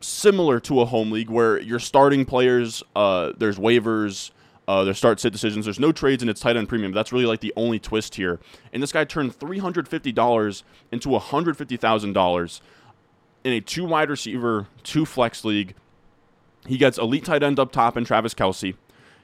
similar 0.00 0.58
to 0.60 0.80
a 0.80 0.86
home 0.86 1.10
league 1.10 1.28
where 1.28 1.60
you're 1.60 1.78
starting 1.78 2.24
players, 2.24 2.82
uh, 2.96 3.32
there's 3.36 3.58
waivers, 3.58 4.30
uh, 4.66 4.84
there's 4.84 4.98
start 4.98 5.20
sit 5.20 5.32
decisions, 5.32 5.66
there's 5.66 5.80
no 5.80 5.92
trades, 5.92 6.22
and 6.22 6.30
it's 6.30 6.40
tight 6.40 6.56
end 6.56 6.68
premium. 6.68 6.92
That's 6.92 7.12
really 7.12 7.26
like 7.26 7.40
the 7.40 7.52
only 7.56 7.78
twist 7.78 8.14
here. 8.14 8.40
And 8.72 8.82
this 8.82 8.92
guy 8.92 9.04
turned 9.04 9.38
$350 9.38 10.62
into 10.90 11.08
$150,000 11.08 12.60
in 13.42 13.52
a 13.52 13.60
two 13.60 13.84
wide 13.84 14.10
receiver, 14.10 14.68
two 14.82 15.04
flex 15.04 15.44
league. 15.44 15.74
He 16.66 16.78
gets 16.78 16.98
elite 16.98 17.24
tight 17.24 17.42
end 17.42 17.58
up 17.58 17.72
top 17.72 17.96
in 17.96 18.04
Travis 18.04 18.34
Kelce. 18.34 18.74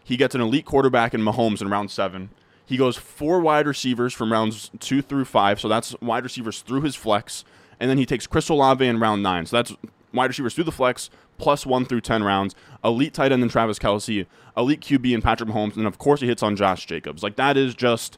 He 0.06 0.16
gets 0.16 0.36
an 0.36 0.40
elite 0.40 0.64
quarterback 0.64 1.14
in 1.14 1.20
Mahomes 1.20 1.60
in 1.60 1.68
round 1.68 1.90
seven. 1.90 2.30
He 2.64 2.76
goes 2.76 2.96
four 2.96 3.40
wide 3.40 3.66
receivers 3.66 4.14
from 4.14 4.32
rounds 4.32 4.70
two 4.78 5.02
through 5.02 5.24
five, 5.24 5.58
so 5.58 5.66
that's 5.66 6.00
wide 6.00 6.22
receivers 6.22 6.60
through 6.60 6.82
his 6.82 6.94
flex, 6.94 7.44
and 7.80 7.90
then 7.90 7.98
he 7.98 8.06
takes 8.06 8.28
Chris 8.28 8.48
Olave 8.48 8.86
in 8.86 9.00
round 9.00 9.24
nine, 9.24 9.46
so 9.46 9.56
that's 9.56 9.74
wide 10.12 10.28
receivers 10.28 10.54
through 10.54 10.62
the 10.62 10.70
flex 10.70 11.10
plus 11.38 11.66
one 11.66 11.84
through 11.84 12.02
ten 12.02 12.22
rounds. 12.22 12.54
Elite 12.84 13.14
tight 13.14 13.32
end 13.32 13.42
in 13.42 13.48
Travis 13.48 13.80
Kelce, 13.80 14.26
elite 14.56 14.80
QB 14.80 15.12
in 15.12 15.22
Patrick 15.22 15.48
Mahomes, 15.48 15.76
and 15.76 15.88
of 15.88 15.98
course 15.98 16.20
he 16.20 16.28
hits 16.28 16.42
on 16.42 16.54
Josh 16.54 16.86
Jacobs. 16.86 17.24
Like 17.24 17.34
that 17.34 17.56
is 17.56 17.74
just 17.74 18.16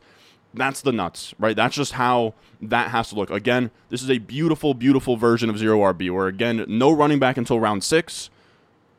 that's 0.52 0.82
the 0.82 0.92
nuts, 0.92 1.34
right? 1.38 1.56
That's 1.56 1.74
just 1.74 1.92
how 1.92 2.34
that 2.60 2.90
has 2.90 3.08
to 3.10 3.14
look. 3.14 3.30
Again, 3.30 3.70
this 3.88 4.02
is 4.02 4.10
a 4.10 4.18
beautiful, 4.18 4.74
beautiful 4.74 5.16
version 5.16 5.48
of 5.48 5.56
zero 5.56 5.78
RB, 5.78 6.10
where 6.10 6.26
again, 6.26 6.66
no 6.68 6.92
running 6.92 7.18
back 7.18 7.38
until 7.38 7.58
round 7.58 7.82
six, 7.82 8.28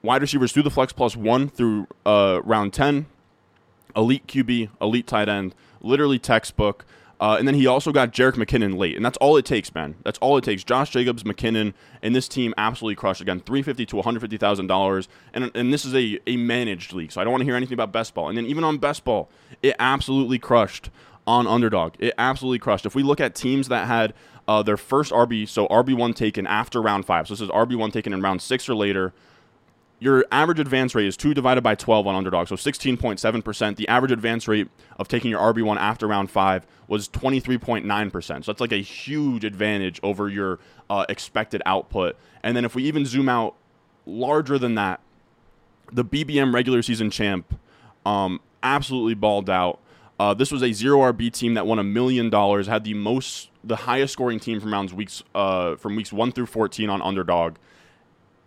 wide 0.01 0.21
receivers 0.21 0.51
through 0.51 0.63
the 0.63 0.71
flex 0.71 0.93
plus 0.93 1.15
one 1.15 1.49
through 1.49 1.87
uh, 2.05 2.41
round 2.43 2.73
ten, 2.73 3.05
elite 3.95 4.27
QB, 4.27 4.69
elite 4.81 5.07
tight 5.07 5.29
end, 5.29 5.55
literally 5.81 6.19
textbook. 6.19 6.85
Uh, 7.21 7.35
and 7.37 7.45
then 7.45 7.55
he 7.55 7.67
also 7.67 7.91
got 7.91 8.13
Jerick 8.13 8.35
McKinnon 8.35 8.77
late, 8.77 8.95
and 8.95 9.03
that's 9.03 9.17
all 9.17 9.35
it 9.35 9.43
takes, 9.43 9.75
man. 9.75 9.95
That's 10.03 10.17
all 10.19 10.37
it 10.37 10.43
takes. 10.45 10.63
Josh 10.63 10.91
Jacobs, 10.91 11.23
McKinnon, 11.23 11.73
and 12.01 12.15
this 12.15 12.29
team 12.29 12.53
absolutely 12.57 12.95
crushed 12.95 13.19
again, 13.19 13.41
three 13.41 13.61
fifty 13.61 13.85
to 13.87 13.97
one 13.97 14.05
hundred 14.05 14.21
fifty 14.21 14.37
thousand 14.37 14.67
dollars, 14.67 15.09
and 15.33 15.51
and 15.53 15.73
this 15.73 15.83
is 15.83 15.93
a 15.93 16.19
a 16.27 16.37
managed 16.37 16.93
league, 16.93 17.11
so 17.11 17.19
I 17.19 17.25
don't 17.25 17.31
want 17.31 17.41
to 17.41 17.45
hear 17.45 17.55
anything 17.55 17.73
about 17.73 17.91
best 17.91 18.13
ball. 18.13 18.29
And 18.29 18.37
then 18.37 18.45
even 18.45 18.63
on 18.63 18.77
best 18.77 19.03
ball, 19.03 19.29
it 19.61 19.75
absolutely 19.79 20.39
crushed 20.39 20.89
on 21.27 21.45
underdog. 21.45 21.95
It 21.99 22.13
absolutely 22.17 22.59
crushed. 22.59 22.85
If 22.85 22.95
we 22.95 23.03
look 23.03 23.19
at 23.19 23.35
teams 23.35 23.67
that 23.67 23.85
had 23.87 24.13
uh, 24.47 24.63
their 24.63 24.77
first 24.77 25.11
RB, 25.11 25.47
so 25.47 25.67
RB 25.67 25.95
one 25.95 26.13
taken 26.13 26.47
after 26.47 26.81
round 26.81 27.05
five, 27.05 27.27
so 27.27 27.33
this 27.33 27.41
is 27.41 27.49
RB 27.49 27.75
one 27.75 27.91
taken 27.91 28.13
in 28.13 28.21
round 28.21 28.41
six 28.41 28.69
or 28.69 28.75
later 28.75 29.13
your 29.99 30.25
average 30.31 30.59
advance 30.59 30.95
rate 30.95 31.07
is 31.07 31.17
2 31.17 31.33
divided 31.33 31.61
by 31.61 31.75
12 31.75 32.07
on 32.07 32.15
underdog, 32.15 32.47
so 32.47 32.55
16.7%. 32.55 33.75
The 33.75 33.87
average 33.87 34.11
advance 34.11 34.47
rate 34.47 34.69
of 34.97 35.07
taking 35.07 35.29
your 35.29 35.41
RB1 35.41 35.77
after 35.77 36.07
round 36.07 36.31
5 36.31 36.65
was 36.87 37.09
23.9%. 37.09 38.21
So 38.21 38.51
that's 38.51 38.61
like 38.61 38.71
a 38.71 38.81
huge 38.81 39.43
advantage 39.43 39.99
over 40.01 40.29
your 40.29 40.59
uh, 40.89 41.05
expected 41.09 41.61
output. 41.65 42.15
And 42.43 42.55
then 42.55 42.63
if 42.63 42.75
we 42.75 42.83
even 42.83 43.05
zoom 43.05 43.27
out 43.27 43.55
larger 44.05 44.57
than 44.57 44.75
that, 44.75 45.01
the 45.91 46.05
BBM 46.05 46.53
regular 46.53 46.81
season 46.81 47.11
champ 47.11 47.59
um, 48.05 48.39
absolutely 48.63 49.15
balled 49.15 49.49
out. 49.49 49.79
Uh, 50.17 50.33
this 50.33 50.51
was 50.51 50.61
a 50.61 50.71
zero 50.71 50.99
RB 51.11 51.31
team 51.31 51.53
that 51.53 51.65
won 51.65 51.79
a 51.79 51.83
million 51.83 52.29
dollars, 52.29 52.67
had 52.67 52.83
the 52.83 52.93
most, 52.93 53.49
the 53.63 53.75
highest 53.75 54.13
scoring 54.13 54.39
team 54.39 54.59
from 54.59 54.71
rounds 54.71 54.93
weeks, 54.93 55.23
uh, 55.35 55.75
from 55.75 55.95
weeks 55.95 56.13
one 56.13 56.31
through 56.31 56.45
14 56.45 56.89
on 56.89 57.01
underdog 57.01 57.55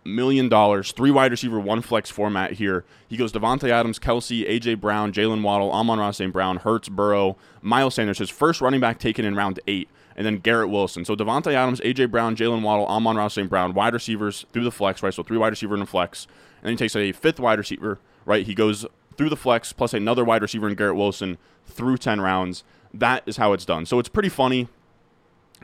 million 0.05 0.49
dollars, 0.49 0.91
three 0.91 1.11
wide 1.11 1.31
receiver, 1.31 1.59
one 1.59 1.81
flex 1.81 2.09
format 2.09 2.53
here. 2.53 2.83
He 3.07 3.17
goes 3.17 3.31
Davante 3.31 3.69
Adams, 3.69 3.99
Kelce, 3.99 4.47
AJ 4.49 4.79
Brown, 4.81 5.13
Jalen 5.13 5.41
Waddle, 5.41 5.71
Amon-Ra 5.71 6.11
St. 6.11 6.33
Brown, 6.33 6.57
Hurts, 6.57 6.89
Burrow, 6.89 7.37
Miles 7.61 7.95
Sanders, 7.95 8.19
his 8.19 8.29
first 8.29 8.61
running 8.61 8.79
back 8.79 8.99
taken 8.99 9.25
in 9.25 9.35
round 9.35 9.59
eight, 9.67 9.89
and 10.15 10.25
then 10.25 10.37
Garrett 10.37 10.69
Wilson. 10.69 11.05
So 11.05 11.15
Davante 11.15 11.53
Adams, 11.53 11.79
AJ 11.81 12.11
Brown, 12.11 12.35
Jalen 12.35 12.61
Waddle, 12.61 12.85
Amon-Ra 12.87 13.27
St. 13.27 13.49
Brown, 13.49 13.73
wide 13.73 13.93
receivers 13.93 14.45
through 14.51 14.63
the 14.63 14.71
flex, 14.71 15.01
right? 15.03 15.13
So 15.13 15.23
three 15.23 15.37
wide 15.37 15.49
receiver 15.49 15.73
and 15.73 15.83
a 15.83 15.87
flex. 15.87 16.27
And 16.61 16.67
then 16.67 16.73
he 16.73 16.77
takes 16.77 16.95
a 16.95 17.11
fifth 17.11 17.39
wide 17.39 17.59
receiver, 17.59 17.99
right? 18.25 18.45
He 18.45 18.53
goes 18.53 18.85
through 19.17 19.29
the 19.29 19.35
flex 19.37 19.73
plus 19.73 19.93
another 19.93 20.23
wide 20.23 20.41
receiver 20.41 20.67
in 20.67 20.75
Garrett 20.75 20.95
Wilson 20.95 21.37
through 21.65 21.97
10 21.97 22.21
rounds. 22.21 22.63
That 22.93 23.23
is 23.25 23.37
how 23.37 23.53
it's 23.53 23.65
done. 23.65 23.85
So 23.85 23.99
it's 23.99 24.09
pretty 24.09 24.29
funny. 24.29 24.67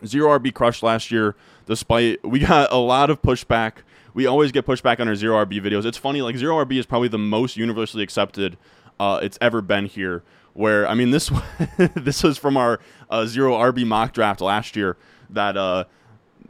Zero 0.06 0.38
RB 0.38 0.54
crushed 0.54 0.82
last 0.82 1.12
year, 1.12 1.36
despite 1.66 2.24
we 2.26 2.40
got 2.40 2.72
a 2.72 2.78
lot 2.78 3.10
of 3.10 3.22
pushback 3.22 3.80
we 4.14 4.26
always 4.26 4.52
get 4.52 4.66
pushback 4.66 5.00
on 5.00 5.08
our 5.08 5.16
zero 5.16 5.44
RB 5.46 5.62
videos. 5.62 5.86
It's 5.86 5.98
funny, 5.98 6.22
like 6.22 6.38
zero 6.38 6.64
RB 6.64 6.78
is 6.78 6.86
probably 6.86 7.08
the 7.08 7.18
most 7.18 7.58
universally 7.58 8.04
accepted 8.04 8.58
uh, 9.00 9.20
it's 9.22 9.38
ever 9.42 9.62
been 9.62 9.86
here. 9.86 10.24
Where 10.54 10.88
I 10.88 10.94
mean, 10.94 11.12
this 11.12 11.32
this 11.96 12.24
was 12.24 12.38
from 12.38 12.58
our 12.58 12.80
uh, 13.10 13.26
zero 13.26 13.54
RB 13.54 13.86
mock 13.86 14.14
draft 14.14 14.42
last 14.42 14.76
year 14.76 14.98
that 15.30 15.56
uh, 15.56 15.86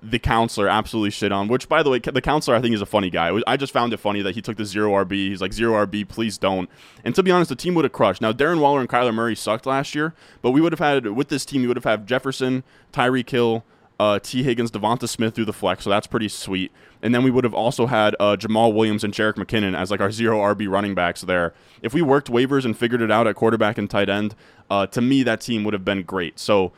the 0.01 0.20
counselor 0.20 0.68
absolutely 0.68 1.12
shit 1.12 1.32
on. 1.32 1.48
Which, 1.48 1.68
by 1.68 1.84
the 1.84 1.89
way, 1.89 2.00
the 2.00 2.22
counselor 2.22 2.56
I 2.56 2.62
think 2.62 2.74
is 2.74 2.82
a 2.82 2.86
funny 2.86 3.10
guy. 3.10 3.38
I 3.46 3.58
just 3.58 3.74
found 3.74 3.94
it 3.94 3.98
funny 3.98 4.22
that 4.22 4.36
he 4.36 4.42
took 4.42 4.58
the 4.58 4.66
zero 4.66 4.92
RB. 5.04 5.12
He's 5.12 5.42
like 5.42 5.54
zero 5.54 5.86
RB, 5.86 6.08
please 6.08 6.38
don't. 6.38 6.70
And 7.04 7.13
to 7.16 7.24
be 7.24 7.32
honest, 7.32 7.50
the 7.50 7.56
team 7.56 7.75
would 7.75 7.86
have 7.86 7.92
crushed. 7.92 8.22
Now 8.22 8.32
Darren 8.32 8.60
Waller 8.60 8.80
and 8.80 8.89
Kyler 8.89 9.13
Murray 9.13 9.36
sucked 9.36 9.66
last 9.66 9.94
year, 9.94 10.13
but 10.42 10.51
we 10.51 10.62
would 10.62 10.72
have 10.72 10.80
had 10.80 11.08
with 11.08 11.28
this 11.28 11.46
team, 11.46 11.62
we 11.62 11.68
would 11.68 11.78
have 11.78 11.84
had 11.84 12.08
Jefferson, 12.08 12.63
Tyreek 12.94 13.30
Hill, 13.30 13.63
uh, 14.00 14.20
Tee 14.20 14.44
Higgins, 14.44 14.72
Devonta 14.72 15.08
Smith 15.08 15.36
through 15.36 15.46
the 15.46 15.53
flex, 15.53 15.84
so 15.84 15.89
that's 15.89 16.08
pretty 16.08 16.29
sweet. 16.29 16.72
And 17.01 17.13
then 17.13 17.24
we 17.24 17.32
would 17.32 17.44
have 17.44 17.53
also 17.53 17.86
had 17.86 18.15
uh, 18.20 18.36
Jamaal 18.38 18.74
Williams 18.74 19.03
and 19.03 19.13
Jerick 19.13 19.36
McKinnon 19.36 19.77
as 19.77 19.91
like 19.91 20.00
our 20.00 20.12
zero 20.12 20.39
RB 20.39 20.69
running 20.69 20.95
backs 20.95 21.21
there. 21.21 21.54
If 21.82 21.93
we 21.93 22.02
worked 22.02 22.30
waivers 22.30 22.65
and 22.65 22.78
figured 22.78 23.02
it 23.02 23.12
out 23.12 23.28
at 23.28 23.36
quarterback 23.36 23.78
and 23.78 23.89
tight 23.89 24.10
end, 24.10 24.36
uh, 24.69 24.88
to 24.88 25.02
me 25.02 25.23
that 25.23 25.41
team 25.41 25.63
would 25.63 25.73
have 25.73 25.86
been 25.86 26.04
great. 26.04 26.39
So 26.39 26.71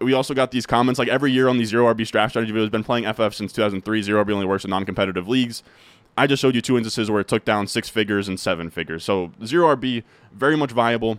we 0.00 0.12
also 0.12 0.34
got 0.34 0.50
these 0.50 0.66
comments 0.66 0.98
like 0.98 1.08
every 1.08 1.32
year 1.32 1.48
on 1.48 1.58
these 1.58 1.68
zero 1.68 1.92
RB 1.92 2.10
draft 2.10 2.32
strategy 2.32 2.52
videos. 2.52 2.70
Been 2.70 2.84
playing 2.84 3.10
FF 3.12 3.34
since 3.34 3.52
2003. 3.52 4.02
Zero 4.02 4.24
RB 4.24 4.32
only 4.32 4.46
works 4.46 4.64
in 4.64 4.70
non-competitive 4.70 5.28
leagues. 5.28 5.62
I 6.16 6.26
just 6.26 6.40
showed 6.40 6.54
you 6.54 6.60
two 6.60 6.76
instances 6.76 7.10
where 7.10 7.20
it 7.20 7.28
took 7.28 7.44
down 7.44 7.66
six 7.66 7.88
figures 7.88 8.28
and 8.28 8.38
seven 8.38 8.70
figures. 8.70 9.04
So 9.04 9.32
zero 9.44 9.74
RB 9.74 10.04
very 10.32 10.56
much 10.56 10.70
viable. 10.70 11.18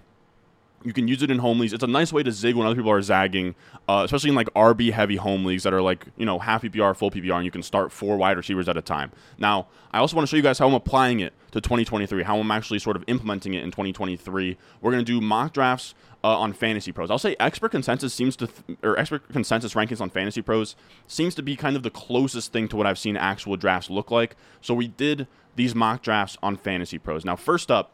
You 0.85 0.93
can 0.93 1.07
use 1.07 1.23
it 1.23 1.31
in 1.31 1.39
home 1.39 1.59
leagues. 1.59 1.73
It's 1.73 1.83
a 1.83 1.87
nice 1.87 2.13
way 2.13 2.21
to 2.21 2.31
zig 2.31 2.55
when 2.55 2.67
other 2.67 2.75
people 2.75 2.91
are 2.91 3.01
zagging, 3.01 3.55
uh, 3.89 4.03
especially 4.05 4.29
in 4.29 4.35
like 4.35 4.53
RB 4.53 4.91
heavy 4.91 5.15
home 5.15 5.43
leagues 5.43 5.63
that 5.63 5.73
are 5.73 5.81
like, 5.81 6.05
you 6.15 6.25
know, 6.25 6.37
half 6.37 6.61
PPR, 6.61 6.95
full 6.95 7.09
PPR, 7.09 7.35
and 7.35 7.45
you 7.45 7.51
can 7.51 7.63
start 7.63 7.91
four 7.91 8.17
wide 8.17 8.37
receivers 8.37 8.69
at 8.69 8.77
a 8.77 8.83
time. 8.83 9.11
Now, 9.39 9.67
I 9.91 9.97
also 9.97 10.15
want 10.15 10.27
to 10.27 10.29
show 10.29 10.37
you 10.37 10.43
guys 10.43 10.59
how 10.59 10.67
I'm 10.67 10.75
applying 10.75 11.21
it 11.21 11.33
to 11.51 11.59
2023, 11.59 12.21
how 12.21 12.37
I'm 12.37 12.51
actually 12.51 12.79
sort 12.79 12.95
of 12.95 13.03
implementing 13.07 13.55
it 13.55 13.63
in 13.63 13.71
2023. 13.71 14.57
We're 14.79 14.91
going 14.91 15.03
to 15.03 15.11
do 15.11 15.19
mock 15.19 15.53
drafts 15.53 15.95
uh, 16.23 16.37
on 16.39 16.53
Fantasy 16.53 16.91
Pros. 16.91 17.09
I'll 17.09 17.19
say 17.19 17.35
expert 17.39 17.69
consensus 17.69 18.13
seems 18.13 18.35
to, 18.37 18.47
th- 18.47 18.77
or 18.83 18.97
expert 18.99 19.27
consensus 19.29 19.73
rankings 19.73 20.01
on 20.01 20.09
Fantasy 20.09 20.41
Pros 20.41 20.75
seems 21.07 21.33
to 21.35 21.41
be 21.41 21.55
kind 21.55 21.75
of 21.75 21.83
the 21.83 21.91
closest 21.91 22.51
thing 22.51 22.67
to 22.67 22.75
what 22.75 22.85
I've 22.85 22.99
seen 22.99 23.17
actual 23.17 23.57
drafts 23.57 23.89
look 23.89 24.11
like. 24.11 24.35
So 24.61 24.73
we 24.73 24.87
did 24.87 25.27
these 25.55 25.73
mock 25.73 26.01
drafts 26.01 26.37
on 26.43 26.57
Fantasy 26.57 26.97
Pros. 26.97 27.25
Now, 27.25 27.35
first 27.35 27.71
up, 27.71 27.91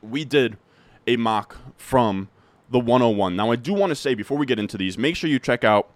we 0.00 0.24
did 0.24 0.56
a 1.06 1.16
mock 1.16 1.56
from 1.76 2.28
the 2.70 2.78
101. 2.78 3.36
Now, 3.36 3.50
I 3.50 3.56
do 3.56 3.72
want 3.72 3.90
to 3.90 3.94
say 3.94 4.14
before 4.14 4.38
we 4.38 4.46
get 4.46 4.58
into 4.58 4.76
these, 4.76 4.98
make 4.98 5.16
sure 5.16 5.28
you 5.28 5.38
check 5.38 5.64
out 5.64 5.90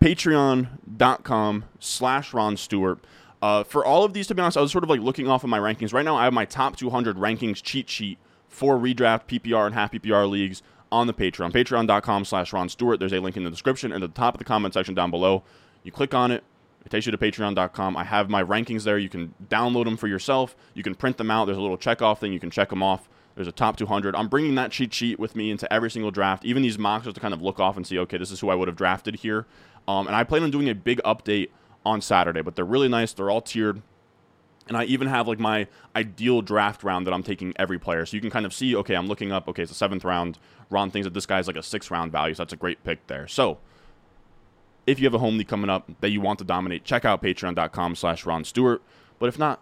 patreon.com 0.00 1.64
slash 1.78 2.32
Ron 2.32 2.56
Stewart. 2.56 3.04
Uh, 3.42 3.64
for 3.64 3.84
all 3.84 4.04
of 4.04 4.12
these, 4.12 4.26
to 4.26 4.34
be 4.34 4.42
honest, 4.42 4.56
I 4.56 4.60
was 4.60 4.70
sort 4.72 4.84
of 4.84 4.90
like 4.90 5.00
looking 5.00 5.28
off 5.28 5.44
of 5.44 5.50
my 5.50 5.58
rankings. 5.58 5.92
Right 5.92 6.04
now, 6.04 6.16
I 6.16 6.24
have 6.24 6.32
my 6.32 6.44
top 6.44 6.76
200 6.76 7.16
rankings 7.16 7.62
cheat 7.62 7.88
sheet 7.88 8.18
for 8.48 8.76
redraft, 8.76 9.26
PPR, 9.26 9.66
and 9.66 9.74
half 9.74 9.92
PPR 9.92 10.28
leagues 10.28 10.62
on 10.92 11.06
the 11.06 11.14
Patreon. 11.14 11.52
Patreon.com 11.52 12.24
slash 12.24 12.52
Ron 12.52 12.68
Stewart. 12.68 12.98
There's 12.98 13.12
a 13.12 13.20
link 13.20 13.36
in 13.36 13.44
the 13.44 13.50
description 13.50 13.92
and 13.92 14.04
at 14.04 14.14
the 14.14 14.18
top 14.18 14.34
of 14.34 14.38
the 14.38 14.44
comment 14.44 14.74
section 14.74 14.94
down 14.94 15.10
below. 15.10 15.42
You 15.82 15.92
click 15.92 16.12
on 16.12 16.30
it, 16.30 16.44
it 16.84 16.90
takes 16.90 17.06
you 17.06 17.12
to 17.12 17.18
patreon.com. 17.18 17.96
I 17.96 18.04
have 18.04 18.28
my 18.28 18.42
rankings 18.42 18.84
there. 18.84 18.98
You 18.98 19.08
can 19.08 19.34
download 19.48 19.84
them 19.84 19.96
for 19.96 20.08
yourself. 20.08 20.56
You 20.74 20.82
can 20.82 20.94
print 20.94 21.16
them 21.16 21.30
out. 21.30 21.46
There's 21.46 21.58
a 21.58 21.62
little 21.62 21.76
check 21.78 22.02
off 22.02 22.20
thing. 22.20 22.32
You 22.32 22.40
can 22.40 22.50
check 22.50 22.70
them 22.70 22.82
off. 22.82 23.08
There's 23.34 23.48
a 23.48 23.52
top 23.52 23.76
200. 23.76 24.14
I'm 24.14 24.28
bringing 24.28 24.54
that 24.56 24.72
cheat 24.72 24.92
sheet 24.92 25.18
with 25.18 25.36
me 25.36 25.50
into 25.50 25.72
every 25.72 25.90
single 25.90 26.10
draft, 26.10 26.44
even 26.44 26.62
these 26.62 26.78
mocks, 26.78 27.04
just 27.04 27.14
to 27.14 27.20
kind 27.20 27.32
of 27.32 27.40
look 27.40 27.60
off 27.60 27.76
and 27.76 27.86
see, 27.86 27.98
okay, 27.98 28.18
this 28.18 28.30
is 28.30 28.40
who 28.40 28.50
I 28.50 28.54
would 28.54 28.68
have 28.68 28.76
drafted 28.76 29.16
here. 29.16 29.46
Um, 29.88 30.06
and 30.06 30.16
I 30.16 30.24
plan 30.24 30.42
on 30.42 30.50
doing 30.50 30.68
a 30.68 30.74
big 30.74 31.00
update 31.04 31.50
on 31.84 32.00
Saturday, 32.00 32.42
but 32.42 32.56
they're 32.56 32.64
really 32.64 32.88
nice. 32.88 33.12
They're 33.12 33.30
all 33.30 33.40
tiered. 33.40 33.82
And 34.68 34.76
I 34.76 34.84
even 34.84 35.08
have 35.08 35.26
like 35.26 35.40
my 35.40 35.66
ideal 35.96 36.42
draft 36.42 36.84
round 36.84 37.06
that 37.06 37.14
I'm 37.14 37.22
taking 37.22 37.54
every 37.56 37.78
player. 37.78 38.06
So 38.06 38.16
you 38.16 38.20
can 38.20 38.30
kind 38.30 38.46
of 38.46 38.52
see, 38.52 38.76
okay, 38.76 38.94
I'm 38.94 39.08
looking 39.08 39.32
up, 39.32 39.48
okay, 39.48 39.62
it's 39.62 39.72
a 39.72 39.74
seventh 39.74 40.04
round. 40.04 40.38
Ron 40.68 40.90
thinks 40.90 41.06
that 41.06 41.14
this 41.14 41.26
guy's 41.26 41.46
like 41.46 41.56
a 41.56 41.62
sixth 41.62 41.90
round 41.90 42.12
value. 42.12 42.34
So 42.34 42.42
that's 42.44 42.52
a 42.52 42.56
great 42.56 42.84
pick 42.84 43.04
there. 43.06 43.26
So 43.26 43.58
if 44.86 45.00
you 45.00 45.06
have 45.06 45.14
a 45.14 45.18
home 45.18 45.38
league 45.38 45.48
coming 45.48 45.70
up 45.70 45.90
that 46.00 46.10
you 46.10 46.20
want 46.20 46.38
to 46.38 46.44
dominate, 46.44 46.84
check 46.84 47.04
out 47.04 47.22
patreon.com 47.22 47.96
slash 47.96 48.24
Ron 48.24 48.44
Stewart. 48.44 48.82
But 49.18 49.28
if 49.28 49.38
not, 49.38 49.60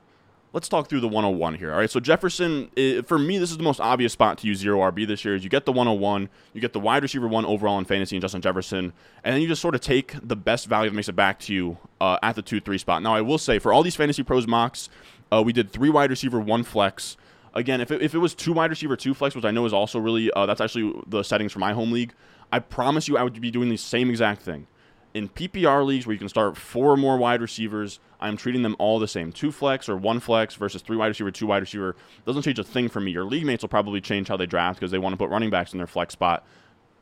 let's 0.52 0.68
talk 0.68 0.88
through 0.88 1.00
the 1.00 1.08
101 1.08 1.54
here. 1.54 1.72
All 1.72 1.78
right, 1.78 1.90
so 1.90 2.00
Jefferson, 2.00 2.70
for 3.06 3.18
me, 3.18 3.38
this 3.38 3.50
is 3.50 3.56
the 3.56 3.62
most 3.62 3.80
obvious 3.80 4.12
spot 4.12 4.38
to 4.38 4.46
use 4.46 4.58
zero 4.58 4.78
RB 4.78 5.06
this 5.06 5.24
year. 5.24 5.34
Is 5.34 5.44
you 5.44 5.50
get 5.50 5.64
the 5.64 5.72
101, 5.72 6.28
you 6.52 6.60
get 6.60 6.72
the 6.72 6.80
wide 6.80 7.02
receiver 7.02 7.28
one 7.28 7.44
overall 7.44 7.78
in 7.78 7.84
fantasy 7.84 8.16
and 8.16 8.22
Justin 8.22 8.40
Jefferson, 8.40 8.92
and 9.24 9.34
then 9.34 9.42
you 9.42 9.48
just 9.48 9.62
sort 9.62 9.74
of 9.74 9.80
take 9.80 10.14
the 10.22 10.36
best 10.36 10.66
value 10.66 10.90
that 10.90 10.96
makes 10.96 11.08
it 11.08 11.16
back 11.16 11.38
to 11.40 11.54
you 11.54 11.78
uh, 12.00 12.18
at 12.22 12.36
the 12.36 12.42
two 12.42 12.60
three 12.60 12.78
spot. 12.78 13.02
Now, 13.02 13.14
I 13.14 13.20
will 13.20 13.38
say 13.38 13.58
for 13.58 13.72
all 13.72 13.82
these 13.82 13.96
fantasy 13.96 14.22
pros 14.22 14.46
mocks, 14.46 14.88
uh, 15.30 15.42
we 15.44 15.52
did 15.52 15.70
three 15.70 15.90
wide 15.90 16.10
receiver, 16.10 16.40
one 16.40 16.64
flex. 16.64 17.16
Again, 17.54 17.80
if 17.80 17.90
it, 17.90 18.02
if 18.02 18.14
it 18.14 18.18
was 18.18 18.34
two 18.34 18.52
wide 18.52 18.70
receiver, 18.70 18.96
two 18.96 19.14
flex, 19.14 19.34
which 19.34 19.44
I 19.44 19.50
know 19.50 19.66
is 19.66 19.72
also 19.72 19.98
really 19.98 20.30
uh, 20.32 20.46
that's 20.46 20.60
actually 20.60 20.94
the 21.06 21.22
settings 21.22 21.52
for 21.52 21.58
my 21.58 21.72
home 21.72 21.92
league. 21.92 22.14
I 22.50 22.60
promise 22.60 23.08
you, 23.08 23.18
I 23.18 23.22
would 23.22 23.38
be 23.38 23.50
doing 23.50 23.68
the 23.68 23.76
same 23.76 24.08
exact 24.08 24.40
thing 24.42 24.66
in 25.14 25.28
PPR 25.28 25.84
leagues 25.84 26.06
where 26.06 26.12
you 26.12 26.18
can 26.18 26.28
start 26.28 26.56
four 26.56 26.92
or 26.92 26.96
more 26.96 27.16
wide 27.16 27.40
receivers, 27.40 27.98
I'm 28.20 28.36
treating 28.36 28.62
them 28.62 28.76
all 28.78 28.98
the 28.98 29.08
same. 29.08 29.32
Two 29.32 29.50
flex 29.50 29.88
or 29.88 29.96
one 29.96 30.20
flex 30.20 30.54
versus 30.54 30.82
three 30.82 30.96
wide 30.96 31.08
receiver, 31.08 31.30
two 31.30 31.46
wide 31.46 31.62
receiver 31.62 31.96
doesn't 32.26 32.42
change 32.42 32.58
a 32.58 32.64
thing 32.64 32.88
for 32.88 33.00
me. 33.00 33.10
Your 33.10 33.24
league 33.24 33.44
mates 33.44 33.62
will 33.62 33.68
probably 33.68 34.00
change 34.00 34.28
how 34.28 34.36
they 34.36 34.46
draft 34.46 34.78
because 34.78 34.90
they 34.90 34.98
want 34.98 35.12
to 35.14 35.16
put 35.16 35.30
running 35.30 35.50
backs 35.50 35.72
in 35.72 35.78
their 35.78 35.86
flex 35.86 36.12
spot. 36.12 36.44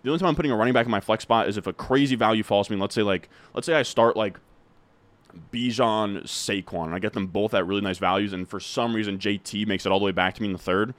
The 0.02 0.10
only 0.10 0.20
time 0.20 0.28
I'm 0.28 0.36
putting 0.36 0.52
a 0.52 0.56
running 0.56 0.74
back 0.74 0.86
in 0.86 0.90
my 0.92 1.00
flex 1.00 1.22
spot 1.22 1.48
is 1.48 1.56
if 1.56 1.66
a 1.66 1.72
crazy 1.72 2.14
value 2.14 2.42
falls 2.42 2.68
to 2.68 2.74
me. 2.74 2.80
Let's 2.80 2.94
say 2.94 3.02
like 3.02 3.28
let's 3.54 3.66
say 3.66 3.74
I 3.74 3.82
start 3.82 4.16
like 4.16 4.38
Bijan, 5.52 6.22
Saquon, 6.22 6.86
and 6.86 6.94
I 6.94 6.98
get 6.98 7.12
them 7.12 7.26
both 7.26 7.54
at 7.54 7.66
really 7.66 7.80
nice 7.80 7.98
values, 7.98 8.32
and 8.32 8.48
for 8.48 8.60
some 8.60 8.94
reason 8.94 9.18
JT 9.18 9.66
makes 9.66 9.84
it 9.84 9.92
all 9.92 9.98
the 9.98 10.04
way 10.04 10.12
back 10.12 10.34
to 10.34 10.42
me 10.42 10.46
in 10.46 10.52
the 10.52 10.58
third. 10.58 10.94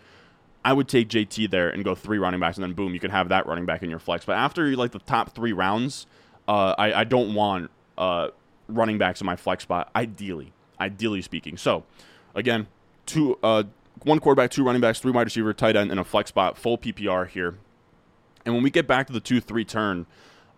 I 0.66 0.74
would 0.74 0.90
take 0.90 1.08
JT 1.08 1.50
there 1.50 1.70
and 1.70 1.86
go 1.86 1.96
three 1.96 2.18
running 2.18 2.42
backs, 2.42 2.58
and 2.58 2.64
then 2.64 2.74
boom, 2.74 2.94
you 2.94 3.00
could 3.00 3.12
have 3.12 3.30
that 3.30 3.46
running 3.48 3.66
back 3.66 3.82
in 3.82 3.90
your 3.90 4.00
flex. 4.00 4.26
But 4.26 4.34
after 4.34 4.76
like 4.76 4.92
the 4.92 5.00
top 5.00 5.34
three 5.34 5.54
rounds, 5.54 6.06
uh, 6.48 6.76
I, 6.78 7.02
I 7.02 7.04
don't 7.04 7.34
want 7.34 7.72
uh, 7.98 8.30
running 8.68 8.98
backs 8.98 9.22
in 9.22 9.26
my 9.26 9.36
flex 9.36 9.64
spot, 9.64 9.90
ideally, 9.96 10.54
ideally 10.80 11.22
speaking. 11.22 11.58
So, 11.58 11.84
again, 12.36 12.68
two, 13.06 13.38
uh, 13.44 13.64
one 14.04 14.20
quarterback, 14.20 14.52
two 14.52 14.64
running 14.64 14.82
backs, 14.82 15.00
three 15.00 15.12
wide 15.12 15.26
receiver, 15.26 15.54
tight 15.54 15.76
end, 15.76 15.92
and 15.92 16.00
a 16.00 16.04
flex 16.04 16.30
spot, 16.30 16.58
full 16.58 16.78
PPR 16.78 17.28
here. 17.28 17.58
And 18.46 18.54
when 18.54 18.64
we 18.64 18.70
get 18.70 18.88
back 18.88 19.08
to 19.08 19.14
the 19.14 19.20
2 19.20 19.42
3 19.42 19.66
turn, 19.66 20.06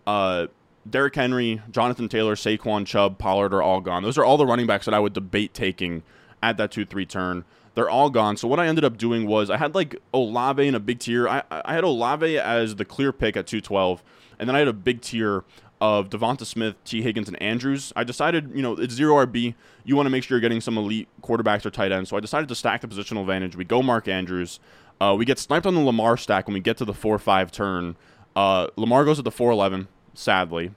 uh, 0.06 0.46
Derrick 0.88 1.16
Henry, 1.16 1.60
Jonathan 1.72 2.08
Taylor, 2.08 2.36
Saquon 2.36 2.86
Chubb, 2.86 3.18
Pollard 3.18 3.52
are 3.52 3.62
all 3.62 3.80
gone. 3.80 4.04
Those 4.04 4.16
are 4.16 4.24
all 4.24 4.36
the 4.36 4.46
running 4.46 4.66
backs 4.68 4.84
that 4.84 4.94
I 4.94 5.00
would 5.00 5.12
debate 5.12 5.54
taking 5.54 6.04
at 6.40 6.56
that 6.56 6.70
2 6.70 6.84
3 6.84 7.04
turn. 7.04 7.44
They're 7.74 7.90
all 7.90 8.08
gone. 8.08 8.36
So 8.36 8.46
what 8.46 8.60
I 8.60 8.68
ended 8.68 8.84
up 8.84 8.96
doing 8.96 9.26
was 9.26 9.50
I 9.50 9.56
had 9.56 9.74
like 9.74 9.96
Olave 10.14 10.64
in 10.64 10.76
a 10.76 10.80
big 10.80 11.00
tier. 11.00 11.28
I, 11.28 11.42
I 11.50 11.74
had 11.74 11.82
Olave 11.82 12.38
as 12.38 12.76
the 12.76 12.84
clear 12.84 13.12
pick 13.12 13.36
at 13.36 13.48
212, 13.48 14.04
and 14.38 14.48
then 14.48 14.54
I 14.54 14.60
had 14.60 14.68
a 14.68 14.72
big 14.72 15.00
tier 15.00 15.42
of 15.80 16.10
Devonta 16.10 16.44
Smith, 16.44 16.74
T. 16.84 17.02
Higgins, 17.02 17.28
and 17.28 17.40
Andrews. 17.42 17.92
I 17.96 18.04
decided, 18.04 18.50
you 18.54 18.62
know, 18.62 18.74
it's 18.74 18.94
zero 18.94 19.24
RB. 19.24 19.54
You 19.84 19.96
want 19.96 20.06
to 20.06 20.10
make 20.10 20.24
sure 20.24 20.36
you're 20.36 20.40
getting 20.40 20.60
some 20.60 20.76
elite 20.76 21.08
quarterbacks 21.22 21.64
or 21.64 21.70
tight 21.70 21.90
ends. 21.90 22.10
So 22.10 22.16
I 22.16 22.20
decided 22.20 22.48
to 22.48 22.54
stack 22.54 22.82
the 22.82 22.88
positional 22.88 23.20
advantage. 23.22 23.56
We 23.56 23.64
go 23.64 23.82
Mark 23.82 24.06
Andrews. 24.06 24.60
Uh, 25.00 25.14
we 25.18 25.24
get 25.24 25.38
sniped 25.38 25.64
on 25.64 25.74
the 25.74 25.80
Lamar 25.80 26.16
stack 26.16 26.46
when 26.46 26.54
we 26.54 26.60
get 26.60 26.76
to 26.76 26.84
the 26.84 26.92
4 26.92 27.18
5 27.18 27.50
turn. 27.50 27.96
Uh, 28.36 28.68
Lamar 28.76 29.04
goes 29.04 29.18
at 29.18 29.24
the 29.24 29.30
411, 29.30 29.88
sadly. 30.14 30.72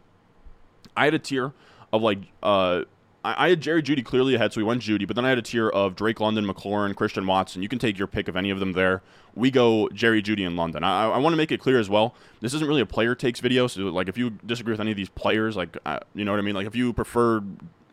I 0.95 1.05
had 1.05 1.13
a 1.13 1.19
tier 1.19 1.53
of 1.91 2.01
like 2.01 2.19
uh, 2.41 2.83
I, 3.23 3.45
I 3.45 3.49
had 3.49 3.61
Jerry 3.61 3.81
Jeudy 3.81 4.03
clearly 4.03 4.35
ahead, 4.35 4.53
so 4.53 4.59
we 4.59 4.63
went 4.63 4.81
Jeudy, 4.81 5.07
but 5.07 5.15
then 5.15 5.25
I 5.25 5.29
had 5.29 5.37
a 5.37 5.41
tier 5.41 5.69
of 5.69 5.95
Drake 5.95 6.19
London, 6.19 6.45
McLaurin, 6.45 6.95
Christian 6.95 7.25
Watson. 7.25 7.61
You 7.61 7.69
can 7.69 7.79
take 7.79 7.97
your 7.97 8.07
pick 8.07 8.27
of 8.27 8.35
any 8.35 8.49
of 8.49 8.59
them 8.59 8.73
there. 8.73 9.01
We 9.35 9.51
go 9.51 9.89
Jerry 9.89 10.21
Jeudy 10.21 10.45
and 10.45 10.55
London. 10.55 10.83
I, 10.83 11.09
I 11.09 11.17
want 11.17 11.33
to 11.33 11.37
make 11.37 11.51
it 11.51 11.59
clear 11.59 11.79
as 11.79 11.89
well. 11.89 12.15
This 12.41 12.53
isn't 12.53 12.67
really 12.67 12.81
a 12.81 12.85
player 12.85 13.15
takes 13.15 13.39
video, 13.39 13.67
so 13.67 13.81
like 13.83 14.07
if 14.07 14.17
you 14.17 14.31
disagree 14.45 14.73
with 14.73 14.81
any 14.81 14.91
of 14.91 14.97
these 14.97 15.09
players, 15.09 15.55
like 15.55 15.77
uh, 15.85 15.99
you 16.13 16.25
know 16.25 16.31
what 16.31 16.39
I 16.39 16.43
mean. 16.43 16.55
Like 16.55 16.67
if 16.67 16.75
you 16.75 16.93
prefer 16.93 17.41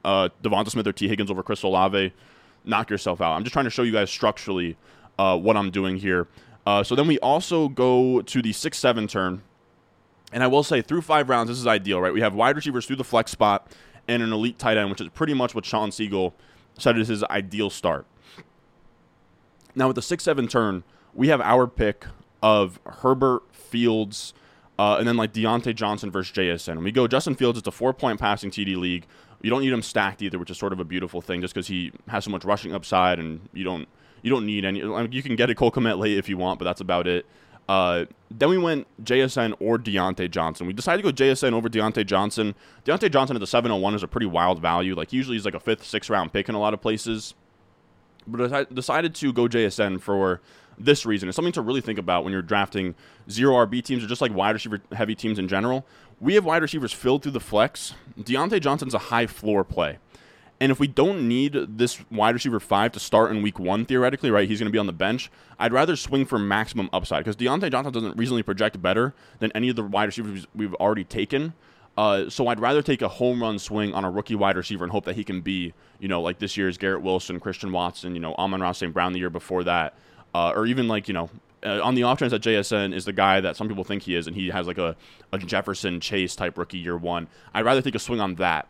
uh, 0.05 0.29
Devonta 0.43 0.71
Smith 0.71 0.87
or 0.87 0.93
T 0.93 1.09
Higgins 1.09 1.31
over 1.31 1.43
Chris 1.43 1.63
Olave, 1.63 2.13
knock 2.65 2.91
yourself 2.91 3.21
out. 3.21 3.33
I'm 3.33 3.45
just 3.45 3.53
trying 3.53 3.65
to 3.67 3.71
show 3.71 3.83
you 3.83 3.93
guys 3.93 4.11
structurally 4.11 4.77
uh, 5.19 5.39
what 5.39 5.57
I'm 5.57 5.71
doing 5.71 5.97
here. 5.97 6.29
Uh, 6.67 6.83
so 6.83 6.95
then 6.95 7.07
we 7.07 7.19
also 7.21 7.69
go 7.69 8.21
to 8.23 8.43
the 8.43 8.53
six 8.53 8.79
seven 8.79 9.07
turn. 9.07 9.43
And 10.33 10.45
I 10.45 10.47
will 10.47 10.63
say, 10.63 10.81
through 10.81 11.03
five 11.03 11.29
rounds, 11.29 11.49
this 11.49 11.59
is 11.59 11.67
ideal, 11.67 12.01
right? 12.01 12.13
We 12.13 12.21
have 12.21 12.35
wide 12.35 12.55
receivers 12.55 12.87
through 12.87 12.97
the 12.97 13.05
flex 13.05 13.33
spot 13.33 13.67
and 14.09 14.23
an 14.23 14.33
elite 14.33 14.59
tight 14.59 14.77
end, 14.77 14.91
which 14.91 15.01
is 15.01 15.09
pretty 15.11 15.35
much 15.35 15.55
what 15.55 15.65
Shawn 15.65 15.91
Siegele 15.91 16.33
said 16.79 16.99
is 16.99 17.09
his 17.09 17.25
ideal 17.25 17.71
start. 17.71 18.07
Now, 19.75 19.89
with 19.89 19.97
the 19.97 20.03
6 20.03 20.23
7 20.23 20.49
turn, 20.49 20.85
we 21.15 21.29
have 21.29 21.41
our 21.41 21.67
pick 21.67 22.07
of 22.43 22.81
Herbert, 22.87 23.43
Fields, 23.53 24.35
uh, 24.79 24.97
and 24.99 25.07
then 25.07 25.17
like 25.17 25.33
Diontae 25.33 25.75
Johnson 25.75 26.11
versus 26.11 26.35
JSN. 26.35 26.83
we 26.83 26.91
go 26.91 27.07
Justin 27.07 27.35
Fields, 27.35 27.59
it's 27.59 27.69
a 27.69 27.73
four 27.73 27.93
point 27.93 28.19
passing 28.19 28.51
TD 28.51 28.77
league. 28.77 29.07
You 29.43 29.51
don't 29.51 29.63
need 29.63 29.73
him 29.73 29.83
stacked 29.83 30.23
either, 30.23 30.39
which 30.39 30.51
is 30.51 30.59
sort 30.59 30.73
of 30.73 30.81
a 30.81 30.85
beautiful 30.85 31.21
thing 31.21 31.41
just 31.41 31.55
because 31.55 31.69
he 31.69 31.93
has 32.09 32.25
so 32.25 32.31
much 32.31 32.45
rushing 32.45 32.75
upside 32.75 33.19
and 33.19 33.49
you 33.53 33.65
don't 33.65 33.89
you 34.23 34.31
don't 34.31 34.45
need 34.45 34.65
any. 34.65 34.81
You 34.81 35.23
can 35.23 35.37
get 35.37 35.49
a 35.49 35.55
Cole 35.55 35.71
Kmet 35.71 35.99
late 35.99 36.19
if 36.19 36.29
you 36.29 36.37
want, 36.37 36.59
but 36.59 36.65
that's 36.65 36.81
about 36.81 37.07
it. 37.07 37.27
Uh, 37.71 38.05
then 38.33 38.49
we 38.49 38.59
went 38.59 38.89
JSN 39.05 39.55
or 39.61 39.79
Diontae 39.79 40.29
Johnson. 40.29 40.67
We 40.67 40.73
decided 40.73 41.05
to 41.05 41.13
go 41.13 41.25
JSN 41.25 41.53
over 41.53 41.69
Diontae 41.69 42.05
Johnson. 42.05 42.57
Diontae 42.85 43.13
Johnson 43.13 43.37
at 43.37 43.41
the 43.41 43.47
701 43.47 43.95
is 43.95 44.03
a 44.03 44.09
pretty 44.09 44.27
wild 44.27 44.61
value. 44.61 44.97
Like 44.97 45.13
usually 45.13 45.37
he's 45.37 45.45
like 45.45 45.55
a 45.55 45.61
fifth, 45.61 45.85
sixth 45.85 46.11
round 46.11 46.33
pick 46.33 46.49
in 46.49 46.57
a 46.57 46.59
lot 46.59 46.75
of 46.75 46.81
places. 46.81 47.35
But 48.27 48.53
I 48.53 48.65
decided 48.65 49.15
to 49.15 49.33
go 49.33 49.47
JSN 49.47 50.01
for 50.01 50.41
this 50.77 51.07
reason. 51.07 51.29
It's 51.29 51.37
something 51.37 51.53
to 51.53 51.63
really 51.63 51.81
think 51.81 52.01
about 52.01 52.25
when 52.25 52.33
you're 52.33 52.43
drafting 52.43 52.97
zero 53.31 53.55
RB 53.65 53.85
teams 53.85 54.03
or 54.03 54.09
just 54.09 54.21
like 54.21 54.35
wide 54.35 54.57
receiver 54.57 54.81
heavy 54.91 55.15
teams 55.15 55.39
in 55.39 55.47
general. 55.47 55.87
We 56.19 56.35
have 56.35 56.45
wide 56.45 56.63
receivers 56.63 56.93
filled 56.93 57.23
through 57.23 57.33
the 57.33 57.41
flex. 57.41 57.95
Diontae 58.19 58.61
Johnson's 58.61 58.95
a 58.95 58.99
high 58.99 59.29
floor 59.29 59.63
play. 59.63 59.99
And 60.61 60.71
if 60.71 60.79
we 60.79 60.87
don't 60.87 61.27
need 61.27 61.55
this 61.55 61.99
wide 62.11 62.35
receiver 62.35 62.61
five 62.61 62.93
to 62.93 63.01
start 63.01 63.31
in 63.31 63.41
week 63.41 63.59
one, 63.59 63.87
theoretically, 63.87 64.31
right, 64.31 64.47
he's 64.47 64.59
going 64.61 64.69
to 64.69 64.73
be 64.73 64.79
on 64.79 64.87
the 64.87 64.93
bench, 64.93 65.31
I'd 65.59 65.73
rather 65.73 65.97
swing 65.97 66.27
for 66.27 66.39
maximum 66.39 66.91
upside 66.93 67.25
because 67.25 67.37
Diontae 67.37 67.71
Johnson 67.71 67.93
doesn't 67.95 68.19
reasonably 68.19 68.43
project 68.43 68.81
better 68.83 69.15
than 69.39 69.51
any 69.53 69.71
of 69.71 69.77
the 69.77 69.83
wide 69.83 70.05
receivers 70.05 70.47
we've 70.55 70.75
already 70.75 71.05
taken. 71.05 71.55
Uh, 71.97 72.29
so 72.29 72.47
I'd 72.49 72.61
rather 72.61 72.83
take 72.83 73.01
a 73.01 73.09
home 73.09 73.43
run 73.43 73.59
swing 73.59 73.95
on 73.95 74.05
a 74.05 74.11
rookie 74.11 74.35
wide 74.35 74.57
receiver 74.57 74.85
and 74.85 74.93
hope 74.93 75.07
that 75.07 75.17
he 75.17 75.25
can 75.25 75.41
be, 75.41 75.73
you 75.99 76.09
know, 76.09 76.21
like 76.21 76.39
this 76.39 76.57
year's 76.57 76.77
Garrett 76.77 77.03
Wilson, 77.03 77.41
Christian 77.41 77.73
Watson, 77.73 78.15
you 78.15 78.21
know, 78.21 78.35
Amon-Ra 78.35 78.73
St. 78.73 78.93
Brown 78.93 79.13
the 79.13 79.19
year 79.19 79.31
before 79.31 79.65
that, 79.65 79.95
uh, 80.35 80.53
or 80.55 80.67
even 80.67 80.89
like, 80.89 81.09
you 81.09 81.15
know, 81.15 81.31
uh, 81.65 81.83
on 81.83 81.95
the 81.95 82.03
off 82.03 82.19
chance 82.19 82.33
that 82.33 82.43
JSN 82.43 82.95
is 82.95 83.05
the 83.07 83.13
guy 83.13 83.41
that 83.41 83.57
some 83.57 83.69
people 83.69 83.85
think 83.85 84.03
he 84.03 84.15
is 84.15 84.27
and 84.27 84.37
he 84.37 84.49
has 84.49 84.67
like 84.67 84.79
a, 84.79 84.97
a 85.33 85.39
Jefferson 85.39 86.01
Chase 86.01 86.37
type 86.37 86.57
rookie 86.57 86.79
year 86.79 86.97
one. 86.97 87.29
I'd 87.53 87.65
rather 87.65 87.83
take 87.83 87.95
a 87.95 87.99
swing 87.99 88.21
on 88.21 88.37
that 88.37 88.67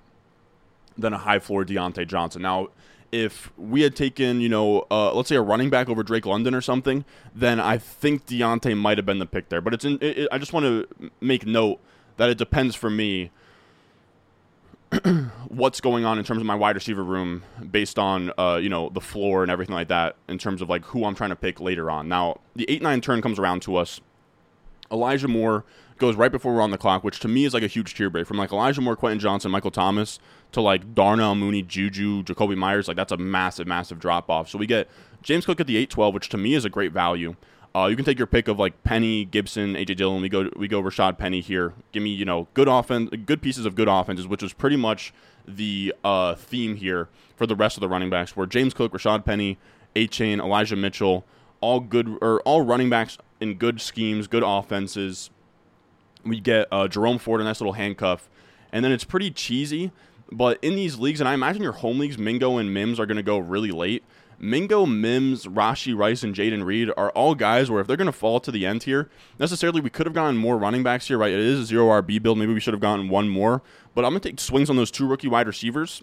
than 1.00 1.12
a 1.12 1.18
high 1.18 1.38
floor 1.38 1.64
Diontae 1.64 2.06
Johnson. 2.06 2.42
Now, 2.42 2.68
if 3.12 3.50
we 3.58 3.82
had 3.82 3.96
taken, 3.96 4.40
you 4.40 4.48
know, 4.48 4.86
uh, 4.90 5.12
let's 5.12 5.28
say 5.28 5.36
a 5.36 5.42
running 5.42 5.70
back 5.70 5.88
over 5.88 6.02
Drake 6.02 6.26
London 6.26 6.54
or 6.54 6.60
something, 6.60 7.04
then 7.34 7.58
I 7.58 7.78
think 7.78 8.26
Diontae 8.26 8.76
might 8.76 8.98
have 8.98 9.06
been 9.06 9.18
the 9.18 9.26
pick 9.26 9.48
there. 9.48 9.60
But 9.60 9.74
it's 9.74 9.84
in, 9.84 9.94
it, 10.00 10.18
it, 10.18 10.28
I 10.30 10.38
just 10.38 10.52
want 10.52 10.64
to 10.64 11.10
make 11.20 11.44
note 11.46 11.80
that 12.16 12.30
it 12.30 12.38
depends 12.38 12.76
for 12.76 12.90
me 12.90 13.30
what's 15.48 15.80
going 15.80 16.04
on 16.04 16.18
in 16.18 16.24
terms 16.24 16.40
of 16.40 16.46
my 16.46 16.54
wide 16.54 16.74
receiver 16.74 17.04
room 17.04 17.42
based 17.70 17.98
on 17.98 18.32
uh, 18.38 18.58
you 18.60 18.68
know 18.68 18.90
the 18.90 19.00
floor 19.00 19.42
and 19.42 19.50
everything 19.50 19.74
like 19.74 19.88
that 19.88 20.16
in 20.28 20.36
terms 20.36 20.60
of 20.60 20.68
like 20.68 20.84
who 20.86 21.04
I'm 21.04 21.14
trying 21.14 21.30
to 21.30 21.36
pick 21.36 21.60
later 21.60 21.90
on. 21.90 22.08
Now 22.08 22.40
the 22.56 22.68
eight 22.68 22.82
nine 22.82 23.00
turn 23.00 23.22
comes 23.22 23.38
around 23.38 23.62
to 23.62 23.76
us. 23.76 24.00
Elijah 24.90 25.28
Moore 25.28 25.64
goes 26.00 26.16
right 26.16 26.32
before 26.32 26.54
we're 26.54 26.62
on 26.62 26.70
the 26.70 26.78
clock, 26.78 27.04
which 27.04 27.20
to 27.20 27.28
me 27.28 27.44
is 27.44 27.54
like 27.54 27.62
a 27.62 27.68
huge 27.68 27.94
tier 27.94 28.10
break 28.10 28.26
from 28.26 28.38
like 28.38 28.52
Elijah 28.52 28.80
Moore, 28.80 28.96
Quentin 28.96 29.20
Johnston, 29.20 29.52
Michael 29.52 29.70
Thomas 29.70 30.18
to 30.52 30.60
like 30.60 30.94
Darnell 30.94 31.34
Mooney, 31.34 31.62
Juju, 31.62 32.24
Jakobi 32.24 32.56
Meyers. 32.56 32.88
Like 32.88 32.96
that's 32.96 33.12
a 33.12 33.16
massive, 33.16 33.66
massive 33.66 34.00
drop 34.00 34.28
off. 34.28 34.48
So 34.48 34.58
we 34.58 34.66
get 34.66 34.88
James 35.22 35.46
Cook 35.46 35.60
at 35.60 35.66
the 35.66 35.76
812, 35.76 36.14
which 36.14 36.28
to 36.30 36.38
me 36.38 36.54
is 36.54 36.64
a 36.64 36.70
great 36.70 36.92
value. 36.92 37.36
Uh, 37.74 37.86
you 37.86 37.94
can 37.94 38.04
take 38.04 38.18
your 38.18 38.26
pick 38.26 38.48
of 38.48 38.58
like 38.58 38.82
Penny, 38.82 39.24
Gibson, 39.24 39.74
AJ 39.74 39.96
Dillon. 39.96 40.22
We 40.22 40.28
go 40.28 40.50
we 40.56 40.66
go 40.66 40.82
Rashad 40.82 41.18
Penny 41.18 41.40
here. 41.40 41.74
Give 41.92 42.02
me 42.02 42.10
you 42.10 42.24
know 42.24 42.48
good 42.54 42.66
offense, 42.66 43.10
good 43.26 43.40
pieces 43.40 43.64
of 43.64 43.76
good 43.76 43.88
offenses, 43.88 44.26
which 44.26 44.42
is 44.42 44.52
pretty 44.52 44.76
much 44.76 45.12
the 45.46 45.94
uh, 46.02 46.34
theme 46.34 46.76
here 46.76 47.08
for 47.36 47.46
the 47.46 47.54
rest 47.54 47.76
of 47.76 47.80
the 47.80 47.88
running 47.88 48.10
backs. 48.10 48.36
Where 48.36 48.46
James 48.46 48.74
Cook, 48.74 48.92
Rashad 48.92 49.24
Penny, 49.24 49.56
Achane, 49.94 50.40
Elijah 50.40 50.76
Mitchell, 50.76 51.24
all 51.60 51.78
good 51.78 52.18
or 52.20 52.40
all 52.40 52.62
running 52.62 52.90
backs 52.90 53.18
in 53.40 53.54
good 53.54 53.80
schemes, 53.80 54.26
good 54.26 54.42
offenses. 54.44 55.30
We 56.24 56.40
get 56.40 56.68
uh, 56.70 56.88
Jerome 56.88 57.18
Ford 57.18 57.40
a 57.40 57.44
nice 57.44 57.60
little 57.60 57.72
handcuff, 57.72 58.28
and 58.72 58.84
then 58.84 58.92
it's 58.92 59.04
pretty 59.04 59.30
cheesy. 59.30 59.92
But 60.32 60.58
in 60.62 60.76
these 60.76 60.98
leagues, 60.98 61.20
and 61.20 61.28
I 61.28 61.34
imagine 61.34 61.62
your 61.62 61.72
home 61.72 61.98
leagues, 61.98 62.18
Mingo 62.18 62.58
and 62.58 62.72
Mims 62.72 63.00
are 63.00 63.06
going 63.06 63.16
to 63.16 63.22
go 63.22 63.38
really 63.38 63.70
late. 63.70 64.04
Mingo, 64.38 64.86
Mims, 64.86 65.44
Rashee 65.44 65.96
Rice, 65.96 66.22
and 66.22 66.34
Jayden 66.34 66.64
Reed 66.64 66.90
are 66.96 67.10
all 67.10 67.34
guys 67.34 67.70
where 67.70 67.80
if 67.80 67.86
they're 67.86 67.96
going 67.96 68.06
to 68.06 68.12
fall 68.12 68.40
to 68.40 68.50
the 68.50 68.64
end 68.64 68.84
here, 68.84 69.10
necessarily 69.38 69.80
we 69.80 69.90
could 69.90 70.06
have 70.06 70.14
gotten 70.14 70.36
more 70.36 70.56
running 70.56 70.82
backs 70.82 71.08
here, 71.08 71.18
right? 71.18 71.32
It 71.32 71.40
is 71.40 71.60
a 71.60 71.64
zero 71.66 71.88
RB 71.88 72.22
build. 72.22 72.38
Maybe 72.38 72.54
we 72.54 72.60
should 72.60 72.72
have 72.72 72.80
gotten 72.80 73.08
one 73.10 73.28
more. 73.28 73.60
But 73.94 74.04
I'm 74.04 74.12
going 74.12 74.20
to 74.20 74.28
take 74.30 74.40
swings 74.40 74.70
on 74.70 74.76
those 74.76 74.90
two 74.90 75.06
rookie 75.06 75.28
wide 75.28 75.46
receivers. 75.46 76.02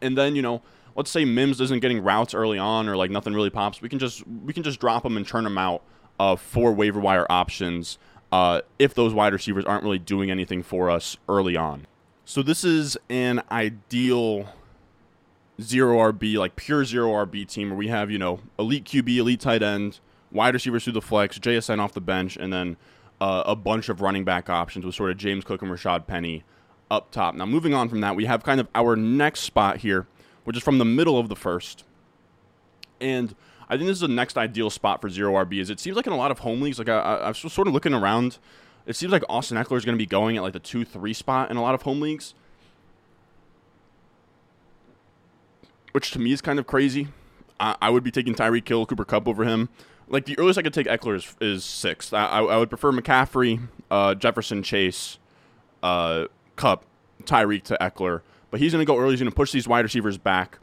And 0.00 0.16
then, 0.16 0.36
you 0.36 0.42
know, 0.42 0.62
let's 0.94 1.10
say 1.10 1.24
Mims 1.24 1.60
isn't 1.60 1.80
getting 1.80 2.04
routes 2.04 2.34
early 2.34 2.58
on 2.58 2.88
or 2.88 2.96
like 2.96 3.10
nothing 3.10 3.34
really 3.34 3.50
pops. 3.50 3.82
We 3.82 3.88
can 3.88 3.98
just 3.98 4.26
we 4.26 4.52
can 4.52 4.62
just 4.62 4.78
drop 4.78 5.02
them 5.02 5.16
and 5.16 5.26
turn 5.26 5.44
them 5.44 5.58
out 5.58 5.82
uh, 6.20 6.36
for 6.36 6.72
waiver 6.72 7.00
wire 7.00 7.26
options 7.30 7.98
uh, 8.34 8.62
if 8.80 8.94
those 8.94 9.14
wide 9.14 9.32
receivers 9.32 9.64
aren't 9.64 9.84
really 9.84 10.00
doing 10.00 10.28
anything 10.28 10.60
for 10.60 10.90
us 10.90 11.16
early 11.28 11.56
on. 11.56 11.86
So 12.24 12.42
this 12.42 12.64
is 12.64 12.98
an 13.08 13.40
ideal 13.48 14.48
zero 15.62 15.98
RB, 16.12 16.34
like 16.34 16.56
pure 16.56 16.84
zero 16.84 17.12
RB 17.12 17.46
team 17.46 17.70
where 17.70 17.78
we 17.78 17.86
have, 17.86 18.10
you 18.10 18.18
know, 18.18 18.40
elite 18.58 18.86
QB, 18.86 19.18
elite 19.18 19.38
tight 19.38 19.62
end, 19.62 20.00
wide 20.32 20.52
receivers 20.52 20.82
through 20.82 20.94
the 20.94 21.00
flex, 21.00 21.38
JSN 21.38 21.78
off 21.78 21.92
the 21.92 22.00
bench, 22.00 22.36
and 22.36 22.52
then 22.52 22.76
uh, 23.20 23.44
a 23.46 23.54
bunch 23.54 23.88
of 23.88 24.00
running 24.00 24.24
back 24.24 24.50
options 24.50 24.84
with 24.84 24.96
sort 24.96 25.12
of 25.12 25.16
James 25.16 25.44
Cook 25.44 25.62
and 25.62 25.70
Rashad 25.70 26.08
Penny 26.08 26.42
up 26.90 27.12
top. 27.12 27.36
Now, 27.36 27.46
moving 27.46 27.72
on 27.72 27.88
from 27.88 28.00
that, 28.00 28.16
we 28.16 28.24
have 28.24 28.42
kind 28.42 28.58
of 28.58 28.66
our 28.74 28.96
next 28.96 29.42
spot 29.42 29.76
here, 29.76 30.08
which 30.42 30.56
is 30.56 30.62
from 30.64 30.78
the 30.78 30.84
middle 30.84 31.20
of 31.20 31.28
the 31.28 31.36
first. 31.36 31.84
And 33.00 33.36
I 33.74 33.76
think 33.76 33.88
this 33.88 33.96
is 33.96 34.00
the 34.00 34.08
next 34.08 34.38
ideal 34.38 34.70
spot 34.70 35.00
for 35.00 35.10
zero 35.10 35.32
RB. 35.44 35.60
Is 35.60 35.70
it 35.70 35.80
seems 35.80 35.96
like 35.96 36.06
in 36.06 36.12
a 36.12 36.16
lot 36.16 36.30
of 36.30 36.40
home 36.40 36.60
leagues, 36.60 36.78
like 36.78 36.88
I, 36.88 36.98
I, 36.98 37.28
I'm 37.28 37.34
sort 37.34 37.66
of 37.66 37.74
looking 37.74 37.94
around 37.94 38.38
it 38.86 38.96
seems 38.96 39.12
like 39.12 39.22
Austin 39.28 39.56
Ekeler 39.56 39.78
is 39.78 39.84
going 39.84 39.96
to 39.96 40.02
be 40.02 40.06
going 40.06 40.36
at 40.36 40.42
like 40.42 40.52
the 40.52 40.58
two 40.58 40.84
three 40.84 41.14
spot 41.14 41.50
in 41.50 41.56
a 41.56 41.62
lot 41.62 41.74
of 41.74 41.82
home 41.82 42.00
leagues, 42.00 42.34
which 45.92 46.10
to 46.12 46.18
me 46.18 46.32
is 46.32 46.40
kind 46.40 46.58
of 46.58 46.66
crazy. 46.66 47.08
I, 47.58 47.76
I 47.80 47.90
would 47.90 48.04
be 48.04 48.10
taking 48.10 48.34
Tyreek 48.34 48.68
Hill, 48.68 48.84
Cooper 48.86 49.04
Kupp 49.04 49.26
over 49.26 49.44
him. 49.44 49.68
Like 50.06 50.26
the 50.26 50.38
earliest 50.38 50.58
I 50.58 50.62
could 50.62 50.74
take 50.74 50.86
Ekeler 50.86 51.16
is, 51.16 51.34
is 51.40 51.64
sixth. 51.64 52.12
I, 52.12 52.26
I, 52.26 52.42
I 52.42 52.56
would 52.58 52.68
prefer 52.68 52.92
McCaffrey, 52.92 53.68
uh, 53.90 54.14
Jefferson, 54.14 54.62
Chase, 54.62 55.18
uh, 55.82 56.26
Kupp, 56.56 56.84
Tyreek 57.22 57.62
to 57.64 57.78
Ekeler. 57.80 58.20
But 58.50 58.60
he's 58.60 58.72
going 58.72 58.84
to 58.84 58.86
go 58.86 58.98
early. 58.98 59.12
He's 59.12 59.20
going 59.20 59.30
to 59.30 59.34
push 59.34 59.50
these 59.50 59.66
wide 59.66 59.84
receivers 59.84 60.18
back. 60.18 60.58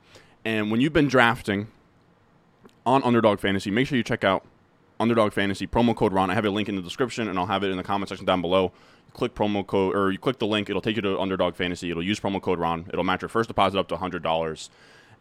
And 0.45 0.69
when 0.69 0.79
you've 0.79 0.93
been 0.93 1.07
drafting 1.07 1.67
on 2.85 3.03
Underdog 3.03 3.39
Fantasy, 3.39 3.71
make 3.71 3.87
sure 3.87 3.97
you 3.97 4.03
check 4.03 4.23
out 4.23 4.45
Underdog 4.99 5.33
Fantasy 5.33 5.67
promo 5.67 5.95
code 5.95 6.13
Ron. 6.13 6.29
I 6.29 6.35
have 6.35 6.45
a 6.45 6.49
link 6.49 6.69
in 6.69 6.75
the 6.75 6.81
description, 6.81 7.27
and 7.27 7.37
I'll 7.37 7.47
have 7.47 7.63
it 7.63 7.71
in 7.71 7.77
the 7.77 7.83
comment 7.83 8.09
section 8.09 8.25
down 8.25 8.41
below. 8.41 8.71
click 9.13 9.35
promo 9.35 9.65
code, 9.65 9.95
or 9.95 10.11
you 10.11 10.17
click 10.17 10.39
the 10.39 10.47
link, 10.47 10.69
it'll 10.69 10.81
take 10.81 10.95
you 10.95 11.01
to 11.01 11.19
Underdog 11.19 11.55
Fantasy. 11.55 11.89
It'll 11.89 12.03
use 12.03 12.19
promo 12.19 12.41
code 12.41 12.59
Ron. 12.59 12.85
It'll 12.89 13.03
match 13.03 13.21
your 13.21 13.29
first 13.29 13.47
deposit 13.47 13.79
up 13.79 13.87
to 13.89 13.97
hundred 13.97 14.23
dollars, 14.23 14.69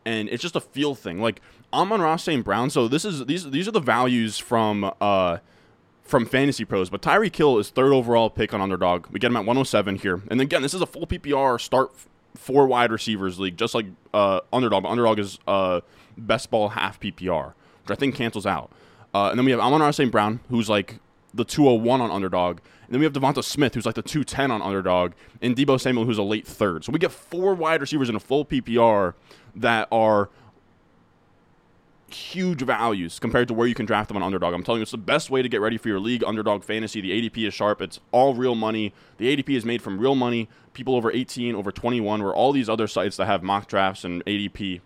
and 0.05 0.29
it's 0.29 0.43
just 0.43 0.55
a 0.57 0.61
feel 0.61 0.95
thing. 0.95 1.21
Like 1.21 1.41
Amon-Ra 1.73 2.17
St. 2.17 2.45
Brown. 2.45 2.71
So 2.71 2.89
this 2.89 3.05
is 3.05 3.27
these 3.27 3.51
these 3.51 3.67
are 3.67 3.73
the 3.73 3.81
values 3.81 4.39
from 4.39 4.93
uh 5.01 5.39
from 6.11 6.27
Fantasy 6.27 6.65
Pros. 6.65 6.91
But 6.91 7.03
Tyreek 7.03 7.35
Hill 7.35 7.59
is 7.59 7.71
third 7.71 7.93
overall 7.93 8.29
pick 8.29 8.53
on 8.53 8.61
underdog. 8.61 9.07
We 9.07 9.19
get 9.19 9.29
him 9.29 9.37
at 9.37 9.41
107 9.41 9.97
here. 9.97 10.21
And 10.29 10.41
again, 10.41 10.61
this 10.61 10.75
is 10.75 10.81
a 10.81 10.87
full 10.87 11.07
PPR 11.07 11.61
start 11.61 11.93
for 12.37 12.67
wide 12.67 12.93
receivers 12.93 13.39
league, 13.39 13.57
just 13.57 13.75
like 13.75 13.87
uh, 14.13 14.41
underdog. 14.53 14.83
But 14.83 14.91
underdog 14.91 15.19
is 15.19 15.39
uh, 15.47 15.81
best 16.27 16.51
ball 16.51 16.71
half 16.71 17.01
PPR, 17.01 17.55
which 17.83 17.91
I 17.91 17.95
think 17.95 18.15
cancels 18.15 18.47
out. 18.47 18.71
Uh, 19.13 19.31
and 19.31 19.39
then 19.39 19.45
we 19.45 19.51
have 19.51 19.61
Amon-Ra 19.61 19.91
St. 19.91 20.11
Brown, 20.13 20.41
who's 20.51 20.69
like 20.69 20.99
the 21.35 21.45
201 21.45 22.01
on 22.01 22.11
underdog. 22.11 22.59
And 22.87 22.95
then 22.95 23.01
we 23.01 23.05
have 23.05 23.13
Devonta 23.13 23.43
Smith, 23.43 23.75
who's 23.75 23.87
like 23.87 23.95
the 23.95 24.03
210 24.03 24.51
on 24.51 24.63
underdog, 24.63 25.13
and 25.41 25.57
Deebo 25.57 25.81
Samuel, 25.81 26.05
who's 26.05 26.19
a 26.19 26.23
late 26.23 26.47
third. 26.47 26.85
So 26.85 26.93
we 26.93 26.99
get 26.99 27.13
four 27.13 27.55
wide 27.55 27.81
receivers 27.81 28.09
in 28.09 28.17
a 28.17 28.21
full 28.21 28.45
PPR 28.45 29.15
that 29.57 29.89
are 29.91 30.29
huge 32.13 32.63
values 32.63 33.19
compared 33.19 33.49
to 33.49 33.55
where 33.55 33.67
you 33.67 33.75
can 33.75 33.87
draft 33.87 34.09
them 34.09 34.17
on 34.17 34.23
underdog. 34.23 34.55
I'm 34.55 34.63
telling 34.63 34.81
you, 34.81 34.83
it's 34.83 34.91
the 34.91 34.99
best 34.99 35.31
way 35.31 35.43
to 35.43 35.49
get 35.49 35.61
ready 35.61 35.77
for 35.77 35.89
your 35.89 36.01
league, 36.01 36.25
underdog 36.25 36.65
fantasy. 36.65 37.01
The 37.01 37.11
ADP 37.11 37.47
is 37.47 37.55
sharp. 37.55 37.81
It's 37.81 38.01
all 38.13 38.35
real 38.35 38.55
money. 38.55 38.93
The 39.19 39.37
ADP 39.37 39.57
is 39.57 39.65
made 39.65 39.83
from 39.83 39.99
real 39.99 40.15
money. 40.15 40.49
People 40.73 40.95
over 40.95 41.11
18, 41.13 41.55
over 41.55 41.71
21, 41.71 42.23
where 42.23 42.35
all 42.35 42.53
these 42.53 42.69
other 42.69 42.87
sites 42.87 43.17
that 43.17 43.27
have 43.27 43.43
mock 43.43 43.69
drafts 43.69 44.05
and 44.05 44.25
ADP 44.25 44.81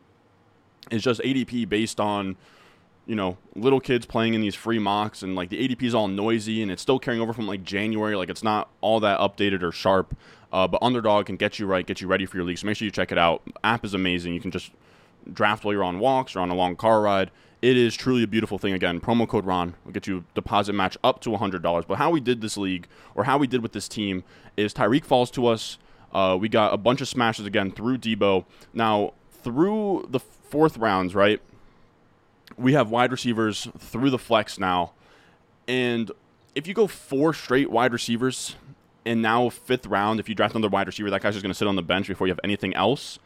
is 0.90 1.02
just 1.02 1.20
ADP 1.20 1.68
based 1.68 2.00
on 2.00 2.36
you 3.06 3.14
know 3.14 3.36
little 3.54 3.80
kids 3.80 4.06
playing 4.06 4.34
in 4.34 4.40
these 4.40 4.54
free 4.54 4.78
mocks 4.78 5.22
and 5.22 5.34
like 5.34 5.50
the 5.50 5.68
ADP 5.68 5.82
is 5.82 5.94
all 5.94 6.08
noisy 6.08 6.62
and 6.62 6.70
it's 6.70 6.80
still 6.80 6.98
carrying 6.98 7.22
over 7.22 7.32
from 7.32 7.46
like 7.46 7.62
January. 7.62 8.16
Like 8.16 8.30
it's 8.30 8.42
not 8.42 8.68
all 8.80 9.00
that 9.00 9.18
updated 9.18 9.62
or 9.62 9.72
sharp. 9.72 10.16
Uh, 10.52 10.68
but 10.68 10.80
underdog 10.82 11.26
can 11.26 11.36
get 11.36 11.58
you 11.58 11.66
right, 11.66 11.84
get 11.84 12.00
you 12.00 12.06
ready 12.06 12.26
for 12.26 12.36
your 12.36 12.46
league. 12.46 12.58
So 12.58 12.66
make 12.66 12.76
sure 12.76 12.86
you 12.86 12.92
check 12.92 13.10
it 13.10 13.18
out. 13.18 13.42
App 13.64 13.84
is 13.84 13.92
amazing. 13.92 14.34
You 14.34 14.40
can 14.40 14.52
just 14.52 14.70
draft 15.32 15.64
while 15.64 15.74
you're 15.74 15.82
on 15.82 15.98
walks 15.98 16.36
or 16.36 16.40
on 16.40 16.50
a 16.50 16.54
long 16.54 16.76
car 16.76 17.00
ride. 17.00 17.32
It 17.60 17.76
is 17.76 17.96
truly 17.96 18.22
a 18.22 18.26
beautiful 18.26 18.58
thing. 18.58 18.72
Again, 18.72 19.00
promo 19.00 19.26
code 19.26 19.46
Ron 19.46 19.74
will 19.84 19.92
get 19.92 20.06
you 20.06 20.24
deposit 20.34 20.74
match 20.74 20.98
up 21.02 21.20
to 21.22 21.30
$100. 21.30 21.86
But 21.86 21.98
how 21.98 22.10
we 22.10 22.20
did 22.20 22.40
this 22.40 22.56
league, 22.56 22.86
or 23.14 23.24
how 23.24 23.38
we 23.38 23.46
did 23.46 23.62
with 23.62 23.72
this 23.72 23.88
team, 23.88 24.22
is 24.56 24.74
Tyreek 24.74 25.04
falls 25.04 25.30
to 25.32 25.46
us. 25.46 25.78
Uh, 26.12 26.36
we 26.38 26.48
got 26.48 26.74
a 26.74 26.76
bunch 26.76 27.00
of 27.00 27.08
smashes 27.08 27.46
again 27.46 27.70
through 27.70 27.98
Deebo. 27.98 28.44
Now, 28.74 29.14
through 29.42 30.06
the 30.10 30.20
fourth 30.54 30.78
rounds, 30.78 31.16
right, 31.16 31.40
we 32.56 32.74
have 32.74 32.88
wide 32.88 33.10
receivers 33.10 33.66
through 33.76 34.08
the 34.08 34.18
flex 34.18 34.56
now. 34.56 34.92
And 35.66 36.12
if 36.54 36.68
you 36.68 36.74
go 36.74 36.86
four 36.86 37.34
straight 37.34 37.72
wide 37.72 37.92
receivers, 37.92 38.54
and 39.04 39.20
now 39.20 39.48
fifth 39.48 39.84
round, 39.84 40.20
if 40.20 40.28
you 40.28 40.36
draft 40.36 40.54
another 40.54 40.70
wide 40.70 40.86
receiver, 40.86 41.10
that 41.10 41.22
guy's 41.22 41.34
just 41.34 41.42
going 41.42 41.50
to 41.50 41.58
sit 41.58 41.66
on 41.66 41.74
the 41.74 41.82
bench 41.82 42.06
before 42.06 42.28
you 42.28 42.30
have 42.30 42.38
anything 42.44 42.72
else 42.74 43.18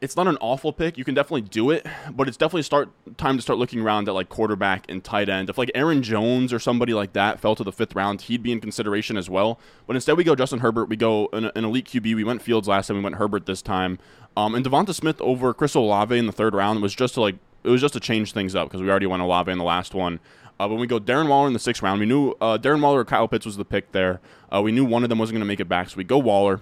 it's 0.00 0.16
not 0.16 0.26
an 0.26 0.36
awful 0.40 0.72
pick. 0.72 0.98
You 0.98 1.04
can 1.04 1.14
definitely 1.14 1.42
do 1.42 1.70
it, 1.70 1.86
but 2.10 2.28
it's 2.28 2.36
definitely 2.36 2.62
start 2.62 2.90
time 3.16 3.36
to 3.36 3.42
start 3.42 3.58
looking 3.58 3.80
around 3.80 4.08
at 4.08 4.14
like 4.14 4.28
quarterback 4.28 4.84
and 4.88 5.02
tight 5.02 5.28
end. 5.28 5.50
If 5.50 5.58
like 5.58 5.70
Aaron 5.74 6.02
Jones 6.02 6.52
or 6.52 6.58
somebody 6.58 6.94
like 6.94 7.12
that 7.14 7.40
fell 7.40 7.54
to 7.56 7.64
the 7.64 7.72
fifth 7.72 7.94
round, 7.94 8.22
he'd 8.22 8.42
be 8.42 8.52
in 8.52 8.60
consideration 8.60 9.16
as 9.16 9.30
well. 9.30 9.58
But 9.86 9.96
instead, 9.96 10.16
we 10.16 10.24
go 10.24 10.34
Justin 10.34 10.60
Herbert. 10.60 10.88
We 10.88 10.96
go 10.96 11.28
an, 11.32 11.50
an 11.54 11.64
elite 11.64 11.86
QB. 11.86 12.14
We 12.14 12.24
went 12.24 12.42
Fields 12.42 12.68
last 12.68 12.88
time. 12.88 12.96
We 12.96 13.02
went 13.02 13.16
Herbert 13.16 13.46
this 13.46 13.62
time. 13.62 13.98
Um, 14.36 14.54
and 14.54 14.64
Devonta 14.64 14.94
Smith 14.94 15.20
over 15.20 15.54
Chris 15.54 15.74
Olave 15.74 16.16
in 16.16 16.26
the 16.26 16.32
third 16.32 16.54
round 16.54 16.82
was 16.82 16.94
just 16.94 17.14
to 17.14 17.20
like 17.20 17.36
it 17.62 17.70
was 17.70 17.80
just 17.80 17.94
to 17.94 18.00
change 18.00 18.32
things 18.32 18.54
up 18.54 18.68
because 18.68 18.82
we 18.82 18.90
already 18.90 19.06
went 19.06 19.22
Olave 19.22 19.50
in 19.50 19.58
the 19.58 19.64
last 19.64 19.94
one. 19.94 20.20
Uh, 20.60 20.68
when 20.68 20.78
we 20.78 20.86
go 20.86 21.00
Darren 21.00 21.28
Waller 21.28 21.46
in 21.48 21.52
the 21.52 21.58
sixth 21.58 21.82
round, 21.82 21.98
we 21.98 22.06
knew 22.06 22.34
uh, 22.40 22.58
Darren 22.58 22.80
Waller 22.80 23.00
or 23.00 23.04
Kyle 23.04 23.26
Pitts 23.26 23.46
was 23.46 23.56
the 23.56 23.64
pick 23.64 23.92
there. 23.92 24.20
Uh, 24.52 24.62
we 24.62 24.70
knew 24.70 24.84
one 24.84 25.02
of 25.02 25.08
them 25.08 25.18
wasn't 25.18 25.34
going 25.34 25.40
to 25.40 25.46
make 25.46 25.60
it 25.60 25.68
back, 25.68 25.90
so 25.90 25.96
we 25.96 26.04
go 26.04 26.18
Waller. 26.18 26.60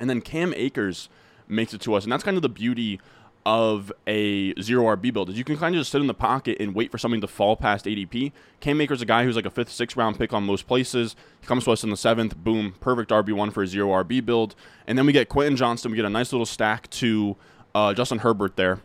And 0.00 0.08
then 0.08 0.20
Cam 0.20 0.54
Akers 0.54 1.08
makes 1.48 1.74
it 1.74 1.80
to 1.82 1.94
us. 1.94 2.04
And 2.04 2.12
that's 2.12 2.24
kind 2.24 2.36
of 2.36 2.42
the 2.42 2.48
beauty 2.48 3.00
of 3.46 3.92
a 4.08 4.52
zero 4.60 4.96
RB 4.96 5.12
build 5.12 5.30
is 5.30 5.38
you 5.38 5.44
can 5.44 5.56
kind 5.56 5.72
of 5.72 5.80
just 5.80 5.92
sit 5.92 6.00
in 6.00 6.08
the 6.08 6.14
pocket 6.14 6.56
and 6.58 6.74
wait 6.74 6.90
for 6.90 6.98
something 6.98 7.20
to 7.20 7.28
fall 7.28 7.54
past 7.54 7.84
ADP. 7.84 8.32
Cam 8.58 8.80
Akers 8.80 9.00
a 9.00 9.06
guy 9.06 9.22
who's 9.22 9.36
like 9.36 9.46
a 9.46 9.50
fifth, 9.50 9.70
sixth 9.70 9.96
round 9.96 10.18
pick 10.18 10.32
on 10.32 10.42
most 10.42 10.66
places. 10.66 11.14
He 11.40 11.46
comes 11.46 11.64
to 11.64 11.70
us 11.70 11.84
in 11.84 11.90
the 11.90 11.96
seventh, 11.96 12.36
boom, 12.36 12.74
perfect 12.80 13.12
RB 13.12 13.32
one 13.32 13.52
for 13.52 13.62
a 13.62 13.66
zero 13.68 13.90
RB 14.02 14.24
build. 14.24 14.56
And 14.88 14.98
then 14.98 15.06
we 15.06 15.12
get 15.12 15.28
Quentin 15.28 15.54
Johnston. 15.54 15.92
We 15.92 15.96
get 15.96 16.04
a 16.04 16.10
nice 16.10 16.32
little 16.32 16.44
stack 16.44 16.90
to 16.90 17.36
uh, 17.72 17.94
Justin 17.94 18.18
Herbert 18.18 18.56
there, 18.56 18.80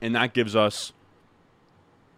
and 0.00 0.14
that 0.14 0.32
gives 0.32 0.56
us 0.56 0.94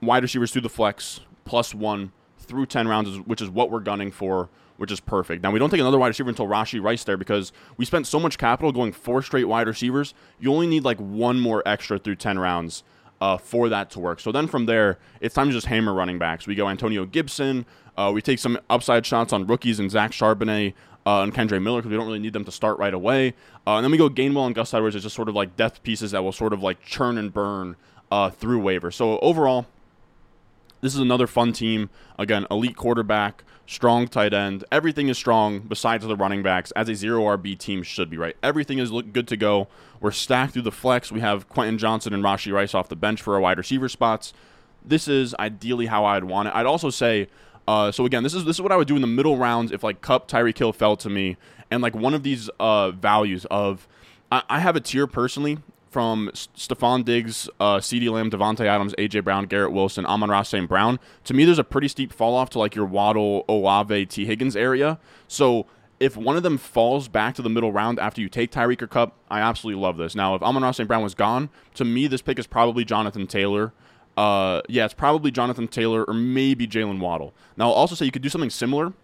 wide 0.00 0.22
receivers 0.22 0.52
through 0.52 0.62
the 0.62 0.68
flex 0.68 1.20
plus 1.44 1.74
one 1.74 2.12
through 2.38 2.66
ten 2.66 2.86
rounds, 2.86 3.18
which 3.26 3.42
is 3.42 3.50
what 3.50 3.68
we're 3.68 3.80
gunning 3.80 4.12
for 4.12 4.48
which 4.82 4.90
is 4.90 4.98
perfect. 4.98 5.44
Now 5.44 5.52
we 5.52 5.60
don't 5.60 5.70
take 5.70 5.78
another 5.78 5.96
wide 5.96 6.08
receiver 6.08 6.28
until 6.28 6.48
Rashee 6.48 6.82
Rice 6.82 7.04
there 7.04 7.16
because 7.16 7.52
we 7.76 7.84
spent 7.84 8.04
so 8.04 8.18
much 8.18 8.36
capital 8.36 8.72
going 8.72 8.90
four 8.90 9.22
straight 9.22 9.44
wide 9.44 9.68
receivers. 9.68 10.12
You 10.40 10.52
only 10.52 10.66
need 10.66 10.82
like 10.82 10.98
one 10.98 11.38
more 11.38 11.62
extra 11.64 12.00
through 12.00 12.16
ten 12.16 12.36
rounds 12.36 12.82
uh, 13.20 13.36
for 13.36 13.68
that 13.68 13.90
to 13.90 14.00
work. 14.00 14.18
So 14.18 14.32
then 14.32 14.48
from 14.48 14.66
there, 14.66 14.98
it's 15.20 15.36
time 15.36 15.46
to 15.46 15.52
just 15.52 15.68
hammer 15.68 15.94
running 15.94 16.18
backs. 16.18 16.48
We 16.48 16.56
go 16.56 16.68
Antonio 16.68 17.04
Gibson. 17.04 17.64
Uh, 17.96 18.10
we 18.12 18.20
take 18.20 18.40
some 18.40 18.58
upside 18.68 19.06
shots 19.06 19.32
on 19.32 19.46
rookies 19.46 19.78
and 19.78 19.88
Zach 19.88 20.10
Charbonnet 20.10 20.74
uh, 21.06 21.22
and 21.22 21.32
Kendre 21.32 21.62
Miller 21.62 21.78
because 21.78 21.92
we 21.92 21.96
don't 21.96 22.08
really 22.08 22.18
need 22.18 22.32
them 22.32 22.44
to 22.44 22.50
start 22.50 22.76
right 22.80 22.92
away. 22.92 23.34
Uh, 23.64 23.76
and 23.76 23.84
then 23.84 23.92
we 23.92 23.98
go 23.98 24.10
Gainwell 24.10 24.46
and 24.46 24.54
Gus 24.56 24.74
Edwards 24.74 24.96
as 24.96 25.04
just 25.04 25.14
sort 25.14 25.28
of 25.28 25.36
like 25.36 25.54
depth 25.54 25.84
pieces 25.84 26.10
that 26.10 26.24
will 26.24 26.32
sort 26.32 26.52
of 26.52 26.60
like 26.60 26.82
churn 26.82 27.16
and 27.18 27.32
burn 27.32 27.76
uh, 28.10 28.30
through 28.30 28.60
waivers. 28.60 28.94
So 28.94 29.20
overall, 29.20 29.66
this 30.80 30.92
is 30.92 31.00
another 31.00 31.28
fun 31.28 31.52
team. 31.52 31.88
Again, 32.18 32.48
elite 32.50 32.74
quarterback, 32.74 33.44
strong 33.66 34.08
tight 34.08 34.32
end. 34.32 34.64
Everything 34.70 35.08
is 35.08 35.16
strong 35.16 35.60
besides 35.60 36.06
the 36.06 36.16
running 36.16 36.42
backs, 36.42 36.70
as 36.72 36.88
a 36.88 36.94
zero 36.94 37.22
RB 37.36 37.56
team 37.58 37.82
should 37.82 38.10
be, 38.10 38.16
right? 38.16 38.36
Everything 38.42 38.78
is 38.78 38.90
look 38.92 39.12
good 39.12 39.28
to 39.28 39.36
go. 39.36 39.68
We're 40.00 40.10
stacked 40.10 40.54
through 40.54 40.62
the 40.62 40.72
flex. 40.72 41.12
We 41.12 41.20
have 41.20 41.48
Quentin 41.48 41.78
Johnston 41.78 42.12
and 42.12 42.22
Rashee 42.22 42.52
Rice 42.52 42.74
off 42.74 42.88
the 42.88 42.96
bench 42.96 43.22
for 43.22 43.34
our 43.34 43.40
wide 43.40 43.58
receiver 43.58 43.88
spots. 43.88 44.32
This 44.84 45.06
is 45.06 45.34
ideally 45.38 45.86
how 45.86 46.04
I'd 46.04 46.24
want 46.24 46.48
it. 46.48 46.54
I'd 46.54 46.66
also 46.66 46.90
say, 46.90 47.28
uh, 47.68 47.92
so 47.92 48.04
again, 48.04 48.22
this 48.22 48.34
is 48.34 48.44
this 48.44 48.56
is 48.56 48.62
what 48.62 48.72
I 48.72 48.76
would 48.76 48.88
do 48.88 48.96
in 48.96 49.00
the 49.00 49.06
middle 49.06 49.38
rounds 49.38 49.70
if 49.70 49.84
like 49.84 50.00
Kupp, 50.00 50.28
Tyreek 50.28 50.58
Hill 50.58 50.72
fell 50.72 50.96
to 50.96 51.08
me, 51.08 51.36
and 51.70 51.82
like 51.82 51.94
one 51.94 52.14
of 52.14 52.22
these 52.22 52.50
uh, 52.58 52.90
values 52.90 53.46
of 53.50 53.86
I, 54.32 54.42
I 54.48 54.58
have 54.58 54.74
a 54.74 54.80
tier 54.80 55.06
personally 55.06 55.58
from 55.92 56.30
Stefon 56.32 57.04
Diggs, 57.04 57.50
uh, 57.60 57.76
CeeDee 57.76 58.10
Lamb, 58.10 58.30
Davante 58.30 58.64
Adams, 58.64 58.94
AJ 58.96 59.22
Brown, 59.24 59.44
Garrett 59.44 59.72
Wilson, 59.72 60.06
Amon-Ra, 60.06 60.42
St. 60.42 60.66
Brown. 60.66 60.98
To 61.24 61.34
me, 61.34 61.44
there's 61.44 61.58
a 61.58 61.64
pretty 61.64 61.88
steep 61.88 62.12
fall 62.12 62.34
off 62.34 62.48
to 62.50 62.58
like 62.58 62.74
your 62.74 62.86
Waddle, 62.86 63.44
Olave, 63.46 64.06
T. 64.06 64.24
Higgins 64.24 64.56
area. 64.56 64.98
So 65.28 65.66
if 66.00 66.16
one 66.16 66.36
of 66.36 66.42
them 66.42 66.56
falls 66.56 67.08
back 67.08 67.34
to 67.34 67.42
the 67.42 67.50
middle 67.50 67.72
round 67.72 68.00
after 68.00 68.22
you 68.22 68.28
take 68.30 68.50
Tyreek 68.50 68.80
or 68.80 68.86
Kupp, 68.86 69.14
I 69.30 69.40
absolutely 69.40 69.82
love 69.82 69.98
this. 69.98 70.14
Now, 70.14 70.34
if 70.34 70.42
Amon-Ra 70.42 70.70
St. 70.72 70.88
Brown 70.88 71.02
was 71.02 71.14
gone, 71.14 71.50
to 71.74 71.84
me, 71.84 72.06
this 72.06 72.22
pick 72.22 72.38
is 72.38 72.46
probably 72.46 72.84
Jonathan 72.84 73.26
Taylor. 73.26 73.74
Uh, 74.16 74.62
yeah, 74.68 74.86
it's 74.86 74.94
probably 74.94 75.30
Jonathan 75.30 75.68
Taylor 75.68 76.04
or 76.04 76.14
maybe 76.14 76.66
Jalen 76.66 77.00
Waddle. 77.00 77.34
Now, 77.56 77.66
I'll 77.66 77.74
also 77.74 77.94
say 77.94 78.06
you 78.06 78.12
could 78.12 78.22
do 78.22 78.28
something 78.30 78.50
similar 78.50 78.94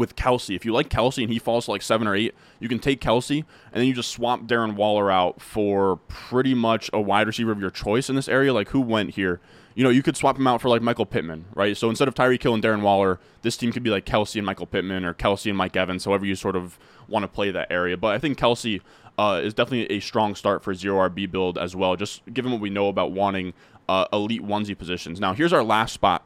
with 0.00 0.16
Kelce. 0.16 0.56
If 0.56 0.64
you 0.64 0.72
like 0.72 0.88
Kelce 0.88 1.22
and 1.22 1.32
he 1.32 1.38
falls 1.38 1.66
to 1.66 1.70
like 1.70 1.82
seven 1.82 2.08
or 2.08 2.16
eight, 2.16 2.34
you 2.58 2.68
can 2.68 2.80
take 2.80 3.00
Kelce 3.00 3.44
and 3.72 3.80
then 3.80 3.86
you 3.86 3.94
just 3.94 4.10
swap 4.10 4.42
Darren 4.42 4.74
Waller 4.74 5.10
out 5.10 5.40
for 5.40 5.96
pretty 6.08 6.54
much 6.54 6.90
a 6.92 7.00
wide 7.00 7.26
receiver 7.26 7.52
of 7.52 7.60
your 7.60 7.70
choice 7.70 8.08
in 8.08 8.16
this 8.16 8.28
area. 8.28 8.52
Like 8.52 8.70
who 8.70 8.80
went 8.80 9.10
here? 9.10 9.40
You 9.74 9.84
know, 9.84 9.90
you 9.90 10.02
could 10.02 10.16
swap 10.16 10.36
him 10.36 10.46
out 10.48 10.60
for 10.60 10.68
like 10.68 10.82
Michael 10.82 11.06
Pittman, 11.06 11.44
right? 11.54 11.76
So 11.76 11.88
instead 11.88 12.08
of 12.08 12.14
Tyreek 12.14 12.42
Hill 12.42 12.54
and 12.54 12.62
Darren 12.62 12.82
Waller, 12.82 13.20
this 13.42 13.56
team 13.56 13.70
could 13.72 13.84
be 13.84 13.90
like 13.90 14.04
Kelce 14.04 14.36
and 14.36 14.44
Michael 14.44 14.66
Pittman 14.66 15.04
or 15.04 15.14
Kelce 15.14 15.48
and 15.48 15.56
Mike 15.56 15.76
Evans, 15.76 16.04
however 16.04 16.26
you 16.26 16.34
sort 16.34 16.56
of 16.56 16.78
want 17.06 17.22
to 17.22 17.28
play 17.28 17.50
that 17.52 17.70
area. 17.70 17.96
But 17.96 18.14
I 18.14 18.18
think 18.18 18.36
Kelce 18.36 18.80
uh, 19.16 19.40
is 19.44 19.54
definitely 19.54 19.96
a 19.96 20.00
strong 20.00 20.34
start 20.34 20.64
for 20.64 20.74
zero 20.74 21.08
RB 21.08 21.30
build 21.30 21.56
as 21.56 21.76
well, 21.76 21.94
just 21.94 22.22
given 22.32 22.50
what 22.50 22.60
we 22.60 22.70
know 22.70 22.88
about 22.88 23.12
wanting 23.12 23.52
uh, 23.88 24.06
elite 24.12 24.42
onesie 24.42 24.76
positions. 24.76 25.20
Now, 25.20 25.34
here's 25.34 25.52
our 25.52 25.62
last 25.62 25.92
spot 25.92 26.24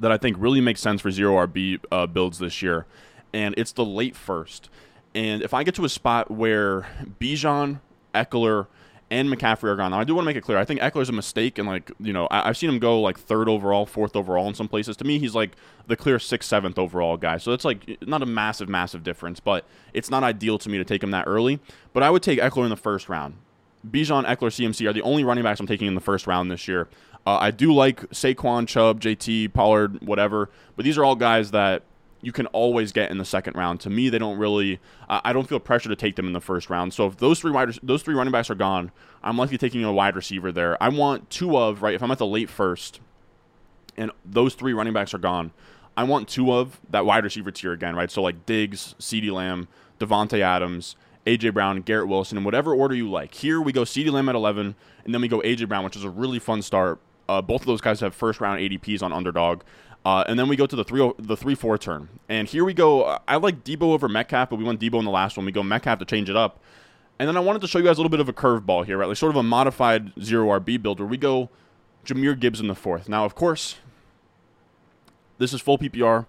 that 0.00 0.12
I 0.12 0.16
think 0.18 0.36
really 0.38 0.60
makes 0.60 0.80
sense 0.80 1.00
for 1.00 1.10
zero 1.10 1.34
RB 1.46 1.78
uh, 1.90 2.06
builds 2.06 2.38
this 2.38 2.62
year, 2.62 2.86
and 3.32 3.54
it's 3.58 3.72
the 3.72 3.84
late 3.84 4.16
first. 4.16 4.68
And 5.14 5.42
if 5.42 5.54
I 5.54 5.64
get 5.64 5.74
to 5.76 5.84
a 5.84 5.88
spot 5.88 6.30
where 6.30 6.86
Bijan, 7.20 7.80
Ekeler, 8.14 8.66
and 9.10 9.30
McCaffrey 9.30 9.64
are 9.64 9.76
gone, 9.76 9.90
now 9.92 10.00
I 10.00 10.04
do 10.04 10.14
want 10.14 10.24
to 10.24 10.26
make 10.26 10.36
it 10.36 10.42
clear. 10.42 10.58
I 10.58 10.66
think 10.66 10.80
Ekeler's 10.80 11.08
a 11.08 11.12
mistake, 11.12 11.56
and 11.58 11.66
like 11.66 11.90
you 11.98 12.12
know, 12.12 12.28
I- 12.30 12.48
have 12.48 12.56
seen 12.58 12.68
him 12.68 12.78
go 12.78 13.00
like 13.00 13.18
third 13.18 13.48
overall, 13.48 13.86
fourth 13.86 14.14
overall 14.14 14.46
in 14.48 14.54
some 14.54 14.68
places. 14.68 14.96
To 14.98 15.04
me, 15.04 15.18
he's 15.18 15.34
like 15.34 15.52
the 15.86 15.96
clear 15.96 16.18
sixth, 16.18 16.48
seventh 16.48 16.78
overall 16.78 17.16
guy. 17.16 17.38
So 17.38 17.52
it's 17.52 17.64
like 17.64 17.96
not 18.06 18.22
a 18.22 18.26
massive, 18.26 18.68
massive 18.68 19.02
difference, 19.02 19.40
but 19.40 19.64
it's 19.94 20.10
not 20.10 20.22
ideal 20.22 20.58
to 20.58 20.68
me 20.68 20.76
to 20.78 20.84
take 20.84 21.02
him 21.02 21.10
that 21.12 21.24
early. 21.26 21.58
But 21.94 22.02
I 22.02 22.10
would 22.10 22.22
take 22.22 22.38
Ekeler 22.38 22.64
in 22.64 22.70
the 22.70 22.76
first 22.76 23.08
round. 23.08 23.36
Bijan, 23.88 24.26
Ekeler, 24.26 24.52
CMC 24.52 24.86
are 24.88 24.92
the 24.92 25.02
only 25.02 25.24
running 25.24 25.44
backs 25.44 25.60
I'm 25.60 25.66
taking 25.66 25.86
in 25.88 25.94
the 25.94 26.00
first 26.00 26.26
round 26.26 26.50
this 26.50 26.68
year. 26.68 26.88
Uh, 27.26 27.38
I 27.40 27.50
do 27.50 27.74
like 27.74 28.00
Saquon, 28.10 28.66
Chubb, 28.66 29.00
JT, 29.00 29.52
Pollard, 29.52 30.00
whatever, 30.02 30.50
but 30.76 30.84
these 30.84 30.96
are 30.96 31.04
all 31.04 31.14
guys 31.14 31.50
that 31.50 31.82
you 32.20 32.32
can 32.32 32.46
always 32.46 32.92
get 32.92 33.10
in 33.10 33.18
the 33.18 33.24
second 33.24 33.54
round. 33.56 33.80
To 33.80 33.90
me, 33.90 34.08
they 34.08 34.18
don't 34.18 34.38
really. 34.38 34.80
Uh, 35.08 35.20
I 35.24 35.32
don't 35.32 35.48
feel 35.48 35.60
pressure 35.60 35.88
to 35.88 35.96
take 35.96 36.16
them 36.16 36.26
in 36.26 36.32
the 36.32 36.40
first 36.40 36.70
round. 36.70 36.92
So 36.92 37.06
if 37.06 37.16
those 37.18 37.40
three 37.40 37.52
wide, 37.52 37.78
those 37.82 38.02
three 38.02 38.14
running 38.14 38.32
backs 38.32 38.50
are 38.50 38.54
gone, 38.54 38.90
I'm 39.22 39.36
likely 39.36 39.58
taking 39.58 39.84
a 39.84 39.92
wide 39.92 40.16
receiver 40.16 40.50
there. 40.50 40.82
I 40.82 40.88
want 40.88 41.30
two 41.30 41.56
of 41.56 41.82
right. 41.82 41.94
If 41.94 42.02
I'm 42.02 42.10
at 42.10 42.18
the 42.18 42.26
late 42.26 42.50
first, 42.50 43.00
and 43.96 44.10
those 44.24 44.54
three 44.54 44.72
running 44.72 44.92
backs 44.92 45.14
are 45.14 45.18
gone, 45.18 45.52
I 45.96 46.04
want 46.04 46.28
two 46.28 46.52
of 46.52 46.80
that 46.90 47.04
wide 47.06 47.24
receiver 47.24 47.50
tier 47.50 47.72
again, 47.72 47.94
right? 47.94 48.10
So 48.10 48.22
like 48.22 48.46
Diggs, 48.46 48.94
CeeDee 48.98 49.32
Lamb, 49.32 49.68
Davante 50.00 50.40
Adams, 50.40 50.96
AJ 51.26 51.54
Brown, 51.54 51.80
Garrett 51.82 52.08
Wilson, 52.08 52.38
in 52.38 52.44
whatever 52.44 52.74
order 52.74 52.94
you 52.94 53.10
like. 53.10 53.34
Here 53.34 53.60
we 53.60 53.72
go 53.72 53.82
CeeDee 53.82 54.10
Lamb 54.10 54.28
at 54.28 54.34
11, 54.34 54.74
and 55.04 55.14
then 55.14 55.20
we 55.20 55.28
go 55.28 55.40
AJ 55.40 55.68
Brown, 55.68 55.84
which 55.84 55.96
is 55.96 56.04
a 56.04 56.10
really 56.10 56.38
fun 56.38 56.62
start 56.62 57.00
Uh, 57.28 57.42
both 57.42 57.62
of 57.62 57.66
those 57.66 57.80
guys 57.80 58.00
have 58.00 58.14
first 58.14 58.40
round 58.40 58.60
ADPs 58.60 59.02
on 59.02 59.12
underdog. 59.12 59.62
Uh, 60.04 60.24
and 60.26 60.38
then 60.38 60.48
we 60.48 60.56
go 60.56 60.66
to 60.66 60.76
the 60.76 60.84
three 60.84 61.12
the 61.18 61.36
three 61.36 61.54
four 61.54 61.76
turn, 61.76 62.08
and 62.28 62.48
here 62.48 62.64
we 62.64 62.72
go. 62.72 63.18
I 63.26 63.36
like 63.36 63.64
Deebo 63.64 63.82
over 63.82 64.08
Metcalf, 64.08 64.48
but 64.48 64.56
we 64.56 64.64
went 64.64 64.80
Deebo 64.80 64.98
in 64.98 65.04
the 65.04 65.10
last 65.10 65.36
one. 65.36 65.44
We 65.44 65.52
go 65.52 65.62
Metcalf 65.62 65.98
to 65.98 66.04
change 66.04 66.30
it 66.30 66.36
up, 66.36 66.60
and 67.18 67.28
then 67.28 67.36
I 67.36 67.40
wanted 67.40 67.60
to 67.62 67.68
show 67.68 67.78
you 67.78 67.84
guys 67.84 67.98
a 67.98 68.00
little 68.00 68.10
bit 68.10 68.20
of 68.20 68.28
a 68.28 68.32
curveball 68.32 68.86
here, 68.86 68.96
right? 68.96 69.08
Like 69.08 69.16
sort 69.16 69.30
of 69.30 69.36
a 69.36 69.42
modified 69.42 70.12
zero 70.22 70.58
RB 70.58 70.80
build 70.80 71.00
where 71.00 71.08
we 71.08 71.16
go 71.16 71.50
Jahmyr 72.06 72.38
Gibbs 72.38 72.60
in 72.60 72.68
the 72.68 72.74
fourth. 72.76 73.08
Now, 73.08 73.24
of 73.24 73.34
course, 73.34 73.76
this 75.38 75.52
is 75.52 75.60
full 75.60 75.78
PPR, 75.78 76.26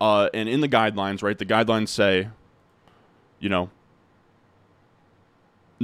uh, 0.00 0.28
and 0.34 0.48
in 0.48 0.60
the 0.60 0.68
guidelines, 0.68 1.22
right? 1.22 1.38
The 1.38 1.46
guidelines 1.46 1.88
say, 1.88 2.28
you 3.38 3.48
know, 3.48 3.70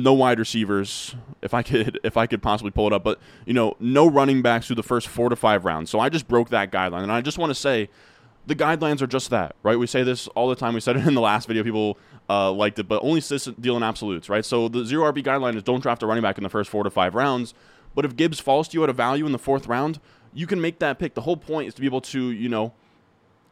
no 0.03 0.13
wide 0.13 0.39
receivers. 0.39 1.15
If 1.43 1.55
I 1.55 1.63
could, 1.63 1.99
if 2.05 2.17
I 2.17 2.27
could 2.27 2.43
possibly 2.43 2.71
pull 2.71 2.87
it 2.87 2.93
up, 2.93 3.05
but 3.05 3.19
you 3.47 3.55
know, 3.55 3.77
no 3.81 4.09
running 4.09 4.43
backs 4.43 4.67
through 4.67 4.77
the 4.77 4.83
first 4.83 5.09
four 5.09 5.29
to 5.29 5.37
five 5.37 5.65
rounds. 5.65 5.91
So 5.91 6.01
I 6.01 6.09
just 6.09 6.29
broke 6.29 6.51
that 6.51 6.71
guideline, 6.71 7.03
and 7.03 7.13
I 7.13 7.21
just 7.21 7.39
want 7.39 7.51
to 7.51 7.55
say, 7.55 7.89
the 8.47 8.57
guidelines 8.57 9.03
are 9.03 9.07
just 9.07 9.29
that, 9.31 9.57
right? 9.63 9.79
We 9.79 9.87
say 9.87 10.03
this 10.03 10.27
all 10.29 10.49
the 10.49 10.57
time. 10.57 10.73
We 10.73 10.81
said 10.81 10.97
it 10.97 11.07
in 11.07 11.15
the 11.15 11.21
last 11.21 11.47
video. 11.47 11.63
People 11.63 11.99
uh, 12.31 12.51
liked 12.51 12.79
it, 12.79 12.89
but 12.89 13.03
only 13.03 13.21
deal 13.61 13.77
in 13.77 13.83
absolutes, 13.83 14.31
right? 14.31 14.45
So 14.45 14.69
the 14.69 14.87
zero 14.87 15.13
RB 15.13 15.23
guideline 15.23 15.55
is 15.55 15.63
don't 15.63 15.81
draft 15.81 16.03
a 16.03 16.07
running 16.07 16.23
back 16.23 16.39
in 16.39 16.45
the 16.45 16.49
first 16.49 16.71
four 16.71 16.83
to 16.83 16.91
five 16.91 17.15
rounds. 17.15 17.53
But 17.95 18.05
if 18.05 18.17
Gibbs 18.17 18.41
falls 18.41 18.69
to 18.69 18.79
you 18.79 18.85
at 18.85 18.91
a 18.91 18.95
value 18.95 19.27
in 19.27 19.33
the 19.33 19.39
fourth 19.39 19.67
round, 19.67 20.01
you 20.33 20.47
can 20.47 20.61
make 20.61 20.79
that 20.79 20.99
pick. 20.99 21.15
The 21.15 21.23
whole 21.23 21.37
point 21.37 21.69
is 21.69 21.75
to 21.75 21.81
be 21.81 21.87
able 21.87 22.01
to, 22.03 22.31
you 22.31 22.49
know, 22.49 22.73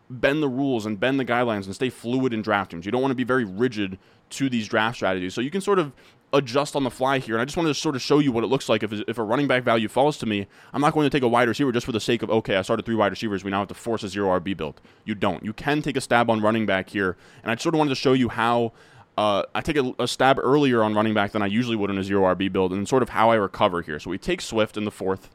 bend 0.09 0.43
the 0.43 0.49
rules 0.49 0.87
and 0.87 0.99
bend 0.99 1.19
the 1.19 1.25
guidelines 1.25 1.67
and 1.67 1.75
stay 1.75 1.91
fluid 1.91 2.33
in 2.33 2.43
draft 2.43 2.73
rooms. 2.73 2.87
You 2.87 2.93
don't 2.93 3.03
want 3.03 3.11
to 3.11 3.17
be 3.17 3.25
very 3.25 3.45
rigid 3.45 3.99
to 4.31 4.49
these 4.49 4.69
draft 4.69 4.97
strategies. 4.97 5.35
So 5.35 5.41
you 5.41 5.51
can 5.51 5.61
sort 5.61 5.79
of 5.79 5.93
adjust 6.33 6.77
on 6.77 6.85
the 6.85 6.91
fly 6.91 7.19
here. 7.19 7.35
And 7.35 7.43
I 7.43 7.45
just 7.45 7.57
wanted 7.57 7.69
to 7.69 7.75
sort 7.75 7.97
of 7.97 8.03
show 8.03 8.19
you 8.19 8.33
what 8.33 8.45
it 8.45 8.49
looks 8.49 8.69
like 8.69 8.83
if, 8.83 8.93
if 8.93 9.19
a 9.19 9.23
running 9.23 9.47
back 9.47 9.63
value 9.63 9.89
falls 9.89 10.19
to 10.19 10.27
me. 10.27 10.47
I'm 10.73 10.81
not 10.81 10.93
going 10.93 11.05
to 11.05 11.11
take 11.11 11.23
a 11.23 11.29
wide 11.29 11.49
receiver 11.49 11.73
just 11.73 11.87
for 11.87 11.93
the 11.93 12.01
sake 12.01 12.23
of, 12.23 12.31
okay, 12.31 12.57
I 12.57 12.63
started 12.63 12.85
three 12.85 12.95
wide 12.95 13.13
receivers. 13.13 13.45
We 13.45 13.51
now 13.51 13.61
have 13.61 13.69
to 13.69 13.75
force 13.75 14.03
a 14.03 14.09
zero 14.09 14.39
RB 14.39 14.57
build. 14.57 14.81
You 15.05 15.15
don't. 15.15 15.45
You 15.45 15.53
can 15.53 15.83
take 15.83 15.97
a 15.97 16.01
stab 16.01 16.31
on 16.31 16.41
running 16.41 16.67
back 16.67 16.91
here. 16.91 17.17
And 17.43 17.51
I 17.51 17.57
sort 17.57 17.75
of 17.75 17.79
wanted 17.79 17.91
to 17.91 17.97
show 17.97 18.13
you 18.13 18.29
how 18.29 18.73
uh, 19.17 19.45
I 19.55 19.61
take 19.61 19.77
a, 19.77 19.95
a, 19.99 20.07
stab 20.07 20.39
earlier 20.39 20.83
on 20.83 20.95
running 20.95 21.15
back 21.15 21.33
than 21.33 21.43
I 21.43 21.47
usually 21.47 21.77
would 21.77 21.91
in 21.91 21.97
a 21.97 22.05
zero 22.05 22.35
RB 22.35 22.53
build 22.53 22.73
and 22.73 22.87
sort 22.87 23.03
of 23.03 23.11
how 23.11 23.31
I 23.31 23.37
recover 23.37 23.83
here. 23.83 23.99
So 23.99 24.11
we 24.11 24.19
take 24.19 24.41
Swift 24.41 24.77
in 24.77 24.85
the 24.85 24.91
fourth, 24.91 25.31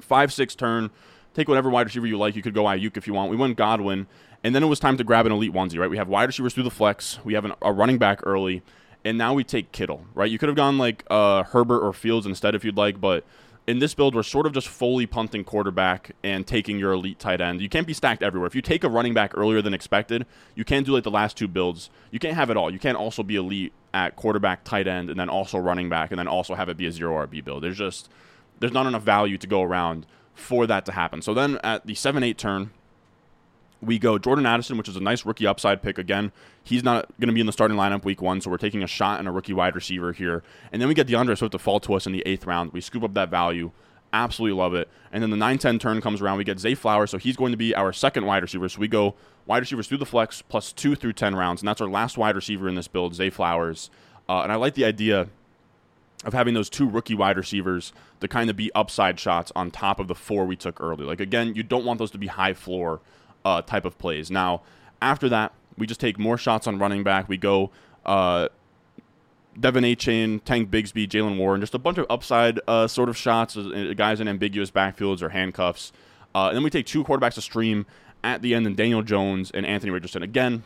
5 0.00 0.32
6 0.32 0.54
turn. 0.54 0.90
Take 1.34 1.48
whatever 1.48 1.68
wide 1.68 1.86
receiver 1.86 2.06
you 2.06 2.16
like. 2.16 2.34
You 2.34 2.42
could 2.42 2.54
go 2.54 2.64
Aiyuk 2.64 2.96
if 2.96 3.06
you 3.06 3.12
want. 3.12 3.30
We 3.30 3.36
went 3.36 3.56
Godwin. 3.56 4.06
And 4.42 4.54
then 4.54 4.62
it 4.62 4.66
was 4.66 4.78
time 4.78 4.96
to 4.96 5.04
grab 5.04 5.26
an 5.26 5.32
elite 5.32 5.52
onesie, 5.52 5.78
right? 5.78 5.90
We 5.90 5.96
have 5.96 6.08
wide 6.08 6.28
receivers 6.28 6.54
through 6.54 6.62
the 6.62 6.70
flex. 6.70 7.18
We 7.24 7.34
have 7.34 7.44
an, 7.44 7.52
a 7.60 7.72
running 7.72 7.98
back 7.98 8.20
early 8.22 8.62
and 9.06 9.16
now 9.16 9.32
we 9.32 9.44
take 9.44 9.72
Kittle, 9.72 10.04
right? 10.14 10.30
You 10.30 10.38
could 10.38 10.48
have 10.48 10.56
gone 10.56 10.78
like 10.78 11.04
uh, 11.08 11.44
Herbert 11.44 11.80
or 11.80 11.92
Fields 11.92 12.26
instead 12.26 12.54
if 12.54 12.64
you'd 12.64 12.76
like, 12.76 13.00
but 13.00 13.24
in 13.66 13.78
this 13.78 13.94
build, 13.94 14.14
we're 14.14 14.22
sort 14.22 14.46
of 14.46 14.52
just 14.52 14.68
fully 14.68 15.06
punting 15.06 15.44
quarterback 15.44 16.12
and 16.22 16.46
taking 16.46 16.78
your 16.78 16.92
elite 16.92 17.18
tight 17.18 17.40
end. 17.40 17.60
You 17.60 17.68
can't 17.68 17.86
be 17.86 17.92
stacked 17.92 18.22
everywhere. 18.22 18.46
If 18.46 18.54
you 18.54 18.62
take 18.62 18.84
a 18.84 18.88
running 18.88 19.14
back 19.14 19.36
earlier 19.36 19.60
than 19.60 19.74
expected, 19.74 20.26
you 20.54 20.64
can't 20.64 20.86
do 20.86 20.92
like 20.92 21.04
the 21.04 21.10
last 21.10 21.36
two 21.36 21.48
builds. 21.48 21.90
You 22.10 22.18
can't 22.18 22.34
have 22.34 22.50
it 22.50 22.56
all. 22.56 22.70
You 22.70 22.78
can't 22.78 22.96
also 22.96 23.22
be 23.22 23.36
elite 23.36 23.72
at 23.92 24.14
quarterback, 24.14 24.62
tight 24.64 24.86
end, 24.86 25.10
and 25.10 25.18
then 25.18 25.28
also 25.28 25.58
running 25.58 25.88
back, 25.88 26.10
and 26.10 26.18
then 26.18 26.28
also 26.28 26.54
have 26.54 26.68
it 26.68 26.76
be 26.76 26.86
a 26.86 26.92
zero 26.92 27.26
RB 27.26 27.44
build. 27.44 27.62
There's 27.62 27.78
just 27.78 28.08
there's 28.60 28.72
not 28.72 28.86
enough 28.86 29.02
value 29.02 29.38
to 29.38 29.46
go 29.46 29.62
around 29.62 30.06
for 30.34 30.66
that 30.66 30.86
to 30.86 30.92
happen. 30.92 31.22
So 31.22 31.34
then 31.34 31.58
at 31.64 31.86
the 31.86 31.94
seven 31.94 32.22
eight 32.22 32.38
turn, 32.38 32.70
we 33.80 33.98
go 33.98 34.18
Jordan 34.18 34.46
Addison, 34.46 34.76
which 34.78 34.88
is 34.88 34.96
a 34.96 35.00
nice 35.00 35.24
rookie 35.26 35.46
upside 35.46 35.82
pick. 35.82 35.98
Again, 35.98 36.32
he's 36.62 36.82
not 36.82 37.08
going 37.20 37.28
to 37.28 37.34
be 37.34 37.40
in 37.40 37.46
the 37.46 37.52
starting 37.52 37.76
lineup 37.76 38.04
week 38.04 38.22
one, 38.22 38.40
so 38.40 38.50
we're 38.50 38.56
taking 38.56 38.82
a 38.82 38.86
shot 38.86 39.18
on 39.18 39.26
a 39.26 39.32
rookie 39.32 39.52
wide 39.52 39.74
receiver 39.74 40.12
here. 40.12 40.42
And 40.72 40.80
then 40.80 40.88
we 40.88 40.94
get 40.94 41.06
D'Andre 41.06 41.34
Swift 41.34 41.52
to 41.52 41.58
fall 41.58 41.80
to 41.80 41.94
us 41.94 42.06
in 42.06 42.12
the 42.12 42.22
eighth 42.26 42.46
round. 42.46 42.72
We 42.72 42.80
scoop 42.80 43.02
up 43.02 43.14
that 43.14 43.30
value. 43.30 43.70
Absolutely 44.12 44.56
love 44.56 44.74
it. 44.74 44.88
And 45.12 45.22
then 45.22 45.30
the 45.30 45.36
9 45.36 45.58
10 45.58 45.78
turn 45.78 46.00
comes 46.00 46.22
around. 46.22 46.38
We 46.38 46.44
get 46.44 46.58
Zay 46.58 46.74
Flowers, 46.74 47.10
so 47.10 47.18
he's 47.18 47.36
going 47.36 47.52
to 47.52 47.58
be 47.58 47.74
our 47.74 47.92
second 47.92 48.24
wide 48.24 48.42
receiver. 48.42 48.68
So 48.68 48.80
we 48.80 48.88
go 48.88 49.14
wide 49.46 49.58
receivers 49.58 49.88
through 49.88 49.98
the 49.98 50.06
flex 50.06 50.42
plus 50.42 50.72
two 50.72 50.94
through 50.94 51.12
10 51.12 51.34
rounds. 51.34 51.60
And 51.60 51.68
that's 51.68 51.80
our 51.80 51.88
last 51.88 52.16
wide 52.16 52.34
receiver 52.34 52.68
in 52.68 52.76
this 52.76 52.88
build, 52.88 53.14
Zay 53.14 53.30
Flowers. 53.30 53.90
Uh, 54.28 54.40
and 54.40 54.50
I 54.50 54.56
like 54.56 54.74
the 54.74 54.84
idea 54.84 55.28
of 56.24 56.32
having 56.32 56.54
those 56.54 56.70
two 56.70 56.88
rookie 56.88 57.14
wide 57.14 57.36
receivers 57.36 57.92
to 58.20 58.28
kind 58.28 58.48
of 58.50 58.56
be 58.56 58.72
upside 58.74 59.20
shots 59.20 59.52
on 59.54 59.70
top 59.70 60.00
of 60.00 60.08
the 60.08 60.14
four 60.14 60.46
we 60.46 60.56
took 60.56 60.80
early. 60.80 61.04
Like, 61.04 61.20
again, 61.20 61.54
you 61.54 61.62
don't 61.62 61.84
want 61.84 61.98
those 61.98 62.10
to 62.12 62.18
be 62.18 62.26
high 62.26 62.54
floor 62.54 63.00
uh, 63.46 63.62
type 63.62 63.84
of 63.84 63.96
plays. 63.96 64.28
Now, 64.28 64.62
after 65.00 65.28
that, 65.28 65.52
we 65.78 65.86
just 65.86 66.00
take 66.00 66.18
more 66.18 66.36
shots 66.36 66.66
on 66.66 66.78
running 66.78 67.04
back. 67.04 67.28
We 67.28 67.36
go 67.36 67.70
uh, 68.04 68.48
De'Von 69.58 69.84
Achane, 69.94 70.42
Tank 70.44 70.68
Bigsby, 70.68 71.06
Jaylen 71.08 71.38
Warren, 71.38 71.60
just 71.60 71.74
a 71.74 71.78
bunch 71.78 71.98
of 71.98 72.06
upside 72.10 72.58
uh, 72.66 72.88
sort 72.88 73.08
of 73.08 73.16
shots, 73.16 73.56
uh, 73.56 73.94
guys 73.96 74.20
in 74.20 74.26
ambiguous 74.26 74.72
backfields 74.72 75.22
or 75.22 75.28
handcuffs. 75.28 75.92
Uh, 76.34 76.48
and 76.48 76.56
then 76.56 76.64
we 76.64 76.70
take 76.70 76.86
two 76.86 77.04
quarterbacks 77.04 77.34
to 77.34 77.40
stream 77.40 77.86
at 78.24 78.42
the 78.42 78.52
end, 78.52 78.66
and 78.66 78.76
Daniel 78.76 79.02
Jones 79.02 79.52
and 79.52 79.64
Anthony 79.64 79.92
Richardson. 79.92 80.22
Again, 80.24 80.64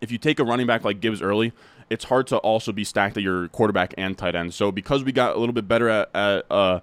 if 0.00 0.12
you 0.12 0.18
take 0.18 0.38
a 0.38 0.44
running 0.44 0.66
back 0.66 0.84
like 0.84 1.00
Gibbs 1.00 1.20
early, 1.20 1.52
it's 1.90 2.04
hard 2.04 2.28
to 2.28 2.36
also 2.38 2.70
be 2.70 2.84
stacked 2.84 3.16
at 3.16 3.22
your 3.22 3.48
quarterback 3.48 3.94
and 3.98 4.16
tight 4.16 4.36
end. 4.36 4.54
So 4.54 4.70
because 4.70 5.02
we 5.02 5.10
got 5.10 5.34
a 5.34 5.38
little 5.40 5.52
bit 5.52 5.66
better 5.66 5.88
at, 5.88 6.14
at 6.14 6.46
uh, 6.50 6.80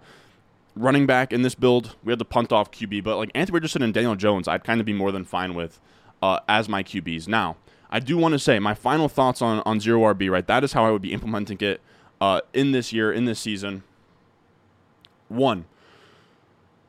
running 0.75 1.05
back 1.05 1.33
in 1.33 1.41
this 1.41 1.55
build, 1.55 1.95
we 2.03 2.11
had 2.11 2.19
to 2.19 2.25
punt 2.25 2.51
off 2.51 2.71
QB, 2.71 3.03
but 3.03 3.17
like 3.17 3.31
Anthony 3.35 3.55
Richardson 3.55 3.81
and 3.81 3.93
Daniel 3.93 4.15
Jones, 4.15 4.47
I'd 4.47 4.63
kind 4.63 4.79
of 4.79 4.85
be 4.85 4.93
more 4.93 5.11
than 5.11 5.25
fine 5.25 5.53
with 5.53 5.79
uh, 6.21 6.39
as 6.47 6.69
my 6.69 6.83
QBs. 6.83 7.27
Now, 7.27 7.57
I 7.89 7.99
do 7.99 8.17
want 8.17 8.33
to 8.33 8.39
say 8.39 8.59
my 8.59 8.73
final 8.73 9.09
thoughts 9.09 9.41
on 9.41 9.61
on 9.65 9.79
zero 9.79 10.01
RB. 10.13 10.29
Right, 10.29 10.47
that 10.47 10.63
is 10.63 10.73
how 10.73 10.85
I 10.85 10.91
would 10.91 11.01
be 11.01 11.11
implementing 11.13 11.59
it 11.59 11.81
uh, 12.19 12.41
in 12.53 12.71
this 12.71 12.93
year, 12.93 13.11
in 13.11 13.25
this 13.25 13.39
season. 13.39 13.83
One, 15.27 15.65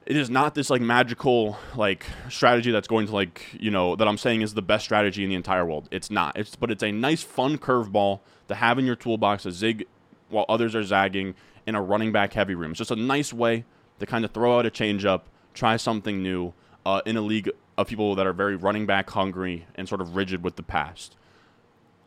it 0.06 0.16
is 0.16 0.30
not 0.30 0.54
this 0.54 0.70
like 0.70 0.80
magical 0.80 1.56
like 1.76 2.06
strategy 2.28 2.70
that's 2.70 2.88
going 2.88 3.06
to 3.06 3.12
like 3.12 3.46
you 3.58 3.70
know 3.70 3.96
that 3.96 4.06
I'm 4.06 4.18
saying 4.18 4.42
is 4.42 4.54
the 4.54 4.62
best 4.62 4.84
strategy 4.84 5.24
in 5.24 5.30
the 5.30 5.36
entire 5.36 5.66
world. 5.66 5.88
It's 5.90 6.10
not. 6.10 6.38
It's 6.38 6.54
but 6.54 6.70
it's 6.70 6.84
a 6.84 6.92
nice 6.92 7.22
fun 7.22 7.58
curveball 7.58 8.20
to 8.48 8.54
have 8.54 8.78
in 8.78 8.86
your 8.86 8.96
toolbox 8.96 9.42
to 9.42 9.50
zig 9.50 9.86
while 10.28 10.46
others 10.48 10.74
are 10.74 10.82
zagging 10.82 11.34
in 11.66 11.74
a 11.74 11.82
running 11.82 12.12
back 12.12 12.32
heavy 12.32 12.54
room. 12.54 12.72
It's 12.72 12.78
just 12.78 12.90
a 12.90 12.96
nice 12.96 13.32
way 13.32 13.64
to 13.98 14.06
kind 14.06 14.24
of 14.24 14.32
throw 14.32 14.58
out 14.58 14.66
a 14.66 14.70
changeup, 14.70 15.22
try 15.54 15.76
something 15.76 16.22
new 16.22 16.52
uh, 16.84 17.00
in 17.06 17.16
a 17.16 17.20
league 17.20 17.50
of 17.78 17.86
people 17.86 18.14
that 18.14 18.26
are 18.26 18.32
very 18.32 18.56
running 18.56 18.86
back 18.86 19.10
hungry 19.10 19.66
and 19.74 19.88
sort 19.88 20.00
of 20.00 20.16
rigid 20.16 20.42
with 20.42 20.56
the 20.56 20.62
past. 20.62 21.16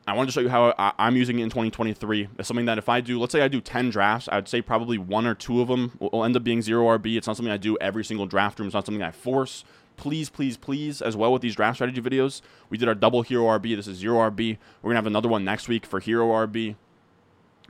I 0.08 0.14
wanted 0.14 0.28
to 0.28 0.32
show 0.34 0.42
you 0.42 0.50
how 0.50 0.74
I, 0.78 0.94
am 1.00 1.16
using 1.16 1.40
it 1.40 1.44
in 1.44 1.50
2023. 1.50 2.28
It's 2.38 2.48
something 2.48 2.68
that 2.68 2.78
if 2.78 2.90
I 2.90 3.02
do, 3.02 3.20
let's 3.20 3.32
say 3.32 3.42
I 3.42 3.48
do 3.48 3.60
10 3.60 3.90
drafts, 3.90 4.30
I'd 4.32 4.48
say 4.48 4.62
probably 4.62 5.00
one 5.00 5.26
or 5.26 5.34
two 5.34 5.62
of 5.62 5.68
them 5.68 5.98
will 6.00 6.24
end 6.24 6.36
up 6.36 6.44
being 6.44 6.62
zero 6.62 6.86
RB. 6.98 7.18
It's 7.18 7.26
not 7.26 7.38
something 7.38 7.52
I 7.52 7.58
do 7.58 7.76
every 7.82 8.04
single 8.04 8.28
draft 8.28 8.60
room. 8.60 8.68
It's 8.68 8.76
not 8.76 8.86
something 8.86 9.02
I 9.02 9.10
force. 9.10 9.64
Please, 9.98 10.30
please, 10.30 10.58
please, 10.58 11.02
as 11.02 11.16
well 11.16 11.34
with 11.34 11.42
these 11.42 11.56
draft 11.56 11.78
strategy 11.78 12.02
videos. 12.02 12.42
We 12.70 12.78
did 12.78 12.88
our 12.88 12.94
double 12.94 13.24
hero 13.24 13.46
RB. 13.46 13.76
This 13.76 13.88
is 13.88 13.98
zero 13.98 14.18
RB. 14.30 14.58
We're 14.82 14.90
going 14.90 14.96
to 14.96 14.98
have 14.98 15.08
another 15.08 15.30
one 15.30 15.44
next 15.44 15.68
week 15.68 15.88
for 15.88 16.00
hero 16.00 16.28
RB. 16.28 16.76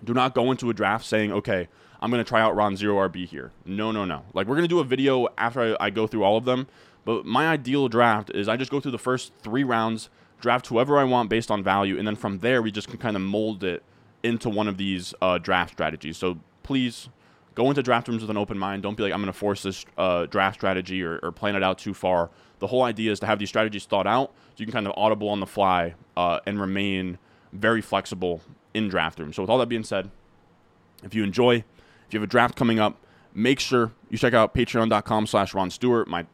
Do 0.06 0.14
not 0.14 0.36
go 0.36 0.52
into 0.52 0.70
a 0.70 0.74
draft 0.74 1.06
saying, 1.06 1.32
okay, 1.32 1.68
I'm 2.00 2.12
going 2.12 2.24
to 2.24 2.28
try 2.28 2.42
out 2.42 2.56
Ron 2.56 2.78
Zero 2.78 2.96
RB 3.08 3.28
here. 3.28 3.52
No, 3.66 3.92
no, 3.92 4.06
no. 4.06 4.24
Like, 4.34 4.48
we're 4.48 4.56
going 4.56 4.68
to 4.68 4.74
do 4.74 4.80
a 4.80 4.84
video 4.84 5.28
after 5.38 5.76
I, 5.76 5.88
I 5.88 5.90
go 5.90 6.08
through 6.08 6.24
all 6.24 6.38
of 6.38 6.46
them. 6.46 6.68
But 7.04 7.26
my 7.26 7.48
ideal 7.48 7.88
draft 7.88 8.32
is 8.32 8.48
I 8.48 8.58
just 8.58 8.72
go 8.72 8.80
through 8.80 8.92
the 8.92 8.98
first 8.98 9.32
three 9.42 9.64
rounds, 9.64 10.10
draft 10.40 10.68
whoever 10.68 10.98
I 10.98 11.04
want 11.04 11.30
based 11.30 11.52
on 11.52 11.64
value, 11.64 11.98
and 11.98 12.08
then 12.08 12.16
from 12.16 12.40
there, 12.40 12.62
we 12.62 12.72
just 12.72 12.88
can 12.88 12.98
kind 12.98 13.16
of 13.16 13.22
mold 13.22 13.64
it 13.64 13.84
into 14.24 14.50
one 14.50 14.68
of 14.68 14.78
these 14.78 15.14
uh, 15.22 15.38
draft 15.38 15.74
strategies. 15.74 16.18
So 16.18 16.40
please 16.64 17.10
go 17.54 17.70
into 17.70 17.84
draft 17.84 18.08
rooms 18.08 18.22
with 18.22 18.32
an 18.32 18.38
open 18.38 18.58
mind. 18.58 18.82
Don't 18.82 18.98
be 18.98 19.04
like, 19.04 19.14
I'm 19.14 19.22
going 19.22 19.32
to 19.32 19.38
force 19.38 19.62
this 19.62 19.86
uh, 19.98 20.26
draft 20.26 20.58
strategy 20.58 21.04
or, 21.04 21.20
or, 21.22 21.32
plan 21.32 21.56
it 21.56 21.64
out 21.64 21.78
too 21.78 21.94
far. 21.94 22.32
The 22.60 22.68
whole 22.68 22.84
idea 22.84 23.12
is 23.12 23.20
to 23.20 23.28
have 23.28 23.38
these 23.38 23.50
strategies 23.50 23.86
thought 23.86 24.08
out 24.08 24.30
so 24.30 24.56
you 24.58 24.66
can 24.66 24.74
kind 24.74 24.88
of 24.88 24.94
audible 24.98 25.30
on 25.30 25.40
the 25.40 25.46
fly 25.46 25.94
uh, 26.18 26.40
and 26.46 26.60
remain 26.60 27.20
very 27.54 27.82
flexible 27.82 28.42
in 28.76 28.90
draft 28.90 29.20
room. 29.20 29.34
So 29.34 29.42
with 29.42 29.50
all 29.50 29.58
that 29.60 29.70
being 29.70 29.84
said, 29.84 30.12
if 31.04 31.16
you 31.16 31.24
enjoy, 31.24 31.56
if 31.56 32.14
you 32.14 32.20
have 32.20 32.28
a 32.28 32.30
draft 32.30 32.56
coming 32.56 32.80
up, 32.80 32.98
make 33.34 33.60
sure 33.60 33.92
you 34.10 34.18
check 34.18 34.34
out 34.34 34.54
patreon.com 34.54 35.28
slash 35.28 35.54
Ron 35.54 35.70
Stewart. 35.70 36.08
My 36.08 36.26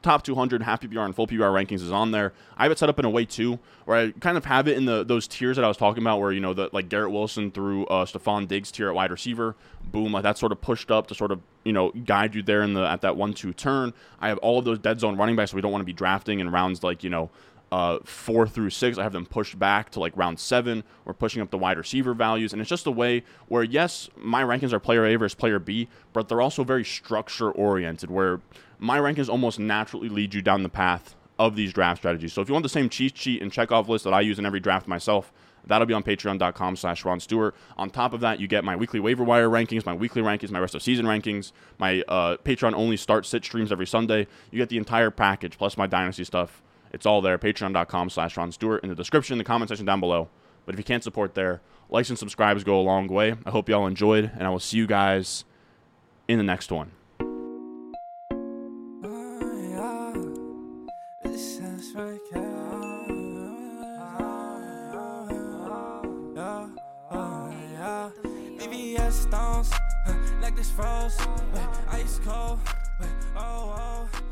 top 0.00 0.22
200 0.22 0.62
half 0.62 0.80
PPR 0.80 1.04
and 1.04 1.14
full 1.14 1.26
PPR 1.26 1.52
rankings 1.52 1.82
is 1.82 1.90
on 1.90 2.12
there. 2.12 2.32
I 2.56 2.62
have 2.62 2.72
it 2.72 2.78
set 2.78 2.88
up 2.88 2.98
in 2.98 3.04
a 3.04 3.10
way 3.10 3.24
too, 3.24 3.58
where 3.84 3.98
I 3.98 4.10
kind 4.12 4.36
of 4.36 4.44
have 4.44 4.68
it 4.68 4.76
in 4.76 4.86
the 4.86 5.04
those 5.04 5.26
tiers 5.26 5.56
that 5.56 5.64
I 5.64 5.68
was 5.68 5.76
talking 5.76 6.02
about, 6.02 6.20
where 6.20 6.32
you 6.32 6.40
know 6.40 6.54
the 6.54 6.70
like 6.72 6.88
Garrett 6.88 7.10
Wilson 7.10 7.50
through 7.50 7.86
uh, 7.86 8.04
Stefon 8.04 8.48
Diggs 8.48 8.70
tier 8.70 8.88
at 8.88 8.94
wide 8.94 9.10
receiver, 9.10 9.56
boom, 9.84 10.12
like 10.12 10.22
that's 10.22 10.40
sort 10.40 10.52
of 10.52 10.60
pushed 10.60 10.90
up 10.90 11.08
to 11.08 11.14
sort 11.14 11.32
of 11.32 11.40
you 11.64 11.72
know 11.72 11.90
guide 11.90 12.34
you 12.34 12.42
there 12.42 12.62
in 12.62 12.74
the 12.74 12.88
at 12.88 13.00
that 13.02 13.16
one 13.16 13.34
two 13.34 13.52
turn. 13.52 13.92
I 14.20 14.28
have 14.28 14.38
all 14.38 14.58
of 14.58 14.64
those 14.64 14.78
dead 14.78 15.00
zone 15.00 15.16
running 15.16 15.36
backs, 15.36 15.50
so 15.50 15.56
we 15.56 15.62
don't 15.62 15.72
want 15.72 15.82
to 15.82 15.86
be 15.86 15.92
drafting 15.92 16.40
in 16.40 16.50
rounds 16.50 16.82
like 16.82 17.02
you 17.02 17.10
know 17.10 17.30
uh, 17.70 17.98
four 18.04 18.46
through 18.46 18.70
six. 18.70 18.98
I 18.98 19.02
have 19.02 19.12
them 19.12 19.26
pushed 19.26 19.58
back 19.58 19.90
to 19.90 20.00
like 20.00 20.16
round 20.16 20.38
seven. 20.38 20.84
We're 21.04 21.12
pushing 21.12 21.42
up 21.42 21.50
the 21.50 21.58
wide 21.58 21.78
receiver 21.78 22.14
values. 22.14 22.52
And 22.52 22.60
it's 22.60 22.70
just 22.70 22.86
a 22.86 22.90
way 22.90 23.24
where, 23.48 23.62
yes, 23.62 24.08
my 24.16 24.42
rankings 24.42 24.72
are 24.72 24.80
player 24.80 25.04
A 25.04 25.16
versus 25.16 25.34
player 25.34 25.58
B, 25.58 25.88
but 26.12 26.28
they're 26.28 26.40
also 26.40 26.64
very 26.64 26.84
structure 26.84 27.50
oriented, 27.50 28.10
where 28.10 28.40
my 28.78 28.98
rankings 28.98 29.28
almost 29.28 29.58
naturally 29.58 30.08
lead 30.08 30.34
you 30.34 30.42
down 30.42 30.62
the 30.62 30.68
path 30.68 31.14
of 31.38 31.56
these 31.56 31.72
draft 31.72 32.00
strategies. 32.00 32.32
So 32.32 32.42
if 32.42 32.48
you 32.48 32.52
want 32.52 32.64
the 32.64 32.68
same 32.68 32.88
cheat 32.88 33.16
sheet 33.16 33.42
and 33.42 33.52
checkoff 33.52 33.88
list 33.88 34.04
that 34.04 34.14
I 34.14 34.20
use 34.20 34.38
in 34.38 34.46
every 34.46 34.60
draft 34.60 34.88
myself, 34.88 35.32
That'll 35.68 35.86
be 35.86 35.94
on 35.94 36.02
patreon.com 36.02 36.76
slash 36.76 37.04
Ron 37.04 37.20
Stewart. 37.20 37.54
On 37.76 37.90
top 37.90 38.12
of 38.14 38.20
that, 38.20 38.40
you 38.40 38.48
get 38.48 38.64
my 38.64 38.74
weekly 38.74 39.00
waiver 39.00 39.22
wire 39.22 39.48
rankings, 39.48 39.84
my 39.84 39.92
weekly 39.92 40.22
rankings, 40.22 40.50
my 40.50 40.58
rest 40.60 40.74
of 40.74 40.82
season 40.82 41.04
rankings, 41.06 41.52
my 41.78 42.02
uh, 42.08 42.38
Patreon 42.38 42.74
only 42.74 42.96
start 42.96 43.26
sit 43.26 43.44
streams 43.44 43.70
every 43.70 43.86
Sunday. 43.86 44.26
You 44.50 44.58
get 44.58 44.70
the 44.70 44.78
entire 44.78 45.10
package 45.10 45.58
plus 45.58 45.76
my 45.76 45.86
dynasty 45.86 46.24
stuff. 46.24 46.62
It's 46.92 47.06
all 47.06 47.20
there. 47.20 47.38
Patreon.com 47.38 48.10
slash 48.10 48.36
Ron 48.36 48.52
Stewart 48.52 48.82
in 48.82 48.88
the 48.88 48.94
description, 48.94 49.34
in 49.34 49.38
the 49.38 49.44
comment 49.44 49.68
section 49.68 49.86
down 49.86 50.00
below. 50.00 50.28
But 50.66 50.74
if 50.74 50.78
you 50.78 50.84
can't 50.84 51.02
support 51.02 51.34
there, 51.34 51.60
likes 51.88 52.10
and 52.10 52.18
subscribes 52.18 52.64
go 52.64 52.78
a 52.78 52.82
long 52.82 53.08
way. 53.08 53.34
I 53.46 53.50
hope 53.50 53.68
you 53.68 53.74
all 53.74 53.86
enjoyed, 53.86 54.30
and 54.34 54.42
I 54.42 54.50
will 54.50 54.58
see 54.58 54.76
you 54.76 54.86
guys 54.86 55.44
in 56.26 56.38
the 56.38 56.44
next 56.44 56.70
one. 56.70 56.92
stones, 69.10 69.70
froze, 70.76 71.16
ice 71.90 72.20
cold, 72.24 72.58
oh, 73.36 73.74
oh, 73.76 74.27